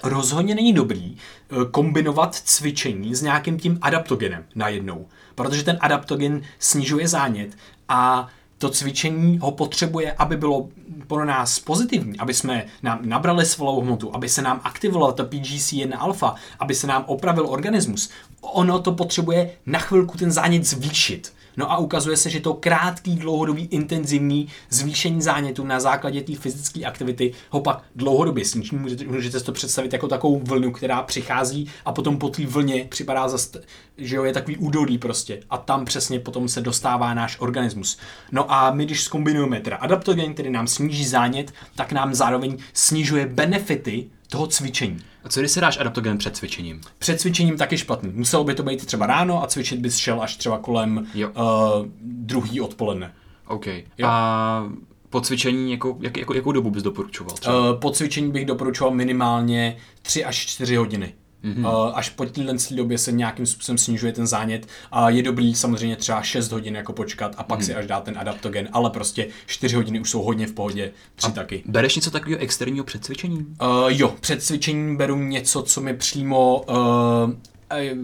Rozhodně 0.03 0.55
není 0.55 0.73
dobrý 0.73 1.17
eh, 1.17 1.55
kombinovat 1.71 2.35
cvičení 2.35 3.15
s 3.15 3.23
nějakým 3.23 3.59
tím 3.59 3.79
adaptogenem 3.83 4.45
najednou, 4.55 5.07
protože 5.35 5.63
ten 5.63 5.79
adaptogen 5.81 6.43
snižuje 6.59 7.09
zánět 7.09 7.57
a 7.89 8.29
to 8.59 8.69
cvičení 8.69 9.39
ho 9.39 9.51
potřebuje, 9.51 10.13
aby 10.13 10.37
bylo 10.37 10.69
pro 11.07 11.25
nás 11.25 11.59
pozitivní, 11.59 12.19
aby 12.19 12.35
jsme 12.35 12.67
nám 12.83 12.99
nabrali 13.03 13.47
svalovou 13.47 13.81
hmotu, 13.81 14.15
aby 14.15 14.29
se 14.29 14.43
nám 14.43 14.61
aktivovala 14.65 15.13
ta 15.13 15.25
PGC1 15.25 15.97
alfa, 15.99 16.35
aby 16.59 16.75
se 16.75 16.87
nám 16.87 17.05
opravil 17.07 17.47
organismus. 17.47 18.11
Ono 18.41 18.79
to 18.79 18.93
potřebuje 18.93 19.51
na 19.67 19.79
chvilku 19.79 20.19
ten 20.19 20.33
zánět 20.33 20.65
zvýšit. 20.65 21.33
No 21.59 21.73
a 21.73 21.79
ukazuje 21.79 22.17
se, 22.17 22.31
že 22.31 22.41
to 22.41 22.55
krátký, 22.55 23.17
dlouhodobý, 23.17 23.69
intenzivní 23.71 24.49
zvýšení 24.71 25.23
zánětu 25.23 25.65
na 25.65 25.81
základě 25.81 26.23
té 26.23 26.35
fyzické 26.35 26.85
aktivity 26.85 27.33
ho 27.51 27.61
pak 27.61 27.85
dlouhodobě 27.97 28.45
sníží. 28.45 28.77
Můžete, 28.77 29.05
můžete 29.05 29.39
si 29.41 29.47
to 29.47 29.53
představit 29.53 29.93
jako 29.93 30.09
takovou 30.09 30.41
vlnu, 30.41 30.73
která 30.73 31.03
přichází 31.03 31.71
a 31.85 31.93
potom 31.93 32.19
po 32.19 32.29
té 32.29 32.47
vlně 32.47 32.85
připadá 32.85 33.29
zase, 33.29 33.63
že 33.97 34.17
jo, 34.17 34.25
je 34.25 34.33
takový 34.33 34.57
údolí 34.57 34.99
prostě. 34.99 35.41
A 35.51 35.59
tam 35.59 35.85
přesně 35.85 36.21
potom 36.21 36.49
se 36.49 36.61
dostává 36.61 37.15
náš 37.15 37.37
organismus. 37.41 37.99
No 38.33 38.53
a 38.53 38.71
my, 38.71 38.85
když 38.85 39.03
zkombinujeme 39.03 39.61
teda 39.61 39.77
adaptogen, 39.77 40.35
který 40.35 40.51
nám 40.51 40.67
sníží 40.67 41.05
zánět, 41.05 41.53
tak 41.75 41.93
nám 41.93 42.15
zároveň 42.15 42.57
snižuje 42.73 43.27
benefity 43.27 44.11
toho 44.29 44.47
cvičení. 44.47 44.99
A 45.25 45.29
co 45.29 45.41
když 45.41 45.53
se 45.53 45.61
dáš 45.61 45.79
adaptogen 45.79 46.19
před 46.19 46.37
cvičením? 46.37 46.81
Před 46.99 47.21
cvičením 47.21 47.57
taky 47.57 47.79
špatný. 47.79 48.13
Muselo 48.15 48.45
by 48.45 48.55
to 48.55 48.63
být 48.63 48.87
třeba 48.87 49.07
ráno 49.07 49.43
a 49.43 49.47
cvičit 49.47 49.81
bys 49.81 49.97
šel 49.97 50.23
až 50.23 50.37
třeba 50.37 50.59
kolem 50.59 51.07
Jo. 51.15 51.29
uh, 51.29 51.87
druhý 52.03 52.61
odpoledne. 52.61 53.15
OK. 53.47 53.67
A 54.05 54.65
po 55.11 55.21
cvičení, 55.21 55.73
jako, 55.73 55.97
jak, 56.01 56.17
jako, 56.17 56.35
jakou 56.35 56.53
dobu 56.53 56.71
bys 56.71 56.83
doporučoval? 56.83 57.37
Třeba? 57.37 57.71
Uh, 57.71 57.81
po 57.81 57.91
cvičení 57.91 58.33
bych 58.33 58.47
doporučoval 58.47 58.95
minimálně 58.95 59.77
3 60.03 60.25
až 60.25 60.37
4 60.37 60.77
hodiny. 60.77 61.15
Mm-hmm. 61.45 61.93
Až 61.95 62.11
po 62.11 62.27
téhle 62.27 62.55
době 62.71 62.99
se 62.99 63.13
nějakým 63.13 63.47
způsobem 63.47 63.79
snižuje 63.79 64.13
ten 64.13 64.27
zánět 64.27 64.67
a 64.93 65.11
je 65.11 65.23
dobrý 65.23 65.55
samozřejmě 65.55 65.97
třeba 65.97 66.23
6 66.23 66.53
hodin 66.53 66.77
jako 66.77 66.93
počkat 66.93 67.35
a 67.39 67.43
pak 67.43 67.59
mm. 67.59 67.65
si 67.65 67.75
až 67.75 67.87
dát 67.87 68.05
ten 68.05 68.19
adaptogen, 68.19 68.69
ale 68.73 68.91
prostě 68.91 69.29
4 69.47 69.77
hodiny 69.77 70.01
už 70.01 70.11
jsou 70.11 70.23
hodně 70.23 70.47
v 70.47 70.53
pohodě, 70.53 70.91
3 71.15 71.33
taky. 71.33 71.63
Bereš 71.67 71.97
něco 71.97 72.11
takového 72.11 72.43
externího 72.43 72.85
před 72.85 73.05
cvičením? 73.05 73.57
Uh, 73.63 73.69
jo, 73.89 74.15
před 74.21 74.43
cvičením 74.43 74.97
beru 74.97 75.17
něco, 75.17 75.63
co 75.63 75.81
mi 75.81 75.95
přímo 75.95 76.65
uh, 76.69 77.33
eh, 77.71 77.95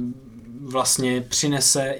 vlastně 0.61 1.21
přinese 1.21 1.95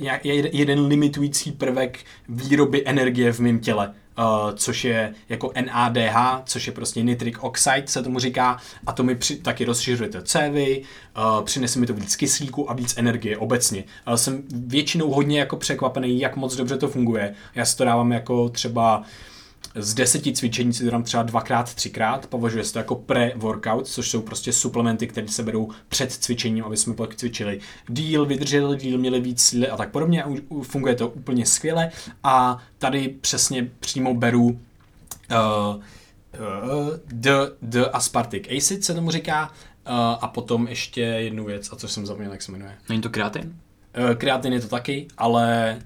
jeden 0.53 0.87
limitující 0.87 1.53
prvek 1.53 1.99
výroby 2.29 2.83
energie 2.87 3.33
v 3.33 3.41
mém 3.41 3.59
těle. 3.59 3.95
Uh, 4.19 4.51
což 4.55 4.85
je 4.85 5.15
jako 5.29 5.53
NADH, 5.67 6.43
což 6.45 6.67
je 6.67 6.73
prostě 6.73 7.03
nitric 7.03 7.35
oxide, 7.41 7.83
se 7.87 8.03
tomu 8.03 8.19
říká, 8.19 8.59
a 8.87 8.93
to 8.93 9.03
mi 9.03 9.15
při, 9.15 9.37
taky 9.37 9.65
rozšiřuje 9.65 10.09
to 10.09 10.23
cévy, 10.23 10.83
uh, 11.17 11.45
přinese 11.45 11.79
mi 11.79 11.87
to 11.87 11.95
víc 11.95 12.17
kyslíku 12.17 12.71
a 12.71 12.75
víc 12.75 12.95
energie 12.97 13.39
obecně. 13.39 13.85
Uh, 14.09 14.15
jsem 14.15 14.43
většinou 14.51 15.11
hodně 15.11 15.39
jako 15.39 15.57
překvapený, 15.57 16.21
jak 16.21 16.37
moc 16.37 16.57
dobře 16.57 16.79
to 16.79 16.89
funguje. 16.89 17.35
Já 17.55 17.65
si 17.65 17.77
to 17.77 17.85
dávám 17.85 18.13
jako 18.13 18.49
třeba 18.49 19.03
z 19.75 19.95
deseti 19.95 20.33
cvičení 20.33 20.73
si 20.73 20.85
to 20.85 20.91
dám 20.91 21.03
třeba 21.03 21.23
dvakrát, 21.23 21.75
třikrát, 21.75 22.27
považuje 22.27 22.65
se 22.65 22.73
to 22.73 22.79
jako 22.79 22.95
pre-workout, 22.95 23.83
což 23.85 24.11
jsou 24.11 24.23
prostě 24.23 24.53
suplementy, 24.53 25.07
které 25.07 25.29
se 25.29 25.43
berou 25.43 25.71
před 25.89 26.13
cvičením, 26.13 26.65
aby 26.65 26.77
jsme 26.77 26.95
pak 26.95 27.15
cvičili 27.15 27.61
díl, 27.89 28.27
vydrželi 28.27 28.77
díl, 28.77 28.99
měli 28.99 29.21
víc 29.21 29.43
síly 29.43 29.69
a 29.69 29.77
tak 29.77 29.91
podobně 29.91 30.25
funguje 30.63 30.95
to 30.95 31.09
úplně 31.09 31.47
skvěle 31.47 31.91
a 32.23 32.59
tady 32.79 33.09
přesně 33.09 33.71
přímo 33.81 34.15
beru 34.15 34.45
uh, 34.45 34.57
uh, 35.75 35.81
D, 37.07 37.31
D 37.63 37.87
aspartic 37.87 38.47
acid 38.57 38.85
se 38.85 38.95
tomu 38.95 39.11
říká 39.11 39.49
uh, 39.49 39.95
a 39.97 40.29
potom 40.29 40.69
ještě 40.69 41.01
jednu 41.01 41.45
věc, 41.45 41.73
a 41.73 41.77
co 41.77 41.89
jsem 41.89 42.07
zapomněl, 42.07 42.33
jak 42.33 42.43
se 42.43 42.53
jmenuje. 42.53 42.75
Není 42.89 43.03
to 43.03 43.11
kreatin? 43.11 43.57
Uh, 43.99 44.15
kreatin 44.15 44.53
je 44.53 44.61
to 44.61 44.69
taky, 44.69 45.09
ale 45.19 45.79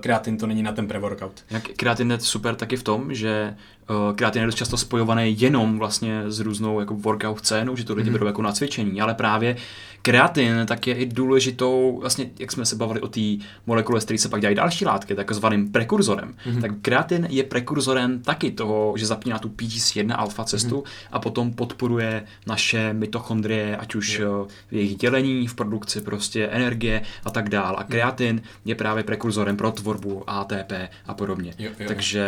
kreatin 0.00 0.38
to 0.38 0.46
není 0.46 0.62
na 0.62 0.72
ten 0.72 0.88
pre-workout. 0.88 1.44
Jak 1.50 1.68
kreatin 1.68 2.10
je 2.10 2.20
super 2.20 2.54
taky 2.54 2.76
v 2.76 2.82
tom, 2.82 3.14
že 3.14 3.56
uh, 3.90 4.16
kreatin 4.16 4.42
je 4.42 4.46
dost 4.46 4.54
často 4.54 4.76
spojovaný 4.76 5.40
jenom 5.40 5.78
vlastně 5.78 6.22
s 6.26 6.40
různou 6.40 6.80
jako 6.80 6.94
workout 6.94 7.38
scénou, 7.38 7.76
že 7.76 7.84
to 7.84 7.94
lidi 7.94 8.08
mm-hmm. 8.08 8.12
berou 8.12 8.26
jako 8.26 8.42
na 8.42 8.52
cvičení, 8.52 9.00
ale 9.00 9.14
právě 9.14 9.56
kreatin 10.02 10.62
tak 10.66 10.86
je 10.86 10.94
i 10.94 11.06
důležitou, 11.06 11.98
vlastně 12.00 12.30
jak 12.38 12.52
jsme 12.52 12.66
se 12.66 12.76
bavili 12.76 13.00
o 13.00 13.08
té 13.08 13.20
molekule, 13.66 14.00
z 14.00 14.04
které 14.04 14.18
se 14.18 14.28
pak 14.28 14.40
dělají 14.40 14.56
další 14.56 14.84
látky, 14.84 15.14
takzvaným 15.14 15.72
prekurzorem, 15.72 16.34
mm-hmm. 16.46 16.60
tak 16.60 16.70
kreatin 16.82 17.26
je 17.30 17.42
prekurzorem 17.42 18.22
taky 18.22 18.50
toho, 18.50 18.94
že 18.96 19.06
zapíná 19.06 19.38
tu 19.38 19.48
PGC1 19.48 20.14
alfa 20.18 20.44
cestu 20.44 20.80
mm-hmm. 20.80 21.08
a 21.12 21.18
potom 21.18 21.52
podporuje 21.52 22.24
naše 22.46 22.92
mitochondrie, 22.92 23.76
ať 23.76 23.94
už 23.94 24.20
mm-hmm. 24.20 24.46
v 24.70 24.72
jejich 24.72 24.96
dělení, 24.96 25.46
v 25.46 25.54
produkci 25.54 26.00
prostě 26.00 26.46
energie 26.46 27.02
a 27.24 27.30
tak 27.30 27.48
dál. 27.48 27.76
A 27.78 27.84
kreatin 27.84 28.42
je 28.64 28.74
právě 28.74 29.04
prekurzorem 29.04 29.56
pro 29.56 29.72
tvorbu 29.72 30.24
ATP 30.26 30.72
a 31.06 31.14
podobně. 31.14 31.54
Jo, 31.58 31.70
jo. 31.78 31.88
Takže 31.88 32.24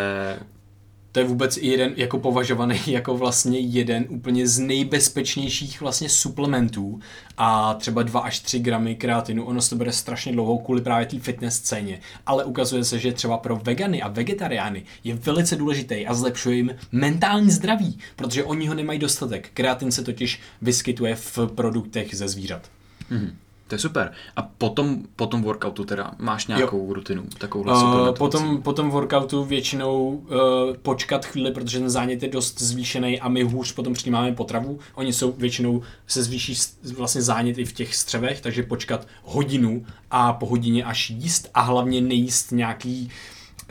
To 1.15 1.21
je 1.21 1.27
vůbec 1.27 1.57
i 1.57 1.67
jeden 1.67 1.93
jako 1.97 2.19
považovaný 2.19 2.81
jako 2.87 3.17
vlastně 3.17 3.59
jeden 3.59 4.07
úplně 4.09 4.47
z 4.47 4.59
nejbezpečnějších 4.59 5.81
vlastně 5.81 6.09
suplementů 6.09 7.01
a 7.37 7.75
třeba 7.75 8.03
2 8.03 8.21
až 8.21 8.41
3 8.41 8.59
gramy 8.59 8.95
kreatinu, 8.95 9.45
ono 9.45 9.63
se 9.63 9.71
to 9.71 9.77
bude 9.77 9.93
strašně 9.93 10.33
dlouho 10.33 10.59
kvůli 10.59 10.81
právě 10.81 11.07
té 11.07 11.19
fitness 11.19 11.57
scéně, 11.57 12.01
ale 12.27 12.45
ukazuje 12.45 12.85
se, 12.85 12.99
že 12.99 13.13
třeba 13.13 13.39
pro 13.39 13.57
vegany 13.57 14.03
a 14.03 14.09
vegetariány 14.09 14.83
je 15.05 15.15
velice 15.15 15.57
důležitý 15.57 16.07
a 16.07 16.15
zlepšuje 16.15 16.57
jim 16.57 16.75
mentální 16.93 17.51
zdraví, 17.51 17.99
protože 18.17 18.45
oni 18.45 18.67
ho 18.67 18.75
nemají 18.75 18.99
dostatek. 18.99 19.51
Kreatin 19.55 19.93
se 19.93 20.05
totiž 20.05 20.41
vyskytuje 20.63 21.15
v 21.15 21.39
produktech 21.55 22.15
ze 22.15 22.29
zvířat. 22.29 22.71
Mm-hmm. 23.11 23.44
To 23.69 23.75
je 23.75 23.79
super. 23.79 24.13
A 24.37 24.43
potom, 24.43 25.03
potom 25.17 25.43
workoutu 25.43 25.85
teda 25.85 26.11
máš 26.19 26.47
nějakou 26.47 26.87
jo. 26.87 26.95
rutinu, 26.95 27.25
takovou 27.39 27.65
uh, 27.65 28.15
potom, 28.15 28.63
potom 28.63 28.91
workoutu 28.91 29.45
většinou 29.45 30.09
uh, 30.09 30.77
počkat 30.83 31.25
chvíli, 31.25 31.53
protože 31.53 31.79
ten 31.79 31.91
zánět 31.91 32.23
je 32.23 32.29
dost 32.29 32.61
zvýšený 32.61 33.21
a 33.21 33.29
my 33.29 33.43
hůř 33.43 33.73
potom 33.73 33.93
přijímáme 33.95 34.33
potravu. 34.33 34.79
Oni 34.95 35.13
jsou 35.13 35.33
většinou 35.33 35.83
se 36.07 36.23
zvýší 36.23 36.55
vlastně 36.97 37.23
zánět 37.23 37.59
i 37.59 37.65
v 37.65 37.73
těch 37.73 37.97
střevech, 37.97 38.41
takže 38.41 38.63
počkat 38.63 39.07
hodinu 39.23 39.87
a 40.11 40.33
po 40.33 40.47
hodině 40.47 40.85
až 40.85 41.11
jíst 41.11 41.51
a 41.55 41.61
hlavně 41.61 42.01
nejíst 42.01 42.53
nějaký 42.53 43.11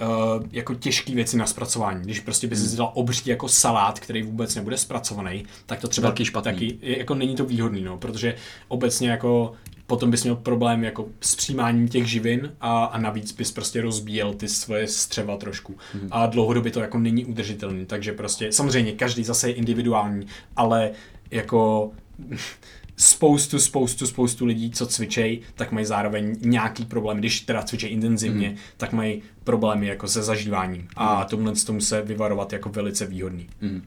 Uh, 0.01 0.43
jako 0.51 0.75
těžké 0.75 1.15
věci 1.15 1.37
na 1.37 1.45
zpracování. 1.45 2.01
Když 2.03 2.19
prostě 2.19 2.47
by 2.47 2.55
si 2.55 2.67
hmm. 2.67 2.77
dal 2.77 2.91
obří 2.93 3.29
jako 3.29 3.47
salát, 3.47 3.99
který 3.99 4.23
vůbec 4.23 4.55
nebude 4.55 4.77
zpracovaný, 4.77 5.45
tak 5.65 5.81
to 5.81 5.87
třeba 5.87 6.07
Velký 6.07 6.25
špatný. 6.25 6.51
taky 6.51 6.77
jako 6.81 7.15
není 7.15 7.35
to 7.35 7.45
výhodný, 7.45 7.81
no, 7.81 7.97
protože 7.97 8.35
obecně 8.67 9.09
jako 9.09 9.53
potom 9.87 10.11
bys 10.11 10.23
měl 10.23 10.35
problém 10.35 10.83
jako 10.83 11.07
s 11.21 11.35
přijímáním 11.35 11.87
těch 11.87 12.07
živin 12.07 12.55
a, 12.61 12.85
a 12.85 12.97
navíc 12.97 13.31
bys 13.31 13.51
prostě 13.51 13.81
rozbíjel 13.81 14.33
ty 14.33 14.47
svoje 14.47 14.87
střeva 14.87 15.37
trošku. 15.37 15.75
Mm. 15.93 16.07
A 16.11 16.25
dlouhodobě 16.25 16.71
to 16.71 16.79
jako 16.79 16.99
není 16.99 17.25
udržitelný, 17.25 17.85
takže 17.85 18.11
prostě 18.13 18.51
samozřejmě 18.51 18.91
každý 18.91 19.23
zase 19.23 19.49
je 19.49 19.53
individuální, 19.53 20.27
ale 20.55 20.91
jako 21.31 21.91
spoustu, 22.97 23.59
spoustu, 23.59 24.07
spoustu 24.07 24.45
lidí, 24.45 24.71
co 24.71 24.87
cvičej, 24.87 25.41
tak 25.55 25.71
mají 25.71 25.85
zároveň 25.85 26.35
nějaký 26.41 26.85
problém, 26.85 27.17
když 27.17 27.41
teda 27.41 27.63
cvičej 27.63 27.91
intenzivně, 27.91 28.49
mm. 28.49 28.55
tak 28.77 28.93
mají 28.93 29.21
problémy 29.43 29.87
jako 29.87 30.07
se 30.07 30.23
zažíváním 30.23 30.87
a 30.95 31.19
mm. 31.19 31.25
tomhle 31.25 31.53
tomu 31.53 31.81
se 31.81 32.01
vyvarovat 32.01 32.53
jako 32.53 32.69
velice 32.69 33.05
výhodný. 33.05 33.49
Mm. 33.61 33.75
Uh, 33.75 33.81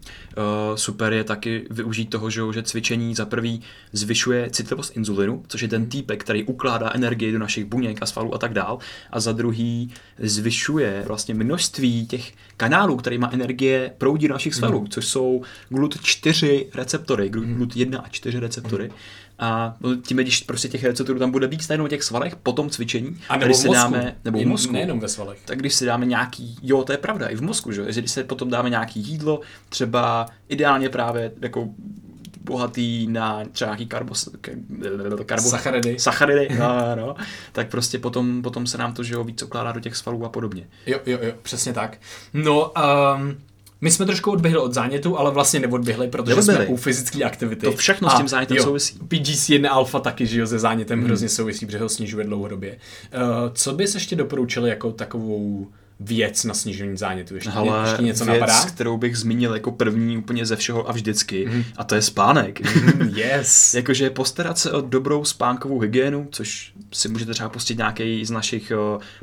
super 0.75 1.13
je 1.13 1.25
taky 1.25 1.67
využít 1.71 2.11
toho, 2.11 2.31
že, 2.31 2.41
že 2.55 2.63
cvičení 2.63 3.15
za 3.15 3.27
prvý 3.27 3.63
zvyšuje 3.93 4.51
citlivost 4.51 4.97
inzulinu, 4.97 5.43
což 5.49 5.61
je 5.61 5.69
ten 5.69 5.87
týpek, 5.87 6.25
který 6.25 6.45
ukládá 6.45 6.91
energii 6.95 7.33
do 7.33 7.39
našich 7.39 7.65
buněk 7.65 8.03
a 8.03 8.07
svalů 8.07 8.35
a 8.35 8.39
tak 8.39 8.53
dál 8.53 8.79
a 9.11 9.21
za 9.21 9.33
druhý 9.33 9.93
zvyšuje 10.19 11.03
vlastně 11.07 11.35
množství 11.35 12.07
těch 12.07 12.33
kanálů, 12.57 12.97
který 12.97 13.19
má 13.19 13.31
energie 13.33 13.93
proudí 13.99 14.29
do 14.29 14.35
našich 14.35 14.55
svalů, 14.55 14.81
mm. 14.81 14.89
což 14.89 15.07
jsou 15.07 15.43
GLUT4 15.71 16.67
receptory, 16.75 17.31
GLUT1 17.31 18.01
a 18.05 18.09
4 18.09 18.41
receptory. 18.41 18.85
Mm 18.85 18.95
a 19.39 19.77
tím, 20.03 20.17
když 20.17 20.41
prostě 20.41 20.69
těch 20.69 20.85
receptorů 20.85 21.19
tam 21.19 21.31
bude 21.31 21.47
víc 21.47 21.69
na 21.69 21.89
těch 21.89 22.03
svalech 22.03 22.37
po 22.37 22.53
tom 22.53 22.71
cvičení, 22.71 23.17
a 23.29 23.37
nebo 23.37 23.47
když 23.47 23.57
si 23.57 23.69
dáme, 23.69 24.17
nebo 24.25 24.39
v 24.39 24.47
mozku, 24.47 24.73
nejenom 24.73 25.01
ve 25.01 25.09
svalech. 25.09 25.39
tak 25.45 25.59
když 25.59 25.75
si 25.75 25.87
dáme 25.87 26.07
nějaký, 26.07 26.57
jo, 26.63 26.85
to 26.85 26.93
je 26.93 26.99
pravda, 26.99 27.27
i 27.27 27.37
v 27.37 27.43
mozku, 27.43 27.73
že? 27.73 27.85
Když 27.85 28.11
se 28.11 28.25
potom 28.25 28.51
dáme 28.51 28.71
nějaký 28.71 29.01
jídlo, 29.01 29.41
třeba 29.69 30.27
ideálně 30.49 30.89
právě 30.89 31.33
jako 31.41 31.69
bohatý 32.47 33.07
na 33.07 33.45
třeba 33.53 33.69
nějaký 33.69 33.87
karbos, 33.87 34.29
karbo, 35.27 35.49
sacharidy, 35.49 35.99
sacharidy 35.99 36.49
no, 36.59 36.97
no, 36.97 37.17
tak 37.53 37.69
prostě 37.69 37.99
potom, 37.99 38.43
potom 38.43 38.67
se 38.67 38.79
nám 38.79 38.95
to 38.95 39.03
že 39.03 39.15
jo, 39.15 39.25
víc 39.25 39.43
ukládá 39.43 39.73
do 39.73 39.81
těch 39.81 39.97
svalů 39.97 40.25
a 40.25 40.29
podobně. 40.29 40.69
Jo, 40.87 40.99
jo, 41.07 41.19
jo, 41.23 41.33
přesně 41.43 41.73
tak. 41.73 41.99
No, 42.33 42.73
um, 42.73 43.37
my 43.81 43.91
jsme 43.91 44.07
trošku 44.07 44.31
odběhli 44.31 44.59
od 44.59 44.75
zánětu, 44.75 45.19
ale 45.19 45.31
vlastně 45.31 45.61
neodběhli, 45.61 46.09
protože 46.09 46.35
neodběhli. 46.35 46.67
jsme 46.67 46.75
u 46.75 46.77
fyzické 46.77 47.25
aktivity. 47.25 47.67
To 47.67 47.73
všechno 47.73 48.11
s 48.11 48.15
tím 48.15 48.29
zánětem 48.29 48.57
jo, 48.57 48.63
souvisí. 48.63 48.99
PGC1 48.99 49.69
alfa 49.71 50.01
taky, 50.01 50.27
že 50.27 50.41
jo, 50.41 50.47
se 50.47 50.59
zánětem 50.59 50.99
hmm. 50.99 51.07
hrozně 51.07 51.29
souvisí, 51.29 51.67
protože 51.67 51.79
ho 51.79 51.89
snižuje 51.89 52.25
dlouhodobě. 52.25 52.73
Uh, 52.73 53.53
co 53.53 53.73
bys 53.73 53.95
ještě 53.95 54.17
doporučili 54.17 54.71
jako 54.71 54.93
takovou 54.93 55.67
věc 56.01 56.45
na 56.45 56.55
snížení 56.55 56.97
zánětu? 56.97 57.35
Ještě, 57.35 57.51
Hele, 57.51 57.89
ještě 57.89 58.03
něco 58.03 58.25
věc, 58.25 58.41
napadá? 58.41 58.65
kterou 58.65 58.99
bych 58.99 59.19
zmínil 59.19 59.55
jako 59.55 59.73
první 59.73 60.19
úplně 60.19 60.47
ze 60.47 60.57
všeho 60.57 60.89
a 60.89 60.93
vždycky, 60.93 61.47
mm. 61.47 61.65
a 61.77 61.85
to 61.85 61.95
je 61.95 62.03
spánek. 62.03 62.61
Mm, 62.61 63.09
yes. 63.15 63.75
Jakože 63.75 64.11
postarat 64.11 64.59
se 64.59 64.73
o 64.73 64.81
dobrou 64.81 65.25
spánkovou 65.25 65.81
hygienu, 65.81 66.29
což 66.31 66.73
si 66.93 67.09
můžete 67.09 67.35
třeba 67.35 67.49
pustit 67.49 67.79
nějaký 67.79 68.25
z 68.25 68.31
našich 68.31 68.73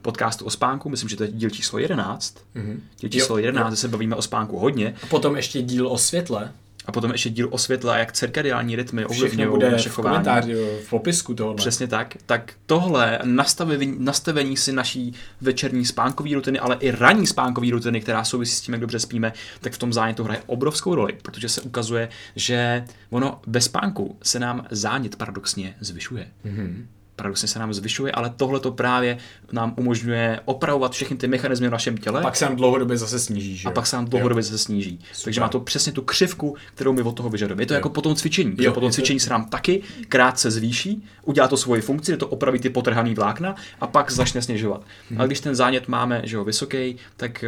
podcastů 0.02 0.46
o 0.46 0.50
spánku, 0.50 0.90
myslím, 0.90 1.10
že 1.10 1.16
to 1.16 1.24
je 1.24 1.32
díl 1.32 1.50
číslo 1.50 1.80
11. 1.80 2.38
Mm. 2.56 2.82
Díl 3.00 3.10
číslo 3.10 3.38
jo, 3.38 3.46
11, 3.46 3.72
jo. 3.72 3.76
se 3.76 3.88
bavíme 3.88 4.16
o 4.16 4.22
spánku 4.22 4.60
hodně. 4.60 4.96
A 5.04 5.06
potom 5.06 5.36
ještě 5.36 5.62
díl 5.62 5.88
o 5.88 5.98
světle. 5.98 6.52
A 6.86 6.92
potom 6.92 7.12
ještě 7.12 7.30
díl 7.30 7.48
o 7.52 7.58
světle, 7.58 8.00
jak 8.00 8.12
cirkadiální 8.12 8.76
rytmy 8.76 9.06
ovlivňují 9.06 9.72
naše 9.72 9.90
v 9.90 9.96
komentáři, 9.96 10.54
v 10.86 10.90
popisku 10.90 11.34
tohle. 11.34 11.56
Přesně 11.56 11.88
tak. 11.88 12.18
Tak 12.26 12.54
tohle 12.66 13.20
nastavení, 13.24 13.96
nastavení 14.00 14.58
si 14.58 14.72
naší 14.72 15.14
večerní 15.42 15.86
spánkové 15.86 16.30
rutiny, 16.34 16.60
ale 16.60 16.78
i 16.80 16.92
ranní 16.92 17.28
spánkové 17.28 17.68
rutiny, 17.72 18.02
která 18.02 18.24
souvisí 18.24 18.56
s 18.56 18.62
tím, 18.62 18.74
jak 18.74 18.82
dobře 18.82 19.00
spíme, 19.00 19.34
tak 19.62 19.74
v 19.74 19.78
tom 19.78 19.94
zánětu 19.94 20.24
hraje 20.24 20.42
obrovskou 20.46 20.96
roli, 20.96 21.14
protože 21.22 21.50
se 21.50 21.62
ukazuje, 21.62 22.10
že 22.36 22.86
ono 23.10 23.42
bez 23.48 23.66
spánku 23.66 24.18
se 24.24 24.40
nám 24.40 24.66
zánět 24.72 25.16
paradoxně 25.16 25.76
zvyšuje. 25.80 26.28
Mm-hmm 26.46 26.86
paradoxně 27.16 27.48
se 27.48 27.60
nám 27.60 27.74
zvyšuje, 27.74 28.12
ale 28.12 28.34
tohle 28.38 28.60
to 28.60 28.72
právě 28.72 29.18
nám 29.52 29.74
umožňuje 29.78 30.40
opravovat 30.46 30.92
všechny 30.92 31.18
ty 31.18 31.28
mechanismy 31.28 31.68
v 31.68 31.72
našem 31.72 31.98
těle. 31.98 32.20
A 32.20 32.24
pak 32.24 32.36
se 32.36 32.46
nám 32.46 32.56
dlouhodobě 32.56 32.98
zase 32.98 33.20
sníží. 33.20 33.58
Že? 33.58 33.70
A 33.70 33.72
pak 33.72 33.88
se 33.88 33.96
nám 33.96 34.06
dlouhodobě 34.06 34.40
jo. 34.40 34.44
zase 34.44 34.58
sníží. 34.58 35.00
Super. 35.00 35.24
Takže 35.24 35.42
má 35.42 35.50
to 35.50 35.60
přesně 35.60 35.92
tu 35.92 36.02
křivku, 36.02 36.56
kterou 36.76 36.94
my 36.94 37.02
od 37.02 37.12
toho 37.12 37.30
vyžadujeme. 37.30 37.64
Je 37.64 37.68
to 37.68 37.74
jo. 37.74 37.78
jako 37.78 37.90
po 37.90 38.02
tom 38.02 38.16
cvičení. 38.16 38.56
Jo, 38.58 38.74
po 38.74 38.80
tom 38.80 38.92
cvičení 38.92 39.20
to... 39.20 39.24
se 39.24 39.30
nám 39.30 39.50
taky 39.50 39.82
krátce 40.10 40.52
zvýší, 40.52 41.06
udělá 41.24 41.48
to 41.48 41.58
svoji 41.58 41.82
funkci, 41.82 42.18
to 42.18 42.28
opraví 42.28 42.60
ty 42.60 42.70
potrhaný 42.70 43.14
vlákna 43.16 43.56
a 43.82 43.88
pak 43.88 44.12
začne 44.12 44.42
snižovat. 44.42 44.82
Hmm. 45.10 45.20
Ale 45.20 45.28
když 45.28 45.40
ten 45.40 45.56
zánět 45.56 45.88
máme 45.88 46.22
že 46.24 46.36
jo, 46.36 46.44
vysoký, 46.44 46.98
tak 47.18 47.46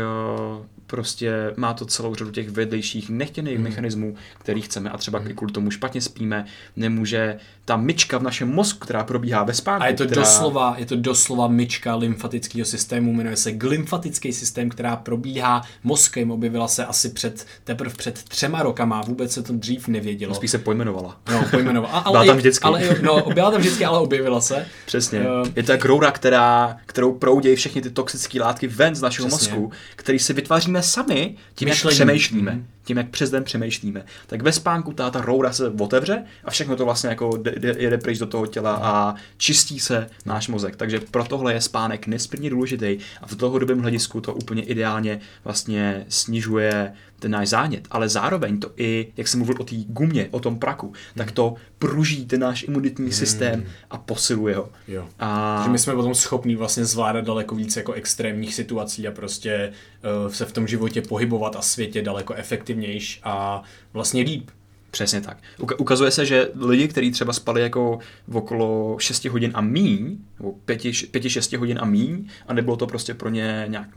uh, 0.58 0.66
prostě 0.88 1.54
má 1.56 1.74
to 1.74 1.86
celou 1.86 2.16
řadu 2.16 2.32
těch 2.32 2.50
vedlejších 2.50 3.10
nechtěných 3.10 3.56
hmm. 3.56 3.64
mechanismů, 3.64 4.16
který 4.38 4.62
chceme 4.62 4.90
a 4.90 4.98
třeba 4.98 5.20
hmm. 5.20 5.34
kvůli 5.36 5.54
tomu 5.54 5.72
špatně 5.72 6.02
spíme, 6.02 6.46
nemůže 6.76 7.38
ta 7.66 7.78
myčka 7.78 8.18
v 8.18 8.24
našem 8.24 8.50
mozku, 8.50 8.80
která 8.80 9.04
probíhá 9.04 9.44
ve 9.44 9.54
spánku. 9.54 9.84
A 9.84 9.88
je 9.88 9.94
to, 9.94 10.06
která... 10.06 10.22
doslova, 10.22 10.76
je 10.78 10.86
to 10.86 10.96
doslova 10.96 11.48
myčka 11.48 11.96
lymfatického 11.96 12.66
systému, 12.66 13.14
jmenuje 13.14 13.38
se 13.38 13.52
glymfatický 13.52 14.34
systém, 14.34 14.70
která 14.70 14.96
probíhá 14.96 15.62
mozkem, 15.84 16.32
objevila 16.32 16.68
se 16.68 16.86
asi 16.86 17.10
před, 17.10 17.46
teprve 17.64 17.96
před 17.96 18.24
třema 18.24 18.64
rokama, 18.64 19.02
vůbec 19.02 19.32
se 19.32 19.44
to 19.44 19.54
dřív 19.54 19.88
nevědělo. 19.88 20.36
Spíš 20.36 20.52
se 20.52 20.58
pojmenovala. 20.58 21.18
No, 21.32 21.46
pojmenovala. 21.52 21.94
A, 21.94 22.00
ale 22.06 22.14
byla 22.14 22.26
tam 22.26 22.38
vždycky. 22.38 22.64
Ale, 22.64 22.82
no, 23.02 23.24
byla 23.34 23.52
tam 23.52 23.60
vždycky, 23.60 23.86
ale 23.86 24.00
objevila 24.00 24.42
se. 24.42 24.66
Přesně. 24.86 25.20
Uh, 25.20 25.48
je 25.56 25.64
to 25.64 25.72
jak 25.72 25.86
roura, 25.86 26.12
která, 26.12 26.78
kterou 26.86 27.14
proudějí 27.14 27.56
všechny 27.56 27.82
ty 27.82 27.90
toxické 27.90 28.42
látky 28.42 28.68
ven 28.68 28.96
z 28.96 29.02
našeho 29.02 29.28
přesně. 29.28 29.54
mozku, 29.54 29.72
který 29.96 30.20
si 30.20 30.34
vytváříme 30.34 30.75
sami 30.84 31.36
tím, 31.56 31.70
Myšlení. 31.70 31.94
jak 32.00 32.08
přemýšlíme. 32.08 32.66
Tím, 32.86 32.98
jak 32.98 33.10
přes 33.10 33.30
den 33.30 33.44
přemýšlíme. 33.44 34.06
Tak 34.28 34.42
ve 34.42 34.52
spánku 34.52 34.94
ta, 34.94 35.10
ta 35.10 35.22
roura 35.22 35.54
se 35.54 35.70
otevře 35.70 36.24
a 36.44 36.52
všechno 36.52 36.76
to 36.76 36.86
vlastně 36.86 37.10
jako 37.10 37.44
jede 37.78 37.98
pryč 37.98 38.20
do 38.20 38.26
toho 38.26 38.48
těla 38.48 38.80
a 38.84 39.16
čistí 39.38 39.80
se 39.80 40.10
náš 40.26 40.48
mozek. 40.48 40.76
Takže 40.76 41.00
pro 41.00 41.24
tohle 41.24 41.54
je 41.54 41.62
spánek 41.62 42.08
nesmírně 42.08 42.50
důležitý 42.50 42.98
a 43.22 43.28
v 43.28 43.36
dlouhodobém 43.36 43.80
hledisku 43.80 44.22
to 44.22 44.34
úplně 44.34 44.64
ideálně 44.64 45.20
vlastně 45.44 46.06
snižuje 46.10 46.94
ten 47.20 47.32
náš 47.32 47.50
zánět, 47.50 47.88
ale 47.92 48.10
zároveň 48.10 48.60
to 48.60 48.72
i, 48.78 49.08
jak 49.18 49.28
jsem 49.28 49.40
mluvil 49.40 49.56
o 49.60 49.64
té 49.64 49.76
gumě, 49.88 50.28
o 50.32 50.40
tom 50.40 50.60
praku, 50.60 50.94
tak 51.16 51.32
to 51.32 51.56
pruží 51.80 52.26
ten 52.26 52.40
náš 52.40 52.64
imunitní 52.64 53.06
hmm. 53.06 53.14
systém 53.14 53.66
a 53.90 53.98
posiluje 53.98 54.56
ho. 54.56 54.70
Jo. 54.88 55.08
A... 55.20 55.62
Že 55.64 55.70
my 55.70 55.80
jsme 55.80 55.96
potom 55.96 56.16
schopní 56.16 56.56
vlastně 56.56 56.86
zvládat 56.86 57.26
daleko 57.26 57.56
víc 57.56 57.76
jako 57.76 57.94
extrémních 57.94 58.54
situací 58.54 59.08
a 59.08 59.12
prostě 59.12 59.74
uh, 60.26 60.32
se 60.32 60.46
v 60.46 60.52
tom 60.52 60.68
životě 60.68 61.02
pohybovat 61.02 61.56
a 61.56 61.62
světě 61.62 62.02
daleko 62.02 62.34
efektivnější 62.76 63.20
a 63.24 63.64
vlastně 63.94 64.24
líp. 64.24 64.52
Přesně 64.92 65.22
tak. 65.22 65.38
Ukazuje 65.78 66.12
se, 66.12 66.26
že 66.26 66.50
lidi, 66.56 66.88
kteří 66.88 67.12
třeba 67.12 67.34
spali 67.34 67.62
jako 67.62 68.00
v 68.28 68.38
okolo 68.38 68.98
6 69.00 69.26
hodin 69.26 69.52
a 69.54 69.62
míň, 69.62 70.18
nebo 70.40 70.56
5-6 70.68 71.58
hodin 71.58 71.80
a 71.82 71.86
míň, 71.86 72.28
a 72.48 72.54
nebylo 72.54 72.78
to 72.78 72.88
prostě 72.88 73.14
pro 73.14 73.30
ně 73.30 73.66
nějak, 73.68 73.90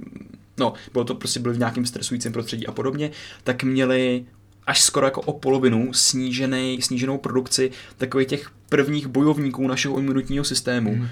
no, 0.58 0.72
bylo 0.92 1.04
to 1.04 1.14
prostě 1.14 1.40
byli 1.40 1.54
v 1.54 1.58
nějakém 1.58 1.86
stresujícím 1.86 2.32
prostředí 2.32 2.66
a 2.66 2.72
podobně, 2.72 3.10
tak 3.44 3.62
měli 3.62 4.26
až 4.68 4.82
skoro 4.82 5.06
jako 5.06 5.20
o 5.20 5.32
polovinu 5.32 5.92
snížený, 5.92 6.78
sníženou 6.82 7.18
produkci 7.18 7.70
takových 7.96 8.28
těch 8.28 8.50
prvních 8.68 9.06
bojovníků 9.06 9.68
našeho 9.68 9.98
imunitního 9.98 10.44
systému, 10.44 10.94
mm. 10.94 11.00
uh, 11.02 11.08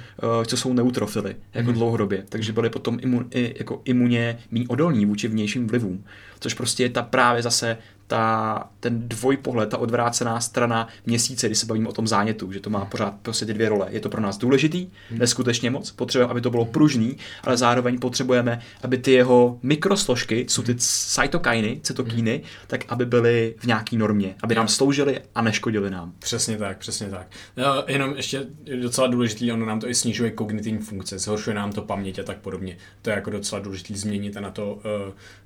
co 0.46 0.56
jsou 0.56 0.72
neutrofily, 0.72 1.36
jako 1.54 1.70
mm. 1.70 1.74
dlouhodobě. 1.74 2.24
Takže 2.28 2.52
byli 2.52 2.70
potom 2.70 2.98
imun, 3.02 3.26
i, 3.30 3.54
jako 3.58 3.82
imuně 3.84 4.38
méně 4.50 4.68
odolní 4.68 5.06
vůči 5.06 5.28
vnějším 5.28 5.66
vlivům. 5.66 6.04
Což 6.40 6.54
prostě 6.54 6.82
je 6.82 6.90
ta 6.90 7.02
právě 7.02 7.42
zase 7.42 7.78
ta, 8.06 8.68
ten 8.80 9.08
dvojpohled, 9.08 9.68
ta 9.68 9.78
odvrácená 9.78 10.40
strana 10.40 10.88
měsíce, 11.06 11.46
kdy 11.46 11.54
se 11.54 11.66
bavíme 11.66 11.88
o 11.88 11.92
tom 11.92 12.06
zánětu, 12.06 12.52
že 12.52 12.60
to 12.60 12.70
má 12.70 12.84
pořád 12.84 13.14
prostě 13.22 13.46
ty 13.46 13.54
dvě 13.54 13.68
role. 13.68 13.86
Je 13.90 14.00
to 14.00 14.08
pro 14.08 14.20
nás 14.20 14.38
důležitý, 14.38 14.88
hmm. 15.10 15.18
neskutečně 15.18 15.70
moc, 15.70 15.90
potřebujeme, 15.90 16.30
aby 16.30 16.40
to 16.40 16.50
bylo 16.50 16.64
pružný, 16.64 17.16
ale 17.44 17.56
zároveň 17.56 17.98
potřebujeme, 17.98 18.60
aby 18.82 18.98
ty 18.98 19.12
jeho 19.12 19.58
mikrosložky, 19.62 20.46
jsou 20.48 20.62
ty 20.62 20.74
cytokiny, 20.78 21.80
cytokíny, 21.82 22.32
hmm. 22.32 22.42
tak 22.66 22.84
aby 22.88 23.06
byly 23.06 23.54
v 23.58 23.64
nějaký 23.64 23.96
normě, 23.96 24.34
aby 24.42 24.54
nám 24.54 24.68
sloužily 24.68 25.20
a 25.34 25.42
neškodily 25.42 25.90
nám. 25.90 26.12
Přesně 26.18 26.56
tak, 26.56 26.78
přesně 26.78 27.10
tak. 27.10 27.26
No, 27.56 27.64
jenom 27.86 28.16
ještě 28.16 28.46
docela 28.80 29.06
důležitý, 29.06 29.52
ono 29.52 29.66
nám 29.66 29.80
to 29.80 29.88
i 29.88 29.94
snižuje 29.94 30.30
kognitivní 30.30 30.78
funkce, 30.78 31.18
zhoršuje 31.18 31.54
nám 31.54 31.72
to 31.72 31.82
paměť 31.82 32.18
a 32.18 32.22
tak 32.22 32.38
podobně. 32.38 32.76
To 33.02 33.10
je 33.10 33.14
jako 33.14 33.30
docela 33.30 33.60
důležitý 33.60 33.96
změnit 33.96 34.36
a 34.36 34.40
na 34.40 34.50
to 34.50 34.74
uh, 34.74 34.80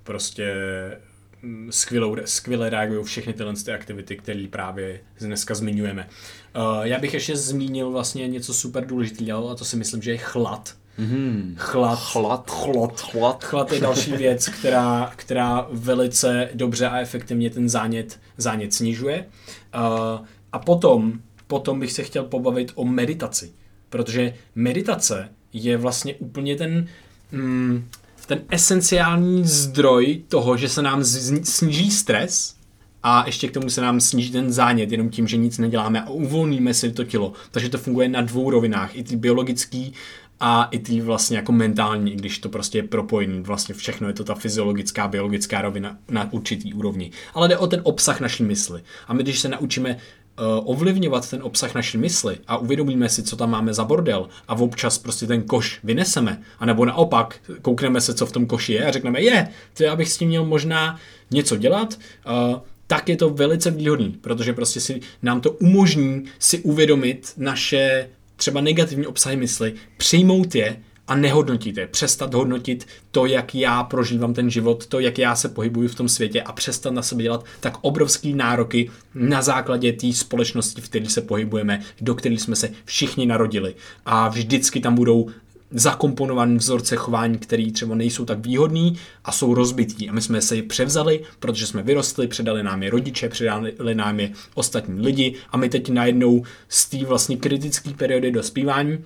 prostě 0.03 0.55
skvělou, 1.71 2.17
skvěle 2.25 2.71
reagují 2.71 3.05
všechny 3.05 3.33
tyhle 3.33 3.55
ty 3.65 3.73
aktivity, 3.73 4.17
které 4.17 4.47
právě 4.51 5.01
dneska 5.21 5.55
zmiňujeme. 5.55 6.09
Uh, 6.57 6.87
já 6.87 6.99
bych 6.99 7.15
ještě 7.15 7.37
zmínil 7.37 7.91
vlastně 7.91 8.29
něco 8.29 8.55
super 8.55 8.87
důležitého 8.87 9.51
a 9.51 9.55
to 9.55 9.65
si 9.65 9.77
myslím, 9.77 10.03
že 10.03 10.11
je 10.11 10.19
chlad. 10.19 10.75
Mm-hmm. 10.99 11.55
Chlad. 11.57 11.99
Chlad. 11.99 12.51
Chlad. 12.51 13.01
Chlad. 13.01 13.45
Chlad 13.45 13.73
je 13.73 13.81
další 13.81 14.13
věc, 14.13 14.49
která, 14.49 15.13
která 15.17 15.67
velice 15.73 16.49
dobře 16.55 16.89
a 16.89 16.99
efektivně 16.99 17.51
ten 17.51 17.69
zánět, 17.69 18.21
zánět 18.37 18.75
snižuje. 18.75 19.27
Uh, 19.75 20.27
a 20.53 20.59
potom, 20.59 21.13
potom 21.47 21.81
bych 21.81 21.93
se 21.93 22.03
chtěl 22.03 22.25
pobavit 22.25 22.73
o 22.75 22.85
meditaci. 22.85 23.53
Protože 23.89 24.35
meditace 24.55 25.29
je 25.53 25.77
vlastně 25.77 26.15
úplně 26.15 26.57
ten, 26.57 26.89
mm, 27.33 27.89
ten 28.31 28.43
esenciální 28.51 29.45
zdroj 29.45 30.23
toho, 30.29 30.57
že 30.57 30.69
se 30.69 30.83
nám 30.83 31.05
sníží 31.43 31.91
stres 31.91 32.55
a 33.03 33.27
ještě 33.27 33.49
k 33.49 33.53
tomu 33.53 33.71
se 33.71 33.81
nám 33.81 34.01
sníží 34.01 34.33
ten 34.33 34.53
zánět 34.53 34.93
jenom 34.93 35.11
tím, 35.11 35.29
že 35.29 35.37
nic 35.37 35.59
neděláme 35.59 36.03
a 36.03 36.11
uvolníme 36.11 36.75
si 36.75 36.93
to 36.93 37.05
tělo. 37.05 37.33
Takže 37.51 37.69
to 37.69 37.79
funguje 37.79 38.09
na 38.09 38.23
dvou 38.23 38.51
rovinách, 38.51 38.97
i 38.97 39.05
ty 39.05 39.17
biologický 39.17 39.93
a 40.41 40.65
i 40.65 40.79
ty 40.79 41.01
vlastně 41.01 41.37
jako 41.37 41.53
mentální, 41.53 42.17
když 42.17 42.39
to 42.39 42.49
prostě 42.49 42.79
je 42.79 42.83
propojený. 42.83 43.41
Vlastně 43.41 43.75
všechno 43.75 44.09
je 44.09 44.15
to 44.15 44.25
ta 44.25 44.35
fyziologická, 44.35 45.09
biologická 45.09 45.63
rovina 45.63 45.99
na 46.11 46.33
určitý 46.33 46.75
úrovni. 46.75 47.11
Ale 47.35 47.49
jde 47.49 47.59
o 47.59 47.67
ten 47.67 47.81
obsah 47.85 48.21
naší 48.21 48.43
mysli. 48.43 48.83
A 49.09 49.15
my, 49.15 49.23
když 49.23 49.41
se 49.41 49.49
naučíme 49.49 49.97
ovlivňovat 50.65 51.31
ten 51.31 51.43
obsah 51.43 51.75
naší 51.75 51.99
mysli 51.99 52.39
a 52.47 52.57
uvědomíme 52.57 53.09
si, 53.09 53.23
co 53.23 53.37
tam 53.37 53.51
máme 53.51 53.75
za 53.75 53.85
bordel 53.85 54.29
a 54.49 54.55
občas 54.55 54.99
prostě 54.99 55.27
ten 55.27 55.43
koš 55.43 55.81
vyneseme, 55.85 56.43
anebo 56.59 56.85
naopak 56.85 57.41
koukneme 57.63 58.01
se, 58.01 58.15
co 58.15 58.27
v 58.27 58.33
tom 58.33 58.47
koši 58.47 58.73
je 58.73 58.85
a 58.85 58.93
řekneme, 58.93 59.21
je, 59.21 59.49
to 59.75 59.83
já 59.83 59.97
bych 59.97 60.13
s 60.13 60.17
tím 60.17 60.29
měl 60.29 60.45
možná 60.45 60.99
něco 61.31 61.57
dělat, 61.57 61.99
uh, 62.27 62.59
tak 62.87 63.09
je 63.09 63.17
to 63.17 63.31
velice 63.31 63.71
výhodný, 63.71 64.11
protože 64.21 64.53
prostě 64.53 64.81
si 64.81 65.01
nám 65.23 65.41
to 65.41 65.51
umožní 65.51 66.25
si 66.39 66.59
uvědomit 66.59 67.33
naše 67.37 68.09
třeba 68.37 68.61
negativní 68.61 69.07
obsahy 69.07 69.37
mysli, 69.37 69.75
přijmout 69.97 70.55
je 70.55 70.77
a 71.11 71.15
nehodnotíte. 71.15 71.87
Přestat 71.87 72.35
hodnotit 72.35 72.87
to, 73.11 73.27
jak 73.27 73.55
já 73.55 73.83
prožívám 73.83 74.35
ten 74.35 74.51
život, 74.51 74.87
to, 74.87 75.01
jak 75.01 75.19
já 75.19 75.37
se 75.37 75.49
pohybuju 75.49 75.89
v 75.89 75.95
tom 75.95 76.09
světě 76.09 76.43
a 76.43 76.53
přestat 76.53 76.91
na 76.91 77.03
sebe 77.03 77.23
dělat 77.23 77.45
tak 77.61 77.79
obrovský 77.81 78.35
nároky 78.35 78.91
na 79.15 79.43
základě 79.43 79.93
té 79.93 80.13
společnosti, 80.13 80.81
v 80.81 80.89
které 80.89 81.09
se 81.09 81.21
pohybujeme, 81.21 81.81
do 82.01 82.15
které 82.15 82.35
jsme 82.35 82.57
se 82.57 82.71
všichni 82.85 83.27
narodili. 83.27 83.75
A 84.07 84.29
vždycky 84.29 84.81
tam 84.81 84.95
budou 84.95 85.31
zakomponované 85.71 86.57
vzorce 86.57 86.97
chování, 86.97 87.39
které 87.39 87.71
třeba 87.73 87.95
nejsou 87.95 88.25
tak 88.25 88.47
výhodný 88.47 88.97
a 89.25 89.33
jsou 89.33 89.55
rozbití. 89.55 90.09
A 90.09 90.13
my 90.13 90.21
jsme 90.21 90.41
se 90.41 90.57
je 90.57 90.63
převzali, 90.63 91.21
protože 91.39 91.67
jsme 91.67 91.83
vyrostli, 91.83 92.27
předali 92.27 92.63
nám 92.63 92.83
je 92.83 92.91
rodiče, 92.91 93.29
předali 93.29 93.95
nám 93.95 94.21
je 94.21 94.31
ostatní 94.55 95.01
lidi 95.01 95.35
a 95.51 95.57
my 95.57 95.69
teď 95.69 95.89
najednou 95.89 96.45
z 96.69 96.89
té 96.89 97.05
vlastně 97.05 97.37
kritické 97.37 97.91
periody 97.91 98.31
dospívání 98.31 98.99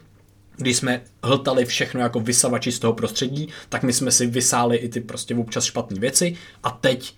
když 0.57 0.77
jsme 0.77 1.03
hltali 1.23 1.65
všechno 1.65 2.01
jako 2.01 2.21
vysavači 2.21 2.73
z 2.73 2.79
toho 2.79 2.93
prostředí, 2.93 3.49
tak 3.69 3.83
my 3.83 3.93
jsme 3.93 4.11
si 4.11 4.27
vysáli 4.27 4.77
i 4.77 4.89
ty 4.89 5.01
prostě 5.01 5.35
občas 5.35 5.65
špatné 5.65 6.01
věci 6.01 6.37
a 6.63 6.71
teď 6.71 7.15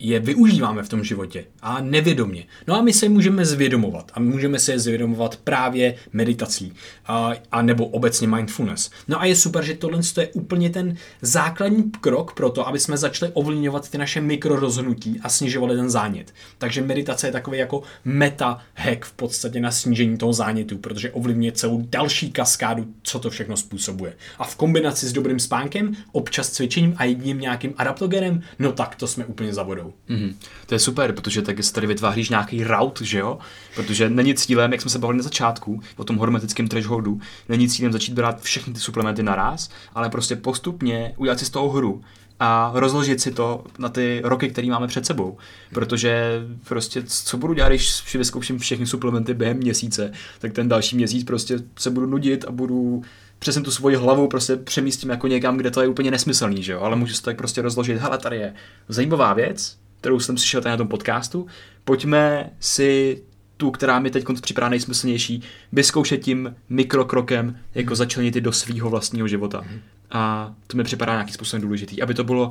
je 0.00 0.20
využíváme 0.20 0.82
v 0.82 0.88
tom 0.88 1.04
životě 1.04 1.44
a 1.62 1.80
nevědomě. 1.80 2.44
No 2.66 2.74
a 2.74 2.82
my 2.82 2.92
se 2.92 3.08
můžeme 3.08 3.44
zvědomovat 3.44 4.10
a 4.14 4.20
můžeme 4.20 4.58
se 4.58 4.72
je 4.72 4.78
zvědomovat 4.78 5.36
právě 5.36 5.94
meditací 6.12 6.72
a, 7.06 7.32
a 7.52 7.62
nebo 7.62 7.86
obecně 7.86 8.28
mindfulness. 8.28 8.90
No 9.08 9.20
a 9.20 9.24
je 9.24 9.36
super, 9.36 9.64
že 9.64 9.74
tohle 9.74 10.00
je 10.20 10.28
úplně 10.28 10.70
ten 10.70 10.96
základní 11.22 11.90
krok 11.90 12.34
pro 12.34 12.50
to, 12.50 12.68
aby 12.68 12.78
jsme 12.78 12.96
začali 12.96 13.32
ovlivňovat 13.34 13.90
ty 13.90 13.98
naše 13.98 14.20
mikrorozhodnutí 14.20 15.20
a 15.22 15.28
snižovali 15.28 15.76
ten 15.76 15.90
zánět. 15.90 16.34
Takže 16.58 16.82
meditace 16.82 17.28
je 17.28 17.32
takový 17.32 17.58
jako 17.58 17.82
meta 18.04 18.62
hack 18.74 19.04
v 19.04 19.12
podstatě 19.12 19.60
na 19.60 19.70
snížení 19.70 20.18
toho 20.18 20.32
zánětu, 20.32 20.78
protože 20.78 21.10
ovlivňuje 21.10 21.52
celou 21.52 21.86
další 21.90 22.32
kaskádu, 22.32 22.86
co 23.02 23.18
to 23.18 23.30
všechno 23.30 23.56
způsobuje. 23.56 24.12
A 24.38 24.44
v 24.44 24.56
kombinaci 24.56 25.06
s 25.06 25.12
dobrým 25.12 25.40
spánkem, 25.40 25.96
občas 26.12 26.50
cvičením 26.50 26.94
a 26.96 27.04
jedním 27.04 27.40
nějakým 27.40 27.74
adaptogenem, 27.76 28.42
no 28.58 28.72
tak 28.72 28.96
to 28.96 29.06
jsme 29.06 29.24
úplně 29.24 29.54
za 29.54 29.62
vodou. 29.62 29.89
Mm-hmm. 30.08 30.34
To 30.66 30.74
je 30.74 30.78
super, 30.78 31.12
protože 31.12 31.42
taky 31.42 31.62
se 31.62 31.72
tady 31.72 31.86
vytváříš 31.86 32.28
nějaký 32.28 32.64
route, 32.64 33.04
že 33.04 33.18
jo? 33.18 33.38
Protože 33.74 34.10
není 34.10 34.34
cílem, 34.34 34.72
jak 34.72 34.80
jsme 34.80 34.90
se 34.90 34.98
bavili 34.98 35.16
na 35.16 35.22
začátku, 35.22 35.80
o 35.96 36.04
tom 36.04 36.16
hormetickém 36.16 36.68
thresholdu, 36.68 37.20
není 37.48 37.68
cílem 37.68 37.92
začít 37.92 38.14
brát 38.14 38.42
všechny 38.42 38.72
ty 38.72 38.80
suplementy 38.80 39.22
naraz, 39.22 39.70
ale 39.94 40.10
prostě 40.10 40.36
postupně 40.36 41.14
udělat 41.16 41.38
si 41.38 41.44
z 41.44 41.50
toho 41.50 41.70
hru 41.70 42.02
a 42.40 42.70
rozložit 42.74 43.20
si 43.20 43.30
to 43.30 43.64
na 43.78 43.88
ty 43.88 44.20
roky, 44.24 44.48
které 44.48 44.68
máme 44.68 44.86
před 44.86 45.06
sebou. 45.06 45.38
Protože 45.72 46.40
prostě 46.64 47.02
co 47.06 47.36
budu 47.36 47.54
dělat, 47.54 47.68
když 47.68 47.90
si 47.90 48.18
vyzkouším 48.18 48.58
všechny 48.58 48.86
suplementy 48.86 49.34
během 49.34 49.56
měsíce, 49.56 50.12
tak 50.38 50.52
ten 50.52 50.68
další 50.68 50.96
měsíc 50.96 51.24
prostě 51.24 51.58
se 51.78 51.90
budu 51.90 52.06
nudit 52.06 52.44
a 52.44 52.50
budu 52.50 53.02
přesně 53.40 53.62
tu 53.62 53.70
svoji 53.70 53.96
hlavu 53.96 54.28
prostě 54.28 54.56
přemístím 54.56 55.10
jako 55.10 55.26
někam, 55.26 55.56
kde 55.56 55.70
to 55.70 55.82
je 55.82 55.88
úplně 55.88 56.10
nesmyslný, 56.10 56.62
že 56.62 56.72
jo? 56.72 56.80
Ale 56.80 56.96
můžu 56.96 57.14
si 57.14 57.22
tak 57.22 57.36
prostě 57.36 57.62
rozložit, 57.62 57.98
hele, 57.98 58.18
tady 58.18 58.36
je 58.36 58.54
zajímavá 58.88 59.34
věc, 59.34 59.76
kterou 60.00 60.20
jsem 60.20 60.38
slyšel 60.38 60.60
tady 60.60 60.70
na 60.70 60.76
tom 60.76 60.88
podcastu, 60.88 61.46
pojďme 61.84 62.50
si 62.60 63.22
tu, 63.56 63.70
která 63.70 63.98
mi 63.98 64.10
teď 64.10 64.24
připadá 64.40 64.68
nejsmyslnější, 64.68 65.42
vyzkoušet 65.72 66.20
tím 66.20 66.56
mikrokrokem, 66.68 67.58
jako 67.74 67.94
začlenit 67.94 68.34
do 68.34 68.52
svého 68.52 68.90
vlastního 68.90 69.28
života. 69.28 69.64
A 70.10 70.52
to 70.66 70.76
mi 70.76 70.84
připadá 70.84 71.12
nějakým 71.12 71.34
způsobem 71.34 71.62
důležitý, 71.62 72.02
aby 72.02 72.14
to 72.14 72.24
bylo 72.24 72.50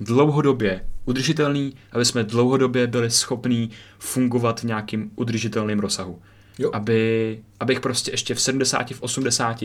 dlouhodobě 0.00 0.84
udržitelný, 1.04 1.74
aby 1.92 2.04
jsme 2.04 2.24
dlouhodobě 2.24 2.86
byli 2.86 3.10
schopní 3.10 3.70
fungovat 3.98 4.60
v 4.60 4.64
nějakým 4.64 5.10
udržitelném 5.16 5.78
rozsahu. 5.78 6.22
Jo. 6.58 6.70
Aby, 6.72 7.38
abych 7.60 7.80
prostě 7.80 8.10
ještě 8.10 8.34
v 8.34 8.40
70, 8.40 8.90
v 8.90 9.02
80 9.02 9.64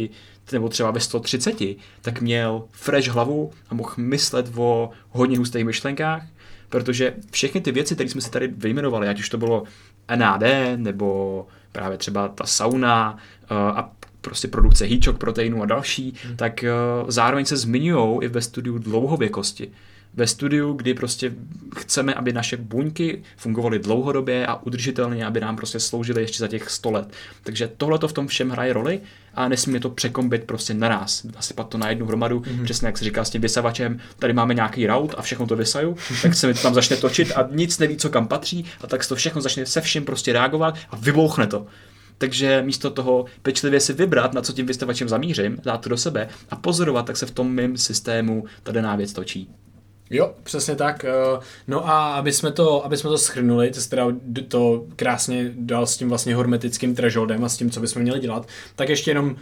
nebo 0.52 0.70
třeba 0.70 0.92
ve 0.92 1.00
130 1.00 1.56
tak 2.02 2.22
měl 2.22 2.64
fresh 2.72 3.08
hlavu 3.08 3.52
a 3.70 3.76
mohl 3.76 3.94
myslet 3.98 4.52
o 4.56 4.90
hodně 5.10 5.38
hustých 5.38 5.66
myšlenkách, 5.66 6.24
protože 6.70 7.14
všechny 7.32 7.62
ty 7.62 7.72
věci, 7.72 7.94
které 7.94 8.10
jsme 8.10 8.22
si 8.22 8.32
tady 8.32 8.48
vyjmenovali, 8.48 9.08
ať 9.08 9.20
už 9.20 9.30
to 9.30 9.38
bylo 9.38 9.64
NAD, 10.16 10.42
nebo 10.76 11.48
právě 11.72 11.98
třeba 11.98 12.28
ta 12.28 12.46
sauna 12.46 13.12
uh, 13.12 13.58
a 13.58 13.92
prostě 14.22 14.48
produkce 14.48 14.86
hýčok, 14.86 15.18
proteinů 15.18 15.64
a 15.64 15.66
další, 15.66 16.14
hmm. 16.24 16.38
tak 16.38 16.64
uh, 17.04 17.10
zároveň 17.10 17.46
se 17.46 17.58
zmiňují 17.58 18.20
i 18.24 18.28
ve 18.28 18.42
studiu 18.42 18.78
dlouhověkosti 18.78 19.72
ve 20.14 20.28
studiu, 20.28 20.74
kdy 20.74 20.94
prostě 20.94 21.34
chceme, 21.78 22.14
aby 22.14 22.34
naše 22.34 22.58
buňky 22.58 23.24
fungovaly 23.38 23.80
dlouhodobě 23.80 24.48
a 24.48 24.56
udržitelně, 24.56 25.26
aby 25.26 25.40
nám 25.40 25.56
prostě 25.56 25.80
sloužily 25.80 26.22
ještě 26.22 26.40
za 26.40 26.48
těch 26.48 26.70
100 26.70 26.92
let. 26.92 27.14
Takže 27.44 27.70
tohle 27.78 28.00
to 28.00 28.08
v 28.08 28.14
tom 28.14 28.28
všem 28.28 28.50
hraje 28.50 28.74
roli 28.74 29.02
a 29.34 29.48
nesmíme 29.48 29.80
to 29.80 29.90
překombit 29.90 30.44
prostě 30.44 30.74
naraz. 30.74 31.24
Nasypat 31.24 31.70
to 31.70 31.78
na 31.78 31.90
jednu 31.90 32.06
hromadu, 32.06 32.40
mm-hmm. 32.40 32.64
přesně 32.64 32.88
jak 32.88 32.98
se 32.98 33.06
říká 33.06 33.24
s 33.24 33.30
tím 33.30 33.42
vysavačem, 33.42 34.00
tady 34.20 34.34
máme 34.34 34.54
nějaký 34.54 34.88
rout 34.88 35.16
a 35.18 35.22
všechno 35.22 35.48
to 35.48 35.56
vysaju, 35.56 35.98
tak 36.22 36.36
se 36.36 36.48
mi 36.48 36.54
to 36.54 36.62
tam 36.62 36.74
začne 36.74 36.98
točit 36.98 37.32
a 37.36 37.48
nic 37.52 37.80
neví, 37.80 37.98
co 37.98 38.10
kam 38.10 38.28
patří 38.28 38.66
a 38.82 38.88
tak 38.88 39.04
se 39.04 39.10
to 39.10 39.16
všechno 39.16 39.42
začne 39.42 39.66
se 39.66 39.82
vším 39.82 40.06
prostě 40.06 40.34
reagovat 40.34 40.76
a 40.90 40.96
vybouchne 40.96 41.48
to. 41.48 41.66
Takže 42.18 42.62
místo 42.62 42.90
toho 42.90 43.26
pečlivě 43.42 43.80
si 43.80 43.94
vybrat, 43.94 44.34
na 44.34 44.42
co 44.42 44.54
tím 44.54 44.66
vystavačem 44.66 45.10
zamířím, 45.10 45.58
dát 45.64 45.78
to 45.78 45.90
do 45.90 45.98
sebe 45.98 46.28
a 46.50 46.56
pozorovat, 46.56 47.06
tak 47.06 47.18
se 47.18 47.26
v 47.26 47.32
tom 47.32 47.52
mém 47.52 47.78
systému 47.78 48.46
ta 48.64 48.72
daná 48.72 48.96
věc 48.96 49.14
točí. 49.14 49.50
Jo, 50.14 50.34
přesně 50.44 50.76
tak. 50.76 51.06
Eh, 51.06 51.40
no 51.68 51.90
a 51.90 52.14
aby 52.14 52.34
jsme 52.34 52.52
to, 52.52 52.86
aby 52.86 52.98
jsme 52.98 53.10
to 53.10 53.18
schrnuli, 53.18 53.72
to 53.72 53.80
teda 53.90 54.08
to 54.48 54.86
krásně 54.96 55.52
dal 55.56 55.88
s 55.88 55.98
tím 55.98 56.10
vlastně 56.10 56.38
hermetickým 56.38 56.96
thresholdem 56.96 57.44
a 57.44 57.50
s 57.50 57.58
tím, 57.58 57.72
co 57.72 57.80
bychom 57.80 58.02
měli 58.02 58.20
dělat, 58.20 58.48
tak 58.76 58.90
ještě 58.90 59.12
jenom 59.12 59.26
uh, 59.26 59.36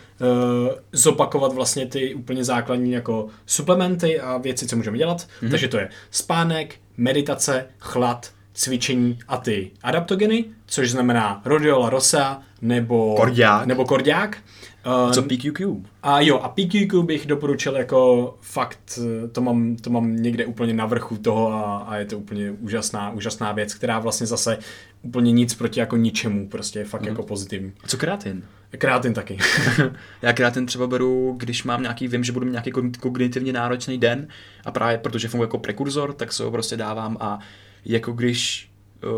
zopakovat 0.92 1.54
vlastně 1.54 1.86
ty 1.86 2.16
úplně 2.16 2.44
základní 2.44 2.92
jako 2.92 3.28
suplementy 3.46 4.20
a 4.20 4.38
věci, 4.38 4.68
co 4.68 4.76
můžeme 4.76 4.98
dělat. 4.98 5.18
Mm-hmm. 5.18 5.50
Takže 5.50 5.68
to 5.68 5.78
je 5.78 5.90
spánek, 6.12 6.76
meditace, 6.98 7.66
chlad, 7.80 8.32
cvičení 8.54 9.20
a 9.28 9.38
ty 9.38 9.72
adaptogeny, 9.84 10.46
což 10.66 10.92
znamená 10.92 11.42
rhodiola 11.46 11.90
rosa 11.90 12.42
nebo 12.62 13.16
kordiák. 13.16 13.66
Nebo 13.66 13.86
kordiák 13.86 14.38
Uh, 14.86 15.12
Co 15.12 15.22
PQQ? 15.22 15.76
A 16.04 16.22
jo, 16.22 16.40
a 16.40 16.50
PQQ 16.50 17.04
bych 17.04 17.26
doporučil 17.26 17.76
jako 17.76 18.34
fakt, 18.42 19.00
to 19.32 19.42
mám, 19.42 19.76
to 19.76 19.90
mám 19.90 20.16
někde 20.16 20.46
úplně 20.46 20.74
na 20.74 20.86
vrchu 20.86 21.18
toho 21.18 21.54
a, 21.54 21.78
a 21.78 21.96
je 21.96 22.06
to 22.06 22.18
úplně 22.18 22.52
úžasná, 22.52 23.12
úžasná 23.12 23.52
věc, 23.52 23.74
která 23.74 24.00
vlastně 24.00 24.28
zase 24.28 24.58
úplně 25.02 25.32
nic 25.32 25.54
proti 25.54 25.80
jako 25.80 25.98
ničemu, 25.98 26.48
prostě 26.48 26.80
je 26.80 26.86
fakt 26.86 27.02
mm. 27.02 27.08
jako 27.08 27.24
pozitivní. 27.24 27.74
A 27.84 27.88
co 27.88 27.98
kreatin? 27.98 28.44
Kreatin 28.78 29.14
taky. 29.14 29.38
Já 30.22 30.34
kreatin 30.34 30.66
třeba 30.66 30.88
beru, 30.88 31.36
když 31.40 31.64
mám 31.64 31.82
nějaký, 31.82 32.08
vím, 32.08 32.24
že 32.24 32.32
budu 32.32 32.46
mít 32.46 32.52
nějaký 32.52 32.72
kognitivně 33.00 33.54
náročný 33.54 33.98
den 33.98 34.28
a 34.66 34.72
právě 34.72 34.98
protože 34.98 35.28
funguje 35.28 35.46
jako 35.46 35.58
prekurzor, 35.58 36.14
tak 36.14 36.34
se 36.34 36.44
ho 36.44 36.52
prostě 36.52 36.78
dávám 36.78 37.18
a 37.20 37.40
jako 37.86 38.12
když 38.12 38.71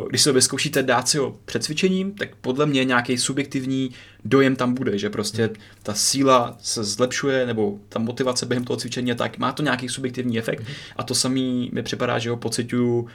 když 0.09 0.21
se 0.21 0.31
vyzkoušíte 0.31 0.83
dát 0.83 1.07
si 1.07 1.17
ho 1.17 1.35
před 1.45 1.63
cvičením, 1.63 2.11
tak 2.11 2.35
podle 2.35 2.65
mě 2.65 2.85
nějaký 2.85 3.17
subjektivní 3.17 3.91
dojem 4.25 4.55
tam 4.55 4.73
bude, 4.73 4.97
že 4.97 5.09
prostě 5.09 5.49
ta 5.83 5.93
síla 5.93 6.57
se 6.61 6.83
zlepšuje, 6.83 7.45
nebo 7.45 7.79
ta 7.89 7.99
motivace 7.99 8.45
během 8.45 8.63
toho 8.63 8.77
cvičení, 8.77 9.15
tak 9.15 9.37
má 9.37 9.51
to 9.51 9.63
nějaký 9.63 9.89
subjektivní 9.89 10.39
efekt 10.39 10.63
a 10.95 11.03
to 11.03 11.15
samý 11.15 11.69
mi 11.73 11.83
připadá, 11.83 12.19
že 12.19 12.29
ho 12.29 12.37
pocituju 12.37 12.99
uh, 12.99 13.09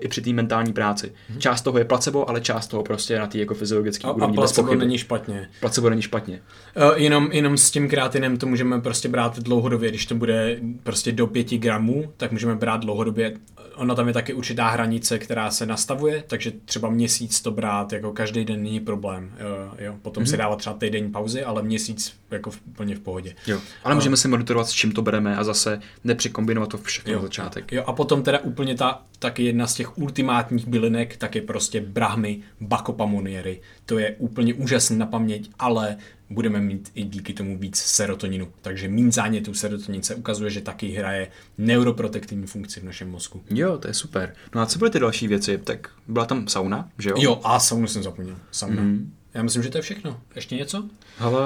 i 0.00 0.08
při 0.08 0.20
té 0.20 0.32
mentální 0.32 0.72
práci. 0.72 1.06
Mm-hmm. 1.06 1.38
Část 1.38 1.62
toho 1.62 1.78
je 1.78 1.84
placebo, 1.84 2.28
ale 2.28 2.40
část 2.40 2.66
toho 2.66 2.82
prostě 2.82 3.18
na 3.18 3.26
té 3.26 3.38
jako 3.38 3.54
fyziologické 3.54 4.06
úrovni. 4.06 4.36
A 4.36 4.40
placebo 4.40 4.74
není 4.74 4.98
špatně. 4.98 5.48
Placebo 5.60 5.90
není 5.90 6.02
špatně. 6.02 6.40
Uh, 6.76 6.98
jenom, 6.98 7.32
jenom 7.32 7.58
s 7.58 7.70
tím 7.70 7.88
kreatinem 7.88 8.36
to 8.36 8.46
můžeme 8.46 8.80
prostě 8.80 9.08
brát 9.08 9.38
dlouhodobě, 9.38 9.90
když 9.90 10.06
to 10.06 10.14
bude 10.14 10.58
prostě 10.82 11.12
do 11.12 11.26
5 11.26 11.48
gramů, 11.50 12.12
tak 12.16 12.32
můžeme 12.32 12.54
brát 12.54 12.80
dlouhodobě. 12.80 13.34
Ona 13.76 13.94
tam 13.94 14.08
je 14.08 14.14
taky 14.14 14.32
určitá 14.32 14.68
hranice, 14.68 15.18
která 15.18 15.50
se 15.50 15.66
nastavuje, 15.66 16.24
takže 16.26 16.52
třeba 16.64 16.90
měsíc 16.90 17.40
to 17.40 17.50
brát 17.50 17.92
jako 17.92 18.12
každý 18.12 18.44
den 18.44 18.62
není 18.62 18.80
problém. 18.80 19.32
Uh, 19.34 19.80
jo. 19.84 19.94
Potom 20.02 20.22
mm-hmm. 20.22 20.30
si 20.30 20.36
dávat 20.36 20.56
třeba 20.56 20.76
týden 20.76 21.12
pauzy, 21.12 21.44
ale 21.44 21.62
měsíc 21.62 22.14
jako 22.30 22.50
v, 22.50 22.60
úplně 22.66 22.96
v 22.96 23.00
pohodě. 23.00 23.34
Jo. 23.46 23.60
Ale 23.84 23.94
můžeme 23.94 24.14
uh, 24.14 24.16
si 24.16 24.28
monitorovat, 24.28 24.68
s 24.68 24.72
čím 24.72 24.92
to 24.92 25.02
bereme 25.02 25.36
a 25.36 25.44
zase 25.44 25.80
nepřekombinovat 26.04 26.70
to 26.70 26.78
všechno 26.78 27.12
jo, 27.12 27.18
na 27.18 27.22
začátek. 27.22 27.72
Jo, 27.72 27.84
a 27.86 27.92
potom 27.92 28.22
teda 28.22 28.38
úplně 28.38 28.74
ta 28.74 29.02
taky 29.18 29.44
jedna 29.44 29.66
z 29.66 29.74
těch 29.74 29.98
ultimátních 29.98 30.66
bylinek, 30.66 31.16
tak 31.16 31.34
je 31.34 31.42
prostě 31.42 31.80
brahmy 31.80 32.40
bakopamoniery. 32.60 33.60
To 33.86 33.98
je 33.98 34.14
úplně 34.18 34.54
úžasný 34.54 34.98
na 34.98 35.06
paměť, 35.06 35.50
ale 35.58 35.96
budeme 36.30 36.60
mít 36.60 36.90
i 36.94 37.04
díky 37.04 37.32
tomu 37.32 37.58
víc 37.58 37.76
serotoninu. 37.76 38.48
Takže 38.62 38.88
méně 38.88 39.12
zánětů 39.12 39.54
serotonin 39.54 40.02
se 40.02 40.14
ukazuje, 40.14 40.50
že 40.50 40.60
taky 40.60 40.88
hraje 40.88 41.28
neuroprotektivní 41.58 42.46
funkci 42.46 42.80
v 42.80 42.84
našem 42.84 43.10
mozku. 43.10 43.42
Jo, 43.50 43.78
to 43.78 43.88
je 43.88 43.94
super. 43.94 44.34
No 44.54 44.60
a 44.60 44.66
co 44.66 44.78
byly 44.78 44.90
ty 44.90 44.98
další 44.98 45.28
věci? 45.28 45.58
Tak 45.58 45.90
byla 46.08 46.26
tam 46.26 46.48
sauna, 46.48 46.88
že 46.98 47.10
jo? 47.10 47.16
Jo, 47.18 47.40
a 47.44 47.60
saunu 47.60 47.86
jsem 47.86 48.02
zapomněl. 48.02 48.36
Sauna. 48.50 48.82
Mm-hmm. 48.82 49.06
Já 49.34 49.42
myslím, 49.42 49.62
že 49.62 49.70
to 49.70 49.78
je 49.78 49.82
všechno. 49.82 50.20
Ještě 50.34 50.56
něco? 50.56 50.88
Ale 51.18 51.42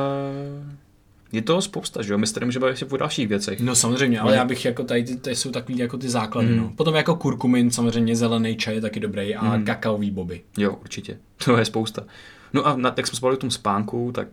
je 1.32 1.42
toho 1.42 1.62
spousta, 1.62 2.02
že 2.02 2.12
jo? 2.12 2.18
My 2.18 2.26
se 2.26 2.34
tady 2.34 2.46
můžeme 2.46 2.66
bavit 2.66 2.92
o 2.92 2.96
dalších 2.96 3.28
věcech. 3.28 3.60
No 3.60 3.74
samozřejmě, 3.74 4.20
ale 4.20 4.36
já 4.36 4.44
bych 4.44 4.64
jako 4.64 4.84
tady, 4.84 5.16
tady 5.16 5.36
jsou 5.36 5.50
takový 5.50 5.78
jako 5.78 5.98
ty 5.98 6.08
základy, 6.08 6.48
mm. 6.48 6.56
no. 6.56 6.72
Potom 6.76 6.94
jako 6.94 7.16
kurkumin, 7.16 7.70
samozřejmě 7.70 8.16
zelený 8.16 8.56
čaj 8.56 8.74
je 8.74 8.80
taky 8.80 9.00
dobrý 9.00 9.34
a 9.34 9.56
mm. 9.56 9.64
kakaový 9.64 10.10
boby. 10.10 10.40
Jo, 10.58 10.76
určitě. 10.80 11.18
To 11.44 11.56
je 11.56 11.64
spousta. 11.64 12.04
No 12.52 12.66
a 12.66 12.76
na, 12.76 12.94
jak 12.96 13.06
jsme 13.06 13.16
spali 13.16 13.34
o 13.34 13.38
tom 13.38 13.50
spánku, 13.50 14.12
tak 14.14 14.28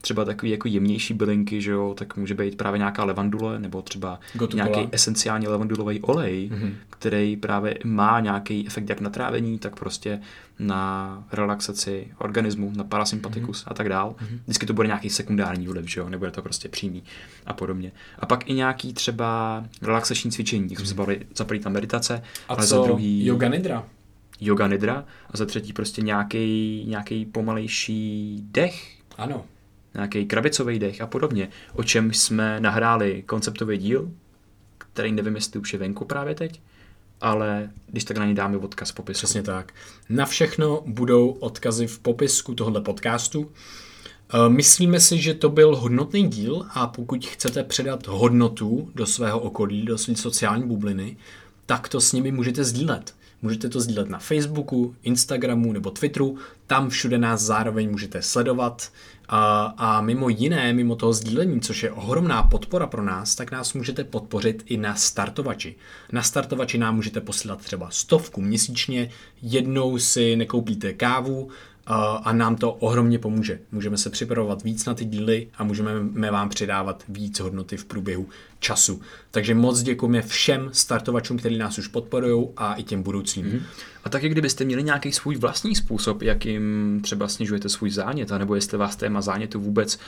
třeba 0.00 0.24
takový 0.24 0.50
jako 0.50 0.68
jemnější 0.68 1.14
bylinky, 1.14 1.62
že 1.62 1.70
jo, 1.70 1.94
tak 1.98 2.16
může 2.16 2.34
být 2.34 2.56
právě 2.56 2.78
nějaká 2.78 3.04
levandule 3.04 3.58
nebo 3.58 3.82
třeba 3.82 4.20
nějaký 4.54 4.88
esenciální 4.92 5.48
levandulový 5.48 6.00
olej, 6.00 6.50
mm-hmm. 6.52 6.72
který 6.90 7.36
právě 7.36 7.78
má 7.84 8.20
nějaký 8.20 8.66
efekt 8.66 8.88
jak 8.88 9.00
na 9.00 9.10
trávení, 9.10 9.58
tak 9.58 9.78
prostě 9.78 10.20
na 10.58 11.24
relaxaci 11.32 12.08
organismu, 12.18 12.72
na 12.76 12.84
parasympatikus 12.84 13.64
mm-hmm. 13.64 13.70
a 13.70 13.74
tak 13.74 13.88
dál. 13.88 14.14
Mm-hmm. 14.18 14.38
Vždycky 14.44 14.66
to 14.66 14.72
bude 14.72 14.86
nějaký 14.86 15.10
sekundární 15.10 15.66
vliv, 15.66 15.90
že 15.90 16.00
jo, 16.00 16.08
nebude 16.08 16.30
to 16.30 16.42
prostě 16.42 16.68
přímý 16.68 17.02
a 17.46 17.52
podobně. 17.52 17.92
A 18.18 18.26
pak 18.26 18.50
i 18.50 18.54
nějaký 18.54 18.92
třeba 18.92 19.64
relaxační 19.82 20.30
cvičení, 20.30 20.70
jak 20.70 20.78
jsme 20.78 20.86
se 20.86 20.94
mhm. 20.94 20.98
bavili, 20.98 21.26
za 21.36 21.44
první 21.44 21.62
ta 21.62 21.70
meditace, 21.70 22.22
a 22.48 22.54
ale 22.54 22.66
co 22.66 22.76
za 22.76 22.82
druhý 22.82 23.26
yoga 23.26 23.48
nidra? 23.48 23.84
Yoga 24.40 24.66
nidra 24.66 25.04
a 25.30 25.36
za 25.36 25.46
třetí 25.46 25.72
prostě 25.72 26.02
nějaký 26.02 26.84
nějaký 26.88 27.24
pomalejší 27.24 28.38
dech. 28.50 28.96
Ano 29.18 29.44
nějaký 29.96 30.26
krabicový 30.26 30.78
dech 30.78 31.00
a 31.00 31.06
podobně, 31.06 31.48
o 31.72 31.82
čem 31.84 32.12
jsme 32.12 32.60
nahráli 32.60 33.22
konceptový 33.26 33.78
díl, 33.78 34.10
který 34.78 35.12
nevím, 35.12 35.34
jestli 35.34 35.60
už 35.60 35.72
je 35.72 35.78
venku 35.78 36.04
právě 36.04 36.34
teď, 36.34 36.60
ale 37.20 37.70
když 37.86 38.04
tak 38.04 38.16
na 38.16 38.26
ní 38.26 38.34
dáme 38.34 38.56
odkaz 38.56 38.90
v 38.90 38.94
popisu. 38.94 39.18
Přesně 39.18 39.42
tak. 39.42 39.74
Na 40.08 40.26
všechno 40.26 40.82
budou 40.86 41.28
odkazy 41.28 41.86
v 41.86 41.98
popisku 41.98 42.54
tohoto 42.54 42.80
podcastu. 42.80 43.52
E, 44.34 44.48
myslíme 44.48 45.00
si, 45.00 45.18
že 45.18 45.34
to 45.34 45.48
byl 45.48 45.76
hodnotný 45.76 46.28
díl 46.28 46.66
a 46.74 46.86
pokud 46.86 47.26
chcete 47.26 47.64
předat 47.64 48.06
hodnotu 48.06 48.90
do 48.94 49.06
svého 49.06 49.40
okolí, 49.40 49.82
do 49.82 49.98
své 49.98 50.16
sociální 50.16 50.68
bubliny, 50.68 51.16
tak 51.66 51.88
to 51.88 52.00
s 52.00 52.12
nimi 52.12 52.32
můžete 52.32 52.64
sdílet. 52.64 53.14
Můžete 53.42 53.68
to 53.68 53.80
sdílet 53.80 54.08
na 54.08 54.18
Facebooku, 54.18 54.94
Instagramu 55.02 55.72
nebo 55.72 55.90
Twitteru, 55.90 56.38
tam 56.66 56.90
všude 56.90 57.18
nás 57.18 57.40
zároveň 57.40 57.90
můžete 57.90 58.22
sledovat 58.22 58.92
a, 59.28 60.00
mimo 60.00 60.28
jiné, 60.28 60.72
mimo 60.72 60.96
toho 60.96 61.12
sdílení, 61.12 61.60
což 61.60 61.82
je 61.82 61.92
ohromná 61.92 62.42
podpora 62.42 62.86
pro 62.86 63.02
nás, 63.02 63.34
tak 63.34 63.50
nás 63.50 63.74
můžete 63.74 64.04
podpořit 64.04 64.62
i 64.66 64.76
na 64.76 64.94
startovači. 64.94 65.74
Na 66.12 66.22
startovači 66.22 66.78
nám 66.78 66.96
můžete 66.96 67.20
posílat 67.20 67.58
třeba 67.58 67.90
stovku 67.90 68.40
měsíčně, 68.40 69.10
jednou 69.42 69.98
si 69.98 70.36
nekoupíte 70.36 70.92
kávu, 70.92 71.48
a 72.22 72.32
nám 72.32 72.56
to 72.56 72.72
ohromně 72.72 73.18
pomůže. 73.18 73.60
Můžeme 73.72 73.98
se 73.98 74.10
připravovat 74.10 74.62
víc 74.62 74.84
na 74.84 74.94
ty 74.94 75.04
díly 75.04 75.48
a 75.58 75.64
můžeme 75.64 76.30
vám 76.30 76.48
předávat 76.48 77.04
víc 77.08 77.40
hodnoty 77.40 77.76
v 77.76 77.84
průběhu 77.84 78.28
času. 78.58 79.00
Takže 79.30 79.54
moc 79.54 79.82
děkujeme 79.82 80.22
všem 80.22 80.68
startovačům, 80.72 81.38
kteří 81.38 81.58
nás 81.58 81.78
už 81.78 81.86
podporují 81.86 82.48
a 82.56 82.74
i 82.74 82.82
těm 82.82 83.02
budoucím. 83.02 83.46
Mm-hmm. 83.46 83.62
A 84.04 84.08
taky 84.08 84.28
kdybyste 84.28 84.64
měli 84.64 84.82
nějaký 84.82 85.12
svůj 85.12 85.36
vlastní 85.36 85.76
způsob, 85.76 86.22
jakým 86.22 87.00
třeba 87.02 87.28
snižujete 87.28 87.68
svůj 87.68 87.90
zánět, 87.90 88.30
nebo 88.30 88.54
jestli 88.54 88.78
vás 88.78 88.96
téma 88.96 89.20
zánětu 89.20 89.60
vůbec 89.60 89.98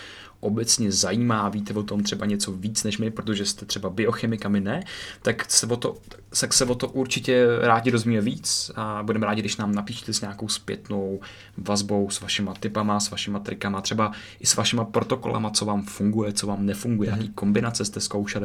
obecně 0.40 0.92
zajímá, 0.92 1.48
víte 1.48 1.74
o 1.74 1.82
tom 1.82 2.02
třeba 2.02 2.26
něco 2.26 2.52
víc 2.52 2.84
než 2.84 2.98
my, 2.98 3.10
protože 3.10 3.44
jste 3.44 3.66
třeba 3.66 3.90
biochemikami 3.90 4.60
ne, 4.60 4.82
tak 5.22 5.50
se 5.50 5.66
o 5.66 5.76
to, 5.76 5.96
tak 6.40 6.52
se 6.52 6.64
o 6.64 6.74
to 6.74 6.88
určitě 6.88 7.46
rádi 7.60 7.90
rozvíje 7.90 8.20
víc 8.20 8.70
a 8.76 9.02
budeme 9.02 9.26
rádi, 9.26 9.42
když 9.42 9.56
nám 9.56 9.74
napíšete 9.74 10.12
s 10.12 10.20
nějakou 10.20 10.48
zpětnou 10.48 11.20
vazbou, 11.56 12.10
s 12.10 12.20
vašima 12.20 12.54
typama, 12.54 13.00
s 13.00 13.10
vašima 13.10 13.38
trikama, 13.38 13.80
třeba 13.80 14.12
i 14.40 14.46
s 14.46 14.56
vašima 14.56 14.84
protokolama, 14.84 15.50
co 15.50 15.64
vám 15.64 15.82
funguje, 15.82 16.32
co 16.32 16.46
vám 16.46 16.66
nefunguje, 16.66 17.10
mm. 17.10 17.16
jaký 17.16 17.28
kombinace 17.32 17.84
jste 17.84 18.00
zkoušeli 18.00 18.37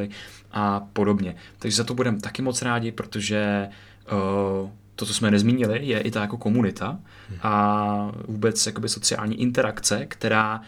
a 0.52 0.80
podobně. 0.80 1.36
Takže 1.58 1.76
za 1.76 1.84
to 1.84 1.94
budeme 1.94 2.20
taky 2.20 2.42
moc 2.42 2.62
rádi, 2.62 2.92
protože 2.92 3.68
uh, 4.12 4.70
to, 4.96 5.06
co 5.06 5.14
jsme 5.14 5.30
nezmínili, 5.30 5.86
je 5.86 6.00
i 6.00 6.10
ta 6.10 6.20
jako 6.20 6.36
komunita 6.36 6.98
a 7.42 8.12
vůbec 8.28 8.66
jakoby 8.66 8.88
sociální 8.88 9.40
interakce, 9.40 10.06
která 10.06 10.60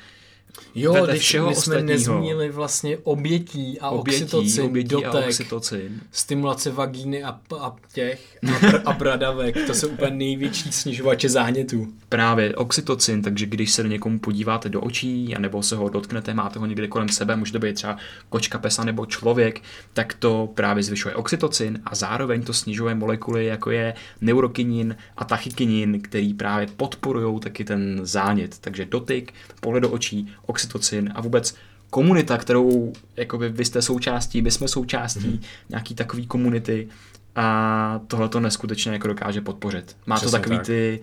Jo, 0.74 1.06
když 1.06 1.22
všeho 1.22 1.48
my 1.48 1.54
jsme 1.54 1.76
ostatního. 1.76 1.98
nezmínili 1.98 2.50
vlastně 2.50 2.98
obětí 2.98 3.80
a 3.80 3.90
obětí, 3.90 4.24
oxytocin, 4.24 4.64
obětí 4.64 4.88
dotek, 4.88 5.14
a 5.14 5.26
oxytocin. 5.26 6.00
stimulace 6.10 6.70
vagíny 6.70 7.24
a, 7.24 7.40
a 7.60 7.76
těch 7.92 8.38
a, 8.42 8.58
pr- 8.60 8.82
a 8.84 8.92
bradavek, 8.92 9.66
to 9.66 9.74
jsou 9.74 9.88
úplně 9.88 10.10
největší 10.10 10.72
snižovače 10.72 11.28
zánětů. 11.28 11.86
Právě 12.08 12.56
oxytocin, 12.56 13.22
takže 13.22 13.46
když 13.46 13.72
se 13.72 13.88
někomu 13.88 14.18
podíváte 14.18 14.68
do 14.68 14.80
očí, 14.80 15.34
nebo 15.38 15.62
se 15.62 15.76
ho 15.76 15.88
dotknete, 15.88 16.34
máte 16.34 16.58
ho 16.58 16.66
někde 16.66 16.88
kolem 16.88 17.08
sebe, 17.08 17.36
může 17.36 17.52
to 17.52 17.58
být 17.58 17.74
třeba 17.74 17.96
kočka, 18.28 18.58
pesa 18.58 18.84
nebo 18.84 19.06
člověk, 19.06 19.62
tak 19.92 20.14
to 20.14 20.48
právě 20.54 20.82
zvyšuje 20.82 21.14
oxytocin 21.14 21.80
a 21.84 21.94
zároveň 21.94 22.42
to 22.42 22.52
snižuje 22.52 22.94
molekuly, 22.94 23.46
jako 23.46 23.70
je 23.70 23.94
neurokinin 24.20 24.96
a 25.16 25.24
tachykinin, 25.24 26.00
který 26.00 26.34
právě 26.34 26.66
podporují 26.76 27.40
taky 27.40 27.64
ten 27.64 28.00
zánět. 28.02 28.58
Takže 28.58 28.84
dotyk, 28.84 29.34
pohled 29.60 29.82
do 29.82 29.90
očí, 29.90 30.28
oxytocin 30.46 31.12
a 31.14 31.20
vůbec 31.20 31.54
komunita, 31.90 32.38
kterou 32.38 32.92
jakoby 33.16 33.48
vy 33.48 33.64
jste 33.64 33.82
součástí, 33.82 34.42
my 34.42 34.50
jsme 34.50 34.68
součástí 34.68 35.20
mm-hmm. 35.20 35.46
nějaký 35.68 35.94
takový 35.94 36.26
komunity 36.26 36.88
a 37.36 38.00
tohle 38.06 38.28
to 38.28 38.40
neskutečně 38.40 38.92
jako 38.92 39.08
dokáže 39.08 39.40
podpořit. 39.40 39.96
Má 40.06 40.16
Přesně 40.16 40.30
to 40.30 40.38
takový 40.38 40.56
tak. 40.56 40.66
ty 40.66 41.00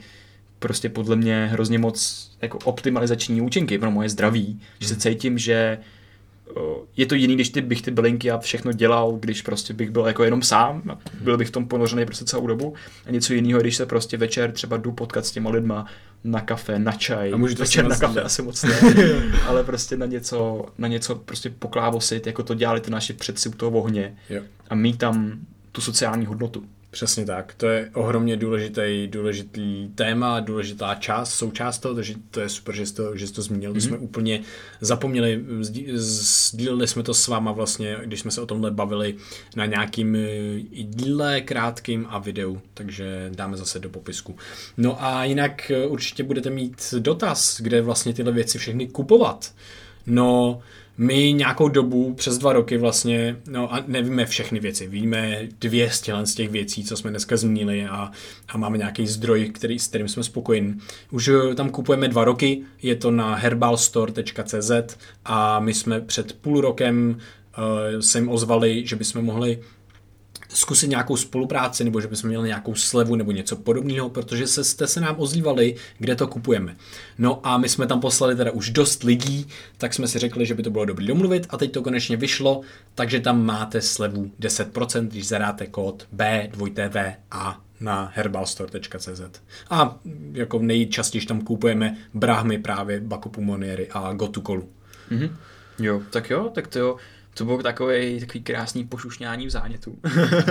prostě 0.59 0.89
podle 0.89 1.15
mě 1.15 1.49
hrozně 1.51 1.79
moc 1.79 2.29
jako 2.41 2.57
optimalizační 2.63 3.41
účinky 3.41 3.77
pro 3.77 3.91
moje 3.91 4.09
zdraví, 4.09 4.59
mm-hmm. 4.59 4.75
že 4.79 4.87
se 4.87 4.93
mhm. 4.93 5.01
cítím, 5.01 5.37
že 5.37 5.77
je 6.97 7.05
to 7.05 7.15
jiný, 7.15 7.35
když 7.35 7.49
ty 7.49 7.61
bych 7.61 7.81
ty 7.81 7.91
bylinky 7.91 8.31
a 8.31 8.37
všechno 8.37 8.71
dělal, 8.71 9.11
když 9.11 9.41
prostě 9.41 9.73
bych 9.73 9.91
byl 9.91 10.05
jako 10.05 10.23
jenom 10.23 10.41
sám, 10.41 10.97
byl 11.21 11.37
bych 11.37 11.47
v 11.47 11.51
tom 11.51 11.67
ponořený 11.67 12.05
prostě 12.05 12.25
celou 12.25 12.47
dobu 12.47 12.73
a 13.05 13.11
něco 13.11 13.33
jiného, 13.33 13.61
když 13.61 13.75
se 13.75 13.85
prostě 13.85 14.17
večer 14.17 14.51
třeba 14.51 14.77
jdu 14.77 14.91
potkat 14.91 15.25
s 15.25 15.31
těma 15.31 15.49
lidma 15.49 15.85
na 16.23 16.41
kafe, 16.41 16.79
na 16.79 16.91
čaj, 16.91 17.33
a 17.33 17.37
večer 17.37 17.87
na 17.87 17.95
kafe 17.95 18.21
asi 18.21 18.41
moc 18.41 18.63
ne, 18.63 18.79
ale 19.47 19.63
prostě 19.63 19.97
na 19.97 20.05
něco, 20.05 20.65
na 20.77 20.87
něco 20.87 21.15
prostě 21.15 21.49
poklávosit, 21.49 22.27
jako 22.27 22.43
to 22.43 22.53
dělali 22.53 22.81
ty 22.81 22.91
naši 22.91 23.13
předci 23.13 23.49
u 23.49 23.51
toho 23.51 23.71
ohně 23.79 24.15
jo. 24.29 24.41
a 24.69 24.75
mít 24.75 24.97
tam 24.97 25.39
tu 25.71 25.81
sociální 25.81 26.25
hodnotu. 26.25 26.63
Přesně 26.93 27.25
tak. 27.25 27.53
To 27.53 27.67
je 27.67 27.89
ohromně 27.93 28.37
důležitý, 28.37 29.07
důležitý 29.07 29.89
téma, 29.95 30.39
důležitá 30.39 30.95
část, 30.95 31.33
součást 31.33 31.79
toho, 31.79 31.95
takže 31.95 32.13
to 32.31 32.39
je 32.39 32.49
super, 32.49 32.75
že 32.75 32.85
jsi 32.85 32.93
to, 32.93 33.17
že 33.17 33.27
jsi 33.27 33.33
to 33.33 33.41
zmínil. 33.41 33.73
Mm-hmm. 33.73 33.87
jsme 33.87 33.97
úplně 33.97 34.41
zapomněli, 34.81 35.45
sdíleli 35.93 36.87
jsme 36.87 37.03
to 37.03 37.13
s 37.13 37.27
váma 37.27 37.51
vlastně, 37.51 37.97
když 38.05 38.19
jsme 38.19 38.31
se 38.31 38.41
o 38.41 38.45
tomhle 38.45 38.71
bavili 38.71 39.15
na 39.55 39.65
nějakým 39.65 40.15
eh, 40.15 40.59
díle 40.83 41.41
krátkým 41.41 42.05
a 42.09 42.19
videu, 42.19 42.61
takže 42.73 43.31
dáme 43.35 43.57
zase 43.57 43.79
do 43.79 43.89
popisku. 43.89 44.35
No 44.77 45.03
a 45.03 45.23
jinak 45.23 45.71
eh, 45.71 45.87
určitě 45.87 46.23
budete 46.23 46.49
mít 46.49 46.93
dotaz, 46.99 47.61
kde 47.61 47.81
vlastně 47.81 48.13
tyhle 48.13 48.31
věci 48.31 48.57
všechny 48.57 48.87
kupovat. 48.87 49.53
No, 50.07 50.61
my 50.97 51.33
nějakou 51.33 51.67
dobu, 51.67 52.13
přes 52.13 52.37
dva 52.37 52.53
roky 52.53 52.77
vlastně, 52.77 53.37
no 53.49 53.73
a 53.73 53.83
nevíme 53.87 54.25
všechny 54.25 54.59
věci, 54.59 54.87
víme 54.87 55.39
dvě 55.59 55.89
z 55.89 56.09
z 56.23 56.35
těch 56.35 56.49
věcí, 56.49 56.83
co 56.83 56.97
jsme 56.97 57.09
dneska 57.09 57.37
zmínili 57.37 57.85
a, 57.85 58.11
a 58.49 58.57
máme 58.57 58.77
nějaký 58.77 59.07
zdroj, 59.07 59.49
který, 59.49 59.79
s 59.79 59.87
kterým 59.87 60.07
jsme 60.07 60.23
spokojeni. 60.23 60.75
Už 61.11 61.27
eh, 61.27 61.55
tam 61.55 61.69
kupujeme 61.69 62.07
dva 62.07 62.23
roky, 62.23 62.61
je 62.81 62.95
to 62.95 63.11
na 63.11 63.35
herbalstore.cz 63.35 64.71
a 65.25 65.59
my 65.59 65.73
jsme 65.73 66.01
před 66.01 66.33
půl 66.33 66.61
rokem 66.61 67.17
uh, 67.57 67.99
se 67.99 68.17
jim 68.17 68.29
ozvali, 68.29 68.87
že 68.87 68.95
bychom 68.95 69.25
mohli 69.25 69.59
zkusit 70.53 70.87
nějakou 70.87 71.17
spolupráci, 71.17 71.83
nebo 71.83 72.01
že 72.01 72.07
bychom 72.07 72.27
měli 72.27 72.47
nějakou 72.47 72.75
slevu 72.75 73.15
nebo 73.15 73.31
něco 73.31 73.55
podobného, 73.55 74.09
protože 74.09 74.47
se, 74.47 74.63
jste 74.63 74.87
se 74.87 75.01
nám 75.01 75.15
ozývali, 75.17 75.75
kde 75.97 76.15
to 76.15 76.27
kupujeme. 76.27 76.75
No 77.17 77.39
a 77.43 77.57
my 77.57 77.69
jsme 77.69 77.87
tam 77.87 77.99
poslali 77.99 78.35
teda 78.35 78.51
už 78.51 78.69
dost 78.69 79.03
lidí, 79.03 79.47
tak 79.77 79.93
jsme 79.93 80.07
si 80.07 80.19
řekli, 80.19 80.45
že 80.45 80.53
by 80.53 80.63
to 80.63 80.69
bylo 80.69 80.85
dobrý 80.85 81.07
domluvit 81.07 81.47
a 81.49 81.57
teď 81.57 81.71
to 81.71 81.81
konečně 81.81 82.17
vyšlo, 82.17 82.61
takže 82.95 83.19
tam 83.19 83.45
máte 83.45 83.81
slevu 83.81 84.31
10%, 84.39 85.07
když 85.07 85.27
zadáte 85.27 85.67
kód 85.67 86.07
B, 86.11 86.49
2TV 86.51 87.13
a 87.31 87.61
na 87.79 88.11
herbalstore.cz. 88.15 89.21
A 89.69 89.99
jako 90.31 90.59
nejčastěji 90.59 91.25
tam 91.25 91.41
kupujeme 91.41 91.97
brahmy 92.13 92.57
právě 92.57 92.99
Bakupu 92.99 93.41
Moniery 93.41 93.87
a 93.91 94.13
Gotukolu. 94.13 94.69
Mm-hmm. 95.11 95.31
Jo, 95.79 96.01
tak 96.09 96.29
jo, 96.29 96.51
tak 96.53 96.67
to 96.67 96.79
jo. 96.79 96.97
To 97.33 97.45
bylo 97.45 97.63
takový, 97.63 98.19
takový 98.19 98.43
krásný 98.43 98.85
pošušňání 98.87 99.47
v 99.47 99.49
zánětu. 99.49 99.99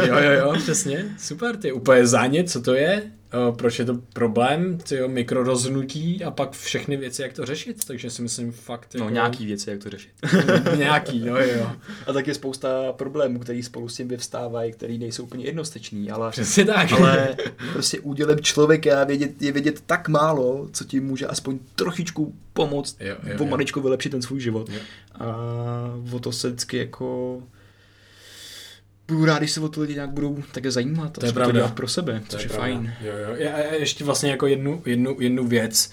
jo, 0.07 0.19
jo, 0.19 0.31
jo, 0.33 0.53
přesně. 0.59 1.05
Super, 1.19 1.57
ty 1.57 1.73
úplně 1.73 2.07
zánět, 2.07 2.51
co 2.51 2.63
to 2.63 2.75
je? 2.75 3.13
Uh, 3.49 3.57
proč 3.57 3.79
je 3.79 3.85
to 3.85 3.95
problém, 4.13 4.79
tyjo, 4.79 5.09
mikrorozhnutí 5.09 6.25
a 6.25 6.31
pak 6.31 6.53
všechny 6.53 6.97
věci, 6.97 7.23
jak 7.23 7.33
to 7.33 7.47
řešit, 7.47 7.85
takže 7.85 8.11
si 8.11 8.23
myslím 8.23 8.53
fakt... 8.53 8.95
No, 8.95 9.05
jako... 9.05 9.15
nějaký 9.15 9.47
věci, 9.47 9.71
jak 9.71 9.83
to 9.83 9.91
řešit. 9.91 10.11
nějaký, 10.77 11.27
jo, 11.27 11.37
jo. 11.37 11.71
A 12.07 12.13
tak 12.13 12.27
je 12.27 12.35
spousta 12.35 12.93
problémů, 12.93 13.39
který 13.39 13.63
spolu 13.63 13.89
s 13.89 13.97
tím 13.97 14.09
vyvstávají, 14.09 14.73
který 14.73 14.99
nejsou 14.99 15.23
úplně 15.23 15.45
jednosteční, 15.45 16.11
ale... 16.11 16.31
Přesně 16.31 16.65
tak. 16.65 16.93
Ale 16.93 17.37
prostě 17.73 18.01
údělem 18.01 18.41
člověka 18.41 19.05
vědět, 19.05 19.43
je 19.43 19.53
vědět 19.53 19.83
tak 19.87 20.09
málo, 20.09 20.69
co 20.73 20.85
ti 20.85 21.01
může 21.01 21.27
aspoň 21.27 21.59
trošičku 21.77 22.35
pomoct, 22.53 22.97
jo, 23.01 23.17
jo, 23.23 23.39
pomaličku 23.39 23.79
jo. 23.79 23.83
vylepšit 23.83 24.11
ten 24.11 24.23
svůj 24.23 24.41
život. 24.41 24.69
Jo. 24.69 24.81
A 25.15 25.37
o 26.13 26.19
to 26.19 26.33
se 26.33 26.49
vždycky 26.49 26.77
jako 26.77 27.43
budu 29.09 29.25
rád, 29.25 29.39
když 29.39 29.51
se 29.51 29.61
o 29.61 29.69
to 29.69 29.81
lidi 29.81 29.95
nějak 29.95 30.11
budou 30.11 30.43
také 30.53 30.71
zajímat 30.71 31.13
to 31.19 31.27
je 31.27 31.33
pravda. 31.33 31.53
to 31.53 31.59
dělat 31.59 31.75
pro 31.75 31.89
sebe, 31.89 32.21
to 32.21 32.27
což 32.37 32.45
je, 32.45 32.51
je 32.53 32.57
fajn. 32.57 32.95
Jo, 33.01 33.13
jo. 33.17 33.35
Já, 33.37 33.59
ještě 33.59 34.05
vlastně 34.05 34.31
jako 34.31 34.47
jednu, 34.47 34.83
jednu, 34.87 35.17
jednu 35.21 35.47
věc, 35.47 35.91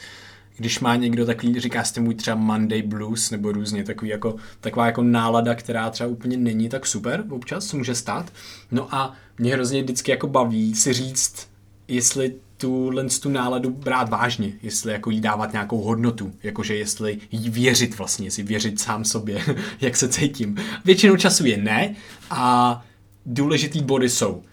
když 0.57 0.79
má 0.79 0.95
někdo 0.95 1.25
takový, 1.25 1.59
říká 1.59 1.83
jste 1.83 2.01
můj 2.01 2.15
třeba 2.15 2.35
Monday 2.35 2.81
Blues, 2.81 3.31
nebo 3.31 3.51
různě 3.51 3.83
takový 3.83 4.11
jako, 4.11 4.35
taková 4.61 4.85
jako 4.85 5.03
nálada, 5.03 5.55
která 5.55 5.89
třeba 5.89 6.09
úplně 6.09 6.37
není 6.37 6.69
tak 6.69 6.85
super 6.85 7.23
občas, 7.29 7.65
co 7.65 7.77
může 7.77 7.95
stát. 7.95 8.33
No 8.71 8.95
a 8.95 9.13
mě 9.37 9.53
hrozně 9.53 9.83
vždycky 9.83 10.11
jako 10.11 10.27
baví 10.27 10.75
si 10.75 10.93
říct, 10.93 11.47
jestli 11.87 12.35
tuhle 12.57 13.05
tu 13.21 13.29
náladu 13.29 13.69
brát 13.69 14.09
vážně, 14.09 14.51
jestli 14.61 14.91
jako 14.91 15.09
jí 15.09 15.21
dávat 15.21 15.51
nějakou 15.51 15.81
hodnotu, 15.81 16.33
jakože 16.43 16.75
jestli 16.75 17.17
jí 17.31 17.49
věřit 17.49 17.97
vlastně, 17.97 18.27
jestli 18.27 18.43
věřit 18.43 18.79
sám 18.79 19.05
sobě, 19.05 19.45
jak 19.81 19.97
se 19.97 20.09
cítím. 20.09 20.57
Většinou 20.85 21.15
času 21.17 21.45
je 21.45 21.57
ne 21.57 21.95
a 22.29 22.85
důležitý 23.29 23.81
body 23.81 24.09
jsou 24.09 24.43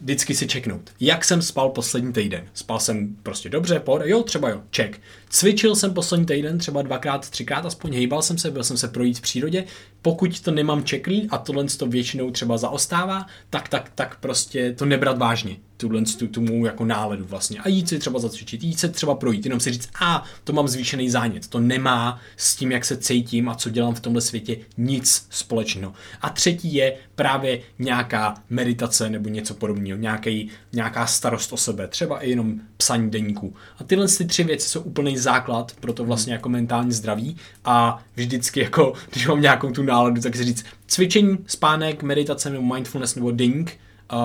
vždycky 0.00 0.34
si 0.34 0.46
čeknout. 0.46 0.90
Jak 1.00 1.24
jsem 1.24 1.42
spal 1.42 1.68
poslední 1.68 2.12
týden? 2.12 2.44
Spal 2.54 2.80
jsem 2.80 3.16
prostě 3.22 3.48
dobře, 3.48 3.80
pohoda, 3.80 4.04
jo, 4.04 4.22
třeba 4.22 4.48
jo, 4.48 4.62
check. 4.76 5.00
Cvičil 5.28 5.76
jsem 5.76 5.94
poslední 5.94 6.26
týden 6.26 6.58
třeba 6.58 6.82
dvakrát, 6.82 7.30
třikrát 7.30 7.66
aspoň, 7.66 7.92
hejbal 7.94 8.22
jsem 8.22 8.38
se, 8.38 8.50
byl 8.50 8.64
jsem 8.64 8.76
se 8.76 8.88
projít 8.88 9.18
v 9.18 9.20
přírodě. 9.20 9.64
Pokud 10.02 10.40
to 10.40 10.50
nemám 10.50 10.84
čeklý 10.84 11.28
a 11.30 11.38
tohle 11.38 11.64
to 11.64 11.86
většinou 11.86 12.30
třeba 12.30 12.58
zaostává, 12.58 13.26
tak, 13.50 13.68
tak, 13.68 13.92
tak 13.94 14.20
prostě 14.20 14.72
to 14.72 14.84
nebrat 14.84 15.18
vážně 15.18 15.56
tuhle 15.82 16.02
tu, 16.02 16.26
tu 16.28 16.40
mou 16.40 16.64
jako 16.64 16.84
náledu 16.84 17.24
vlastně. 17.24 17.58
A 17.58 17.68
jít 17.68 17.88
si 17.88 17.98
třeba 17.98 18.18
zacvičit, 18.18 18.62
jít 18.62 18.78
se 18.78 18.88
třeba 18.88 19.14
projít, 19.14 19.44
jenom 19.44 19.60
si 19.60 19.72
říct, 19.72 19.88
a 20.00 20.24
to 20.44 20.52
mám 20.52 20.68
zvýšený 20.68 21.10
zánět. 21.10 21.48
To 21.48 21.60
nemá 21.60 22.20
s 22.36 22.56
tím, 22.56 22.72
jak 22.72 22.84
se 22.84 22.96
cítím 22.96 23.48
a 23.48 23.54
co 23.54 23.70
dělám 23.70 23.94
v 23.94 24.00
tomhle 24.00 24.22
světě 24.22 24.56
nic 24.76 25.26
společného. 25.30 25.92
A 26.20 26.30
třetí 26.30 26.74
je 26.74 26.94
právě 27.14 27.60
nějaká 27.78 28.34
meditace 28.50 29.10
nebo 29.10 29.28
něco 29.28 29.54
podobného, 29.54 29.98
nějaký, 29.98 30.48
nějaká 30.72 31.06
starost 31.06 31.52
o 31.52 31.56
sebe, 31.56 31.88
třeba 31.88 32.20
i 32.20 32.30
jenom 32.30 32.54
psaní 32.76 33.10
deníku. 33.10 33.54
A 33.78 33.84
tyhle 33.84 34.08
ty 34.08 34.24
tři 34.24 34.44
věci 34.44 34.68
jsou 34.68 34.80
úplný 34.80 35.18
základ 35.18 35.72
pro 35.80 35.92
to 35.92 36.04
vlastně 36.04 36.32
jako 36.32 36.48
mentální 36.48 36.92
zdraví 36.92 37.36
a 37.64 38.04
vždycky 38.16 38.60
jako, 38.60 38.92
když 39.10 39.26
mám 39.26 39.40
nějakou 39.40 39.70
tu 39.70 39.82
náladu, 39.82 40.20
tak 40.20 40.36
si 40.36 40.44
říct 40.44 40.64
cvičení, 40.86 41.38
spánek, 41.46 42.02
meditace 42.02 42.50
nebo 42.50 42.74
mindfulness 42.74 43.14
nebo 43.14 43.30
deník, 43.30 43.78
uh, 44.12 44.18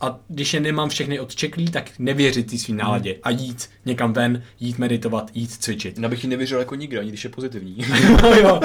a 0.00 0.20
když 0.28 0.54
je 0.54 0.60
nemám 0.60 0.88
všechny 0.88 1.20
odčeklý, 1.20 1.70
tak 1.70 1.90
nevěřit 1.98 2.50
ty 2.50 2.58
svým 2.58 2.76
náladě 2.76 3.10
hmm. 3.10 3.20
a 3.22 3.30
jít 3.30 3.70
někam 3.84 4.12
ven, 4.12 4.42
jít 4.60 4.78
meditovat, 4.78 5.30
jít 5.34 5.50
cvičit. 5.50 5.98
Já 5.98 6.08
bych 6.08 6.24
ji 6.24 6.30
nevěřil 6.30 6.58
jako 6.58 6.74
nikdo, 6.74 7.00
ani 7.00 7.08
když 7.08 7.24
je 7.24 7.30
pozitivní. 7.30 7.76
no, 8.22 8.34
jo. 8.42 8.60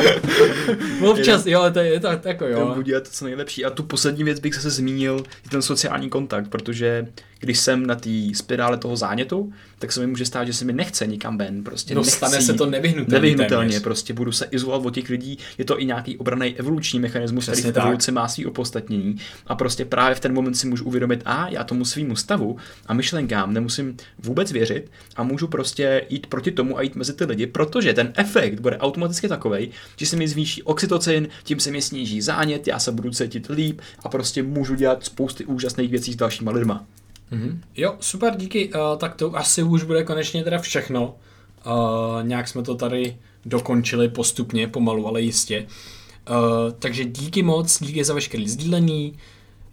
Občas, 1.12 1.46
jo, 1.46 1.64
to 1.74 1.80
je 1.80 2.00
to, 2.00 2.08
jako 2.26 2.46
jo. 2.46 2.68
To 2.68 2.76
bude 2.76 3.02
to 3.02 3.10
co 3.12 3.26
nejlepší. 3.26 3.66
A 3.66 3.70
tu 3.70 3.84
poslední 3.84 4.24
věc 4.24 4.40
bych 4.40 4.56
se 4.56 4.70
zmínil, 4.70 5.24
je 5.44 5.50
ten 5.50 5.62
sociální 5.62 6.10
kontakt, 6.10 6.48
protože 6.48 7.08
když 7.40 7.60
jsem 7.60 7.86
na 7.86 7.96
té 7.96 8.10
spirále 8.34 8.78
toho 8.78 8.96
zánětu, 8.96 9.54
tak 9.80 9.92
se 9.92 10.00
mi 10.00 10.08
může 10.08 10.26
stát, 10.26 10.46
že 10.46 10.54
se 10.54 10.66
mi 10.66 10.74
nechce 10.74 11.08
nikam 11.08 11.38
ven. 11.38 11.64
Prostě 11.64 11.96
no, 11.96 12.04
stane 12.04 12.42
se 12.42 12.54
to 12.54 12.66
nevyhnutelně. 12.66 13.22
Nevyhnutelně, 13.22 13.68
téměř. 13.68 13.84
prostě 13.84 14.14
budu 14.14 14.32
se 14.32 14.46
izolovat 14.52 14.86
od 14.86 14.94
těch 14.94 15.10
lidí. 15.10 15.38
Je 15.58 15.66
to 15.66 15.82
i 15.82 15.86
nějaký 15.86 16.18
obraný 16.18 16.56
evoluční 16.56 17.00
mechanismus, 17.00 17.44
Přesně 17.44 17.62
který 17.62 17.74
v 17.74 17.78
evoluci 17.78 18.12
má 18.12 18.28
svý 18.28 18.46
opostatnění. 18.46 19.16
A 19.48 19.56
prostě 19.56 19.86
právě 19.86 20.16
v 20.16 20.20
ten 20.20 20.34
moment 20.34 20.56
si 20.56 20.68
můžu 20.68 20.86
uvědomit, 20.86 21.22
a 21.26 21.48
já 21.50 21.64
tomu 21.64 21.86
svýmu 21.86 22.16
stavu 22.16 22.58
a 22.86 22.94
myšlenkám 22.94 23.54
nemusím 23.54 23.98
vůbec 24.20 24.52
věřit 24.52 24.92
a 25.16 25.24
můžu 25.24 25.48
prostě 25.48 26.06
jít 26.10 26.28
proti 26.28 26.52
tomu 26.52 26.78
a 26.78 26.82
jít 26.82 26.96
mezi 26.96 27.14
ty 27.14 27.26
lidi, 27.26 27.48
protože 27.48 27.94
ten 27.94 28.14
efekt 28.16 28.60
bude 28.60 28.78
automaticky 28.78 29.28
takový, 29.28 29.70
že 29.98 30.06
se 30.06 30.16
mi 30.16 30.28
zvýší 30.28 30.64
oxytocin, 30.64 31.28
tím 31.44 31.60
se 31.60 31.72
mi 31.72 31.82
sníží 31.82 32.22
zánět, 32.22 32.68
já 32.68 32.80
se 32.80 32.92
budu 32.92 33.12
cítit 33.12 33.50
líp 33.50 33.82
a 34.04 34.10
prostě 34.10 34.44
můžu 34.44 34.76
dělat 34.76 35.06
spousty 35.06 35.46
úžasných 35.46 35.92
věcí 35.92 36.14
s 36.14 36.16
dalšíma 36.16 36.52
lidma. 36.52 36.86
Mm-hmm. 37.32 37.60
Jo, 37.76 37.96
super, 38.00 38.36
díky. 38.36 38.74
Uh, 38.74 38.80
tak 38.98 39.16
to 39.16 39.38
asi 39.38 39.64
už 39.64 39.84
bude 39.84 40.04
konečně 40.04 40.44
teda 40.44 40.60
všechno. 40.60 41.16
Uh, 41.66 41.74
nějak 42.24 42.48
jsme 42.48 42.64
to 42.64 42.76
tady 42.76 43.18
dokončili 43.46 44.10
postupně, 44.10 44.68
pomalu, 44.68 45.08
ale 45.08 45.22
jistě. 45.22 45.68
Uh, 46.30 46.36
takže 46.80 47.06
díky 47.06 47.44
moc, 47.44 47.84
díky 47.84 48.04
za 48.04 48.14
veškerý 48.14 48.50
sdílení, 48.50 49.18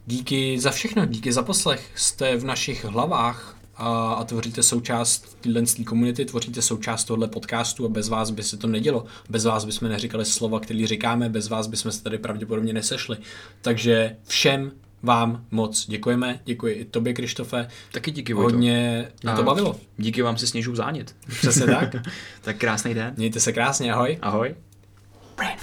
díky 0.06 0.60
za 0.60 0.70
všechno, 0.70 1.06
díky 1.06 1.32
za 1.32 1.42
poslech. 1.42 1.90
Jste 1.94 2.36
v 2.36 2.44
našich 2.44 2.84
hlavách 2.84 3.56
a, 3.76 4.12
a 4.12 4.24
tvoříte 4.24 4.62
součást 4.62 5.36
téhle 5.40 5.62
komunity, 5.86 6.24
tvoříte 6.24 6.62
součást 6.62 7.04
tohle 7.04 7.28
podcastu 7.28 7.84
a 7.84 7.88
bez 7.88 8.08
vás 8.08 8.30
by 8.30 8.42
se 8.42 8.56
to 8.56 8.66
nedělo. 8.66 9.04
Bez 9.30 9.44
vás 9.44 9.64
bychom 9.64 9.88
neříkali 9.88 10.24
slova, 10.24 10.60
které 10.60 10.86
říkáme, 10.86 11.28
bez 11.28 11.48
vás 11.48 11.66
bychom 11.66 11.92
se 11.92 12.02
tady 12.02 12.18
pravděpodobně 12.18 12.72
nesešli. 12.72 13.16
Takže 13.62 14.16
všem 14.26 14.72
vám 15.06 15.44
moc 15.50 15.86
děkujeme, 15.86 16.40
děkuji 16.44 16.74
i 16.74 16.84
tobě, 16.84 17.12
Krištofe. 17.12 17.68
Taky 17.92 18.10
díky, 18.10 18.34
Vojto. 18.34 18.52
Hodně 18.52 19.08
mě 19.22 19.32
to 19.32 19.42
bavilo. 19.42 19.76
Díky 19.96 20.22
vám 20.22 20.38
se 20.38 20.46
sněžu 20.46 20.76
zánět. 20.76 21.16
Přesně 21.28 21.66
tak. 21.66 21.96
tak 22.40 22.56
krásný 22.56 22.94
den. 22.94 23.14
Mějte 23.16 23.40
se 23.40 23.52
krásně, 23.52 23.92
ahoj. 23.92 24.18
Ahoj. 24.22 24.54
Brain 25.36 25.58